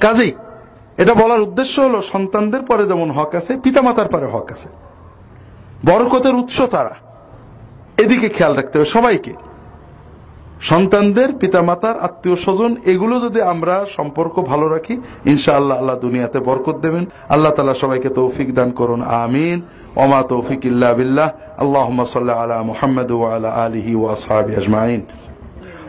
কাজেই 0.00 0.32
এটা 0.96 1.14
বলার 1.14 1.40
উদ্দেশ্য 1.40 1.80
হলো, 1.80 2.02
সন্তানদের 2.02 2.62
পরে 2.62 2.84
যেমন 2.86 3.10
হক 3.10 3.34
আছে, 3.34 3.56
পিতামাতার 3.56 4.08
পরে 4.08 4.26
হক 4.26 4.52
আছে। 4.52 4.68
বরকতের 5.84 6.34
উৎস 6.34 6.60
তারা। 6.60 6.94
এদিকে 7.98 8.28
খেয়াল 8.28 8.54
রাখতে 8.54 8.78
হবে 8.78 8.86
সবাইকে। 8.86 9.32
সন্তানদের, 10.60 11.32
পিতামাতার, 11.32 12.00
আত্মীয় 12.00 12.36
স্বজন, 12.36 12.76
এগুলো 12.84 13.20
যদি 13.20 13.42
আমরা 13.42 13.86
সম্পর্ক 13.96 14.32
ভালো 14.32 14.68
রাখি, 14.68 15.00
ইনশাআল্লাহ 15.24 15.78
আল্লাহ 15.78 15.96
দুনিয়াতে 15.96 16.38
বরকত 16.40 16.76
দেবেন। 16.76 17.04
আল্লাহ 17.28 17.52
তালা 17.52 17.74
সবাইকে 17.74 18.08
তৌফিক 18.08 18.54
দান 18.54 18.70
করুন, 18.70 19.02
আমিন। 19.02 19.62
ওমা 19.96 20.20
তৌফিক 20.32 20.64
ইল্লা 20.64 20.94
বিল্লাহ। 20.94 21.28
আল্লাহ 21.62 21.86
আলা 22.42 22.62
মুহাম্মদ 22.62 23.10
আলা 23.12 23.50
আলিহি 23.64 23.92
ওয়া 23.94 24.16
সাহাবি 24.16 24.52
আজমাইন। 24.56 25.00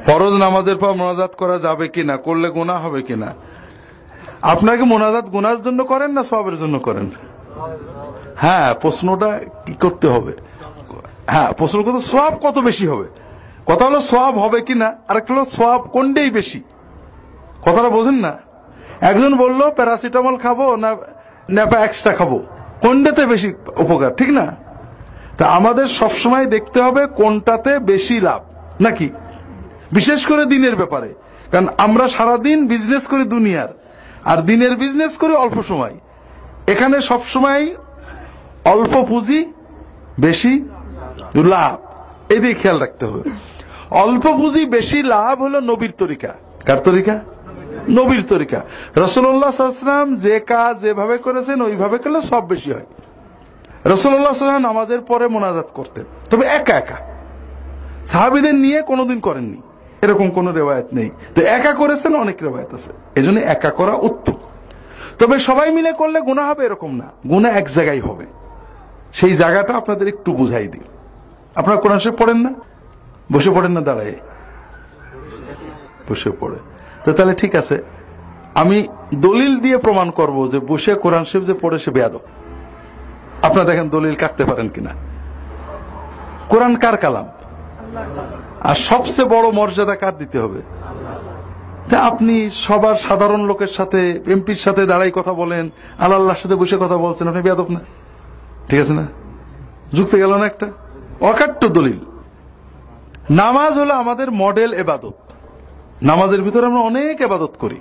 ফরজ 0.05 0.33
নামাজের 0.33 0.77
পর 0.81 0.91
মোনাজাত 1.01 1.33
করা 1.41 1.57
যাবে 1.65 1.87
কিনা, 1.87 2.17
করলে 2.17 2.47
গুনাহ 2.49 2.79
হবে 2.85 3.01
কিনা? 3.01 3.29
আপনাকে 4.41 4.83
মোনাজাত 4.83 5.25
গুনার 5.35 5.59
জন্য 5.61 5.79
করেন 5.91 6.11
না 6.17 6.23
সবের 6.23 6.55
জন্য 6.57 6.79
করেন? 6.79 7.05
হ্যাঁ 8.43 8.73
প্রশ্নটা 8.81 9.29
কি 9.65 9.73
করতে 9.83 10.07
হবে? 10.07 10.33
হ্যাঁ 11.33 11.49
প্রশ্ন 11.59 11.77
করতে 11.83 12.01
সব 12.15 12.31
কত 12.45 12.57
বেশি 12.59 12.85
হবে? 12.87 13.07
কথা 13.65 13.83
হলো 13.85 13.99
সব 14.13 14.33
হবে 14.43 14.59
কিনা 14.61 14.87
আর 15.07 15.15
একটা 15.17 15.33
হলো 15.33 15.45
সব 15.59 15.79
কোনটাই 15.95 16.29
বেশি? 16.29 16.59
কথাটা 17.65 17.89
বোঝেন 17.89 18.17
না? 18.25 18.33
একজন 19.09 19.31
বলল, 19.43 19.61
প্যারাসিটামল 19.77 20.35
খাব 20.37 20.59
না 21.55 21.61
এক্সট্রা 21.87 22.13
খাব? 22.19 22.33
কোনটাতে 22.83 23.23
বেশি 23.33 23.49
উপকার, 23.83 24.11
ঠিক 24.19 24.29
না? 24.39 24.45
তা 25.37 25.45
আমাদের 25.57 25.87
সবসময় 25.99 26.45
দেখতে 26.45 26.79
হবে 26.81 27.01
কোনটাতে 27.21 27.71
বেশি 27.91 28.15
লাভ, 28.27 28.41
নাকি? 28.85 29.07
বিশেষ 29.91 30.21
করে 30.25 30.43
দিনের 30.53 30.75
ব্যাপারে, 30.75 31.09
কারণ 31.51 31.67
আমরা 31.77 32.05
সারাদিন 32.15 32.59
বিজনেস 32.67 33.03
করি 33.07 33.23
দুনিয়ার, 33.35 33.69
আর 34.31 34.37
দিনের 34.49 34.73
বিজনেস 34.83 35.13
করি 35.17 35.33
অল্প 35.35 35.57
সময়। 35.69 35.95
এখানে 36.73 36.97
সবসময় 37.01 37.63
অল্প 38.73 38.93
পুঁজি, 39.09 39.41
বেশি 40.19 40.53
লাভ 41.53 41.75
এদিকে 42.35 42.55
খেয়াল 42.61 42.77
রাখতে 42.79 43.03
হবে। 43.05 43.21
অল্প 44.03 44.25
পুঁজি, 44.39 44.63
বেশি 44.77 44.99
লাভ 45.13 45.35
হলো 45.41 45.59
নবীর 45.69 45.93
তরিকা। 45.97 46.31
কার 46.67 46.79
তরিকা? 46.87 47.15
নবীর 47.89 48.23
তরিকা। 48.27 48.61
রসুল্লাহাম 48.97 50.15
যে 50.15 50.39
কাজ 50.39 50.81
যেভাবে 50.81 51.17
করেছেন, 51.17 51.61
ওইভাবে 51.61 51.97
করলে 51.97 52.21
সব 52.21 52.47
বেশি 52.47 52.71
হয়। 52.71 52.85
রসুল্লাহ 53.85 54.33
সাল্লাম 54.33 54.61
নামাজের 54.61 55.01
পরে 55.01 55.27
মোনাজাত 55.27 55.69
করতেন। 55.73 56.05
তবে 56.29 56.45
একা 56.45 56.77
একা। 56.77 56.97
সাহাবিদের 58.05 58.55
নিয়ে 58.55 58.81
কোনোদিন 58.81 59.19
করেননি। 59.19 59.61
এরকম 60.01 60.29
কোন 60.29 60.47
রেওয়ায়ত 60.47 60.93
নেই। 60.93 61.09
তো 61.35 61.41
একা 61.41 61.73
করেছেন, 61.73 62.15
অনেক 62.15 62.43
রেওয়ায়ত 62.43 62.73
আছে। 62.73 62.91
এজন্য 63.15 63.39
একা 63.39 63.69
করা 63.69 63.93
উত্তম। 63.93 64.33
তবে 65.19 65.39
সবাই 65.39 65.71
মিলে 65.71 65.91
করলে 65.91 66.21
গুণা 66.21 66.47
হবে 66.47 66.65
এরকম 66.65 66.95
না। 66.95 67.11
গুণা 67.29 67.49
এক 67.49 67.69
জায়গায় 67.69 68.01
হবে। 68.01 68.25
সেই 69.13 69.33
জায়গাটা 69.33 69.75
আপনাদের 69.75 70.07
একটু 70.07 70.33
বুঝাই 70.33 70.67
দিই। 70.67 70.81
আপনারা 71.55 71.81
কোরআন 71.81 71.99
পড়েন 72.11 72.37
না? 72.37 72.53
বসে 73.31 73.49
পড়েন 73.49 73.71
না, 73.71 73.81
দাঁড়ায়। 73.81 74.15
বসে 76.09 76.31
পড়ে 76.39 76.55
তো 77.05 77.13
তাহলে 77.13 77.35
ঠিক 77.35 77.55
আছে। 77.55 77.83
আমি 78.55 78.87
দলিল 79.15 79.59
দিয়ে 79.59 79.77
প্রমাণ 79.77 80.11
করব 80.11 80.49
যে 80.51 80.59
বসে 80.59 80.93
কোরআন 80.93 81.25
শিব 81.25 81.43
যে 81.43 81.53
পড়ে 81.53 81.79
সে 81.79 81.91
বেয়াদ 81.91 82.15
আপনারা 83.43 83.69
দেখেন 83.69 83.89
দলিল 83.89 84.15
কাটতে 84.15 84.45
পারেন 84.45 84.69
কিনা। 84.69 84.89
কোরআন 86.49 86.75
কার 86.75 86.97
কালাম? 86.97 87.27
আর 88.61 88.75
সবচেয়ে 88.75 89.27
বড় 89.27 89.51
মর্যাদা 89.51 89.95
কার 89.95 90.17
দিতে 90.17 90.39
হবে? 90.39 90.61
তা 91.89 91.99
আপনি 91.99 92.49
সবার 92.49 92.95
সাধারণ 92.95 93.45
লোকের 93.45 93.67
সাথে, 93.67 94.21
এমপির 94.27 94.55
সাথে 94.55 94.85
দাঁড়াই 94.85 95.11
কথা 95.15 95.33
বলেন, 95.33 95.69
আল্লাহর 95.99 96.35
সাথে 96.35 96.55
বসে 96.55 96.77
কথা 96.79 96.97
বলছেন, 96.97 97.27
আপনি 97.27 97.41
বেয়াদব 97.41 97.69
না। 97.69 97.79
ঠিক 98.67 98.79
আছে 98.79 98.93
না? 98.93 99.07
যুক্তি 99.93 100.17
গেল 100.17 100.37
না 100.37 100.45
একটা? 100.45 100.71
অকাট্য 101.21 101.67
দলিল। 101.67 101.99
নামাজ 103.29 103.79
হলো 103.79 103.93
আমাদের 103.93 104.31
মডেল 104.31 104.73
এবাদত। 104.73 105.13
নামাজের 106.03 106.41
ভিতরে 106.41 106.65
আমরা 106.65 106.79
অনেক 106.79 107.21
এবাদত 107.21 107.53
করি। 107.59 107.79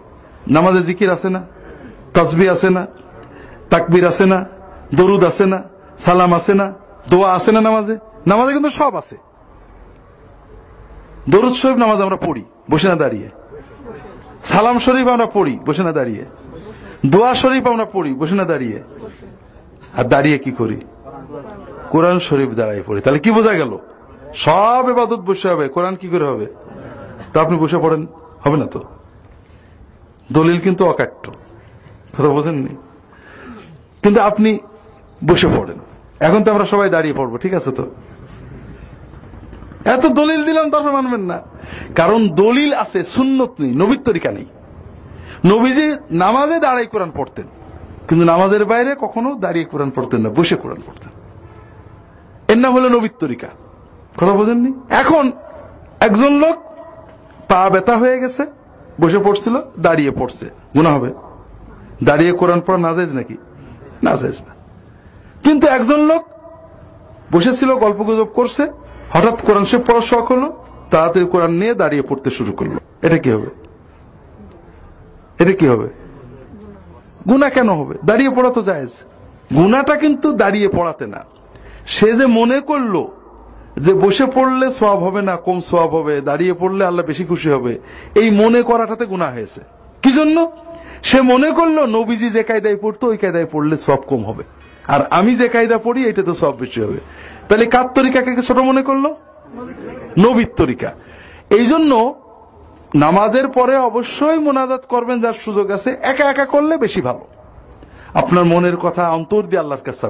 নামাজে 0.51 0.83
জিকির 0.83 1.11
আছে 1.11 1.31
না? 1.31 1.43
তসবি 2.14 2.49
আছে 2.49 2.70
না? 2.70 2.87
তাকবির 3.70 4.07
আছে 4.07 4.27
না? 4.27 4.45
দরুদ 4.95 5.25
আছে 5.25 5.47
না? 5.47 5.62
সালাম 5.99 6.35
আছে 6.35 6.55
না? 6.55 6.73
দোয়া 7.11 7.35
আছে 7.35 7.53
না 7.53 7.61
নামাজে? 7.61 7.99
নামাজে 8.27 8.53
কিন্তু 8.53 8.70
সব 8.70 8.97
আছে। 8.97 9.16
দরুদ 11.29 11.53
শরীফ 11.53 11.77
নামাজ 11.77 12.01
আমরা 12.01 12.16
পড়ি, 12.16 12.45
বসে 12.70 12.89
না 12.89 12.95
দাঁড়িয়ে। 12.95 13.29
সালাম 14.45 14.79
শরীফ 14.79 15.09
আমরা 15.09 15.27
পড়ি, 15.27 15.59
বসে 15.66 15.83
না 15.83 15.93
দাঁড়িয়ে। 15.93 16.25
দোয়া 17.07 17.35
শরীফ 17.35 17.66
আমরা 17.66 17.85
পড়ি, 17.85 18.14
বসে 18.14 18.35
না 18.35 18.45
দাঁড়িয়ে। 18.45 18.83
আর 19.97 20.05
দাঁড়িয়ে 20.05 20.39
কি 20.39 20.53
করি? 20.53 20.81
কোরআন 21.91 22.18
শরীফ 22.18 22.51
দাঁড়াই 22.51 22.83
পড়ি। 22.87 23.01
তাহলে 23.01 23.18
কি 23.18 23.31
বোঝা 23.31 23.53
গেল? 23.53 23.79
সব 24.35 24.85
এবাদত 24.89 25.20
বসে 25.20 25.49
হবে, 25.49 25.68
কোরআন 25.68 25.95
কি 25.97 26.09
করে 26.09 26.25
হবে? 26.25 26.47
তা 27.33 27.37
আপনি 27.45 27.57
বসে 27.63 27.79
পড়েন, 27.85 28.03
হবে 28.45 28.57
না 28.63 28.67
তো? 28.75 28.81
দলিল 30.37 30.59
কিন্তু 30.67 30.83
অকাট্য, 30.93 31.25
কথা 32.15 32.31
বোঝেননি? 32.37 32.73
কিন্তু 34.03 34.21
আপনি 34.29 34.51
বসে 35.29 35.49
পড়েন। 35.57 35.79
এখন 36.27 36.41
তো 36.45 36.49
আমরা 36.55 36.67
সবাই 36.73 36.89
দাঁড়িয়ে 36.95 37.17
পড়ব, 37.19 37.33
ঠিক 37.45 37.55
আছে 37.59 37.71
তো? 37.79 37.85
এত 39.95 40.05
দলিল 40.21 40.41
দিলাম, 40.49 40.67
তারপর 40.73 40.93
মানবেন 40.99 41.23
না। 41.31 41.39
কারণ 42.01 42.21
দলিল 42.43 42.71
আছে, 42.83 43.01
সুন্নত 43.17 43.53
নেই, 43.63 43.73
নবীর 43.83 44.03
তরিকা 44.09 44.31
নেই। 44.39 44.49
নবীজি 45.53 45.87
নামাজে 46.23 46.57
দাঁড়াই 46.67 46.87
কোরআন 46.93 47.11
পড়তেন, 47.19 47.47
কিন্তু 48.09 48.25
নামাজের 48.33 48.65
বাইরে 48.71 48.93
কখনো 49.05 49.29
দাঁড়িয়ে 49.45 49.67
কোরআন 49.73 49.91
পড়তেন 49.97 50.21
না, 50.25 50.31
বসে 50.39 50.57
কোরআন 50.63 50.81
পড়তেন। 50.87 51.13
এর 52.53 52.59
নাম 52.63 52.73
হলো 52.77 52.89
নবীর 52.97 53.15
তরিকা, 53.23 53.49
কথা 54.19 54.35
বোঝেননি? 54.41 54.71
এখন 55.03 55.25
একজন 56.07 56.33
লোক 56.45 56.57
পা 57.53 57.70
ব্যথা 57.70 57.96
হয়ে 57.96 58.20
গেছে, 58.20 58.46
বসে 59.00 59.18
পড়ছিল, 59.18 59.61
দাঁড়িয়ে 59.80 60.11
পড়ছে। 60.11 60.46
গুণা 60.74 60.90
হবে, 60.90 61.11
দাঁড়িয়ে 62.05 62.32
কোরআন 62.32 62.61
পড়া 62.66 62.78
না 62.78 62.94
যাইজ 62.94 63.12
নাকি? 63.14 63.36
না 64.03 64.16
যাইজ 64.16 64.38
না। 64.48 64.55
কিন্তু 65.42 65.66
একজন 65.66 66.00
লোক 66.00 66.22
বসেছিল, 67.32 67.74
গল্প 67.74 67.96
গুজব 67.96 68.24
করছে, 68.24 68.62
হঠাৎ 69.11 69.42
কোরআন 69.42 69.64
সে 69.64 69.78
পড়ার 69.78 70.00
শখ 70.00 70.32
হলো 70.32 70.64
তাড়াতাড়ি 70.90 71.26
কোরআন 71.26 71.50
নিয়ে 71.50 71.74
দাঁড়িয়ে 71.74 72.03
পড়তে 72.03 72.30
শুরু 72.30 72.53
করল। 72.53 72.74
এটা 73.03 73.18
কি 73.18 73.30
হবে? 73.30 73.50
এটা 75.38 75.53
কি 75.53 75.66
হবে? 75.66 75.88
গুণা 77.28 77.50
কেন 77.50 77.68
হবে? 77.70 77.94
দাঁড়িয়ে 78.05 78.30
পড়া 78.30 78.50
তো 78.50 78.62
জায়েজ। 78.62 78.92
গুণাটা 79.55 79.96
কিন্তু 79.96 80.32
দাঁড়িয়ে 80.32 80.68
পড়াতে 80.68 81.07
না। 81.07 81.24
সে 81.86 82.12
যে 82.12 82.26
মনে 82.26 82.61
করল 82.61 82.94
যে 83.77 83.95
বসে 83.95 84.27
পড়লে 84.27 84.70
সব 84.70 84.99
হবে 84.99 85.23
না, 85.23 85.37
কম 85.37 85.61
সব 85.61 85.89
হবে, 85.89 86.20
দাঁড়িয়ে 86.20 86.55
পড়লে 86.55 86.85
আল্লাহ 86.85 87.07
বেশি 87.07 87.25
খুশি 87.25 87.51
হবে। 87.51 87.79
এই 88.14 88.31
মনে 88.31 88.62
করাটাতে 88.62 89.05
গুণা 89.05 89.27
হয়েছে। 89.27 89.61
কি 90.03 90.12
জন্য? 90.12 90.51
সে 91.03 91.23
মনে 91.23 91.51
করল, 91.51 91.87
নবীজি 91.87 92.31
যে 92.31 92.43
কায়দায় 92.43 92.77
পড়তো, 92.77 93.07
ওই 93.07 93.16
কায়দায় 93.16 93.47
পড়লে 93.53 93.77
সব 93.77 93.97
কম 93.97 94.25
হবে। 94.25 94.45
আর 94.89 95.01
আমি 95.11 95.35
যে 95.35 95.49
কায়দা 95.49 95.79
পড়ি 95.79 96.05
এটা 96.05 96.23
তো 96.23 96.35
সব 96.35 96.59
বেশি 96.59 96.83
হবে। 96.83 97.01
তাহলে 97.49 97.66
কার 97.66 97.85
তরিকাকে 97.95 98.43
ছোট 98.43 98.59
মনে 98.59 98.83
করল? 98.83 99.14
নবীর 100.18 100.49
তরিকা। 100.57 100.93
এই 101.51 101.66
জন্য 101.66 102.14
নামাজের 102.95 103.49
পরে 103.49 103.77
অবশ্যই 103.77 104.39
মোনাজাত 104.39 104.87
করবেন, 104.89 105.20
যার 105.20 105.33
সুযোগ 105.33 105.70
আছে। 105.70 105.97
একা 106.03 106.25
একা 106.25 106.45
করলে 106.45 106.77
বেশি 106.77 107.01
ভালো। 107.01 107.20
আপনার 108.14 108.45
মনের 108.45 108.77
কথা 108.77 109.11
অন্তর 109.11 109.43
দিয়ে 109.43 109.59
আল্লাহর 109.59 109.85
কাছে 109.85 110.07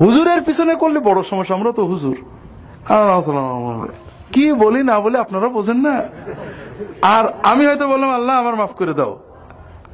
হুজুরের 0.00 0.42
পিছনে 0.42 0.74
করলে 0.74 1.00
বড় 1.00 1.22
সমস্যা, 1.22 1.54
আমরা 1.54 1.72
তো 1.72 1.84
হুজুর। 1.84 2.16
কি 4.32 4.52
বলি 4.52 4.82
না 4.82 5.00
বলে 5.00 5.18
আপনারা 5.18 5.48
বোঝেন 5.48 5.76
না? 5.76 6.02
আর 7.02 7.24
আমি 7.42 7.66
হয়তো 7.66 7.88
বললাম, 7.88 8.10
আল্লাহ 8.10 8.38
আমার 8.38 8.56
মাফ 8.56 8.70
করে 8.70 8.94
দাও। 8.94 9.18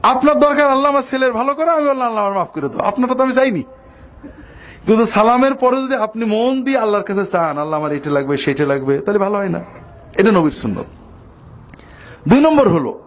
আপনার 0.03 0.39
দরকার, 0.39 0.66
আল্লাহ 0.66 0.91
আমার 0.91 1.03
ছেলের 1.03 1.32
ভালো 1.32 1.55
করে, 1.55 1.70
আমি 1.70 1.89
বললাম, 1.89 2.07
আল্লাহ 2.07 2.26
আমার 2.26 2.39
মাফ 2.39 2.49
করে 2.49 2.68
দাও। 2.68 2.86
আপনারটা 2.86 3.14
তো 3.14 3.22
আমি 3.22 3.32
চাইনি। 3.32 3.62
কিন্তু 4.86 5.07
সালামের 5.07 5.55
পরে 5.55 5.76
যদি 5.76 5.95
আপনি 5.95 6.24
মন 6.24 6.62
দিয়ে 6.62 6.78
আল্লাহর 6.78 7.05
কাছে 7.05 7.26
চান, 7.26 7.59
আল্লাহ 7.59 7.80
আমার 7.80 7.93
এটা 7.93 8.11
লাগবে, 8.11 8.36
সেটা 8.36 8.66
লাগবে, 8.66 8.99
তাহলে 8.99 9.18
ভালো 9.18 9.39
হয় 9.39 9.49
না। 9.49 9.61
এটা 10.14 10.32
নবীর 10.32 10.51
সুন্দর 10.51 10.84
দুই 12.28 12.41
নম্বর 12.41 12.68
হলো 12.68 13.01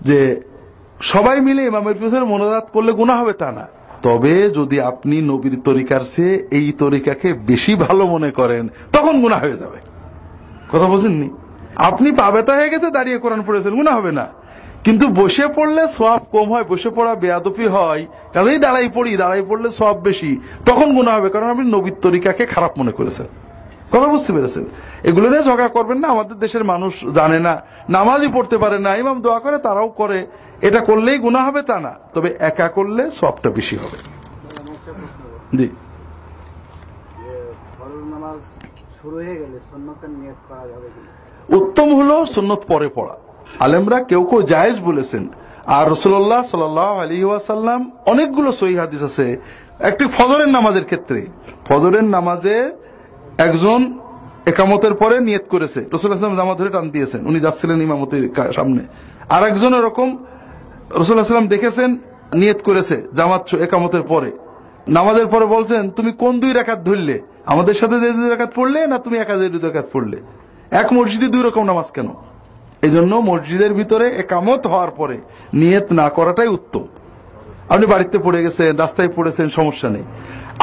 যে 0.00 0.42
সবাই 1.00 1.40
মিলে 1.40 1.62
ইমামের 1.64 1.94
পিছনে 1.94 2.20
মনোজাত 2.20 2.68
করলে 2.72 2.92
গুণা 2.92 3.16
হবে 3.16 3.32
তা 3.32 3.52
না। 3.52 3.68
তবে 4.02 4.50
যদি 4.50 4.80
আপনি 4.80 5.20
নবীর 5.20 5.60
তরিকার 5.64 6.00
চেয়ে 6.16 6.48
এই 6.50 6.72
তরিকাকে 6.72 7.32
বেশি 7.32 7.74
ভালো 7.74 8.06
মনে 8.06 8.30
করেন, 8.30 8.68
তখন 8.92 9.20
গুণা 9.20 9.36
হয়ে 9.36 9.56
যাবে। 9.56 9.78
কথা 10.72 10.86
বোঝেননি? 10.86 11.30
আপনি 11.76 12.12
পাবেতা 12.12 12.52
হয়ে 12.54 12.68
গেছে, 12.68 12.90
দাঁড়িয়ে 12.90 13.18
কোরআন 13.18 13.42
পড়েছেন 13.46 13.74
গুণা 13.74 13.90
হবে 13.90 14.12
না। 14.12 14.28
কিন্তু 14.84 15.08
বসে 15.08 15.46
পড়লে 15.46 15.88
সব 15.88 16.20
কম 16.32 16.52
হয়, 16.52 16.64
বসে 16.64 16.90
পড়া 16.90 17.14
বেয়াদফি 17.14 17.66
হয়, 17.66 18.06
কাজেই 18.32 18.58
দাঁড়াই 18.58 18.88
পড়ি, 18.94 19.16
দাঁড়াই 19.16 19.42
পড়লে 19.48 19.70
সব 19.70 20.02
বেশি, 20.02 20.40
তখন 20.64 20.94
গুণা 20.94 21.12
হবে, 21.14 21.28
কারণ 21.30 21.50
আপনি 21.50 21.70
নবীর 21.70 21.92
তরিকাকে 22.02 22.46
খারাপ 22.46 22.78
মনে 22.78 22.92
করেছেন। 22.92 23.26
কথা 23.92 24.08
বুঝতে 24.14 24.30
পেরেছেন? 24.36 24.64
এগুলো 25.08 25.26
নিয়ে 25.32 25.44
ঝগড়া 25.48 25.70
করবেন 25.76 25.98
না, 26.02 26.08
আমাদের 26.14 26.36
দেশের 26.44 26.64
মানুষ 26.72 26.92
জানে 27.18 27.38
না, 27.46 27.54
নামাজই 27.96 28.30
পড়তে 28.36 28.56
পারে 28.62 28.78
না, 28.86 28.90
ইমাম 29.02 29.18
দোয়া 29.24 29.40
করে, 29.44 29.56
তারাও 29.66 29.88
করে। 30.00 30.18
এটা 30.68 30.80
করলেই 30.88 31.18
গুণা 31.24 31.40
হবে 31.46 31.60
তা 31.70 31.76
না, 31.86 31.92
তবে 32.14 32.28
একা 32.50 32.68
করলে 32.76 33.02
সবটা 33.20 33.48
বেশি 33.58 33.76
হবে। 33.82 33.98
জি। 35.58 35.68
উত্তম 41.58 41.88
হলো 41.98 42.16
সুন্নত 42.34 42.60
পরে 42.72 42.88
পড়া। 42.96 43.16
আলেমরা 43.64 43.98
কেউ 44.10 44.22
কেউ 44.30 44.40
জায়েজ 44.52 44.76
বলেছেন, 44.88 45.24
আর 45.76 45.84
রসুল্লাহ 45.94 46.42
সাল 46.52 46.78
আলী 47.02 47.18
অনেকগুলো 48.12 48.50
সহি 48.60 48.74
হাদিস 48.82 49.02
আছে, 49.08 49.26
একটি 49.90 50.04
ফজরের 50.16 50.50
নামাজের 50.56 50.86
ক্ষেত্রে। 50.90 51.20
ফজরের 51.68 52.06
নামাজে 52.16 52.56
একজন 53.46 53.80
একামতের 54.46 54.94
পরে 54.94 55.16
নিয়ত 55.28 55.46
করেছে। 55.48 55.80
রসুল 55.92 56.10
আসলাম 56.12 56.34
জামা 56.36 56.54
ধরে 56.54 56.70
টান 56.70 56.86
দিয়েছেন। 56.90 57.20
উনি 57.26 57.38
যাচ্ছিলেন 57.40 57.78
ইমামতির 57.82 58.24
সামনে। 58.56 58.82
আর 59.34 59.42
একজন 59.50 59.72
এরকম 59.74 60.08
রসুল 61.00 61.18
আসলাম 61.18 61.46
দেখেছেন, 61.54 61.90
নিয়ত 62.34 62.60
করেছে 62.68 62.96
জামাত 63.14 63.42
একামতের 63.66 64.02
পরে। 64.02 64.30
নামাজের 64.88 65.26
পরে 65.26 65.46
বলছেন, 65.46 65.82
তুমি 65.90 66.10
কোন 66.12 66.32
দুই 66.40 66.52
রেখাত 66.52 66.80
ধরলে? 66.88 67.16
আমাদের 67.46 67.74
সাথে 67.74 67.96
যে 68.00 68.10
দুই 68.10 68.28
রাকাত 68.28 68.50
পড়লে 68.54 68.80
না 68.86 68.96
তুমি 68.98 69.16
একা 69.18 69.34
যে 69.36 69.48
দুই 69.48 69.60
রাকাত 69.62 69.86
পড়লে? 69.92 70.18
এক 70.70 70.88
মসজিদে 70.92 71.28
দুই 71.34 71.42
রকম 71.42 71.62
নামাজ 71.64 71.88
কেন? 71.90 72.08
এই 72.82 72.90
জন্য 72.90 73.12
মসজিদের 73.16 73.72
ভিতরে 73.74 74.06
একামত 74.22 74.62
হওয়ার 74.66 74.90
পরে 74.90 75.16
নিয়ত 75.54 75.88
না 75.92 76.06
করাটাই 76.08 76.48
উত্তম। 76.48 76.84
আপনি 77.68 77.86
বাড়িতে 77.86 78.16
পড়ে 78.18 78.40
গেছেন, 78.42 78.70
রাস্তায় 78.76 79.10
পড়েছেন, 79.16 79.46
সমস্যা 79.48 79.88
নেই। 79.88 80.04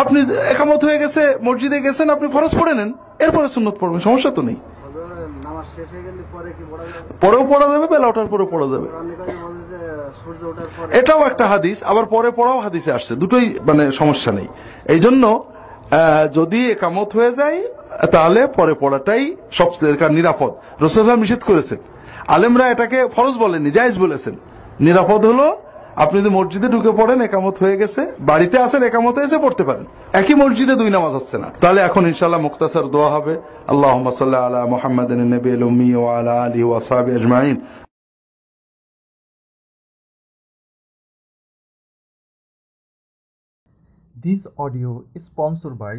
আপনি 0.02 0.20
একামত 0.54 0.82
হয়ে 0.88 1.02
গেছে, 1.04 1.22
মসজিদে 1.48 1.80
গেছেন, 1.88 2.08
আপনি 2.16 2.28
ফরজ 2.36 2.52
পড়ে 2.60 2.74
নেন, 2.80 2.90
এরপরে 3.26 3.48
সুন্নত 3.56 3.76
পড়বেন, 3.82 4.00
সমস্যা 4.08 4.32
তো 4.38 4.42
নেই। 4.50 4.58
পরে 6.34 6.50
পরেও 7.24 7.44
পড়া 7.52 7.68
যাবে, 7.72 7.86
বেলা 7.94 8.08
ওঠার 8.12 8.28
পরেও 8.34 8.48
পড়া 8.54 8.68
যাবে। 8.74 8.88
পরে 10.78 10.92
এটাও 11.00 11.22
একটা 11.30 11.46
হাদিস, 11.54 11.78
আবার 11.92 12.06
পরে 12.14 12.30
পড়াও 12.40 12.60
হাদিসে 12.66 12.92
আসছে, 12.98 13.14
দুটোই 13.22 13.46
মানে 13.68 13.84
সমস্যা 14.00 14.32
নেই। 14.38 14.48
এই 14.94 15.00
জন্য 15.06 15.24
যদি 16.38 16.60
একামত 16.76 17.10
হয়ে 17.18 17.32
যায়, 17.40 17.60
তাহলে 18.14 18.42
পরে 18.58 18.74
পড়াটাই 18.84 19.24
সবচেয়ে 19.60 20.10
নিরাপদ। 20.20 20.52
রসুল 20.86 21.08
নিষেধ 21.24 21.42
করেছেন। 21.50 21.80
আলেমরা 22.36 22.66
এটাকে 22.74 23.00
ফরজ 23.16 23.36
বলেনি 23.44 23.70
জায়েজ 23.78 23.96
বলেছেন। 24.06 24.36
নিরাপদ 24.88 25.22
হলো 25.30 25.48
আপনি 26.04 26.16
যদি 26.20 26.32
মসজিদে 26.38 26.68
ঢুকে 26.74 26.92
পড়েন, 27.00 27.20
একামত 27.28 27.56
হয়ে 27.64 27.80
গেছে, 27.82 28.02
বাড়িতে 28.30 28.58
আসেন 28.66 28.82
একামতে 28.90 29.20
এসে 29.28 29.38
পড়তে 29.38 29.64
পারেন। 29.70 29.86
একই 30.20 30.36
মসজিদে 30.42 30.76
দুই 30.82 30.90
নামাজ 30.96 31.14
হচ্ছে 31.20 31.36
না। 31.44 31.50
তাহলে 31.62 31.80
এখন 31.88 32.04
ইনশাল্লাহ 32.12 32.42
মুক্তাসার 32.48 32.86
দোয়া 32.96 33.10
হবে। 33.16 33.34
আল্লাহ 33.72 33.94
আলা 34.48 34.62
মোহাম্মদ 34.74 35.10
নবী 35.12 35.90
ওয়া 36.02 36.12
আলা 36.20 36.36
আলিহি 36.46 36.66
ওয়া 36.70 36.80
সাহাবিহি 36.88 37.18
আজমাইন। 37.22 37.58
This 44.26 44.42
audio 44.64 44.92
is 45.18 45.24
sponsored 45.32 45.78
by 45.86 45.96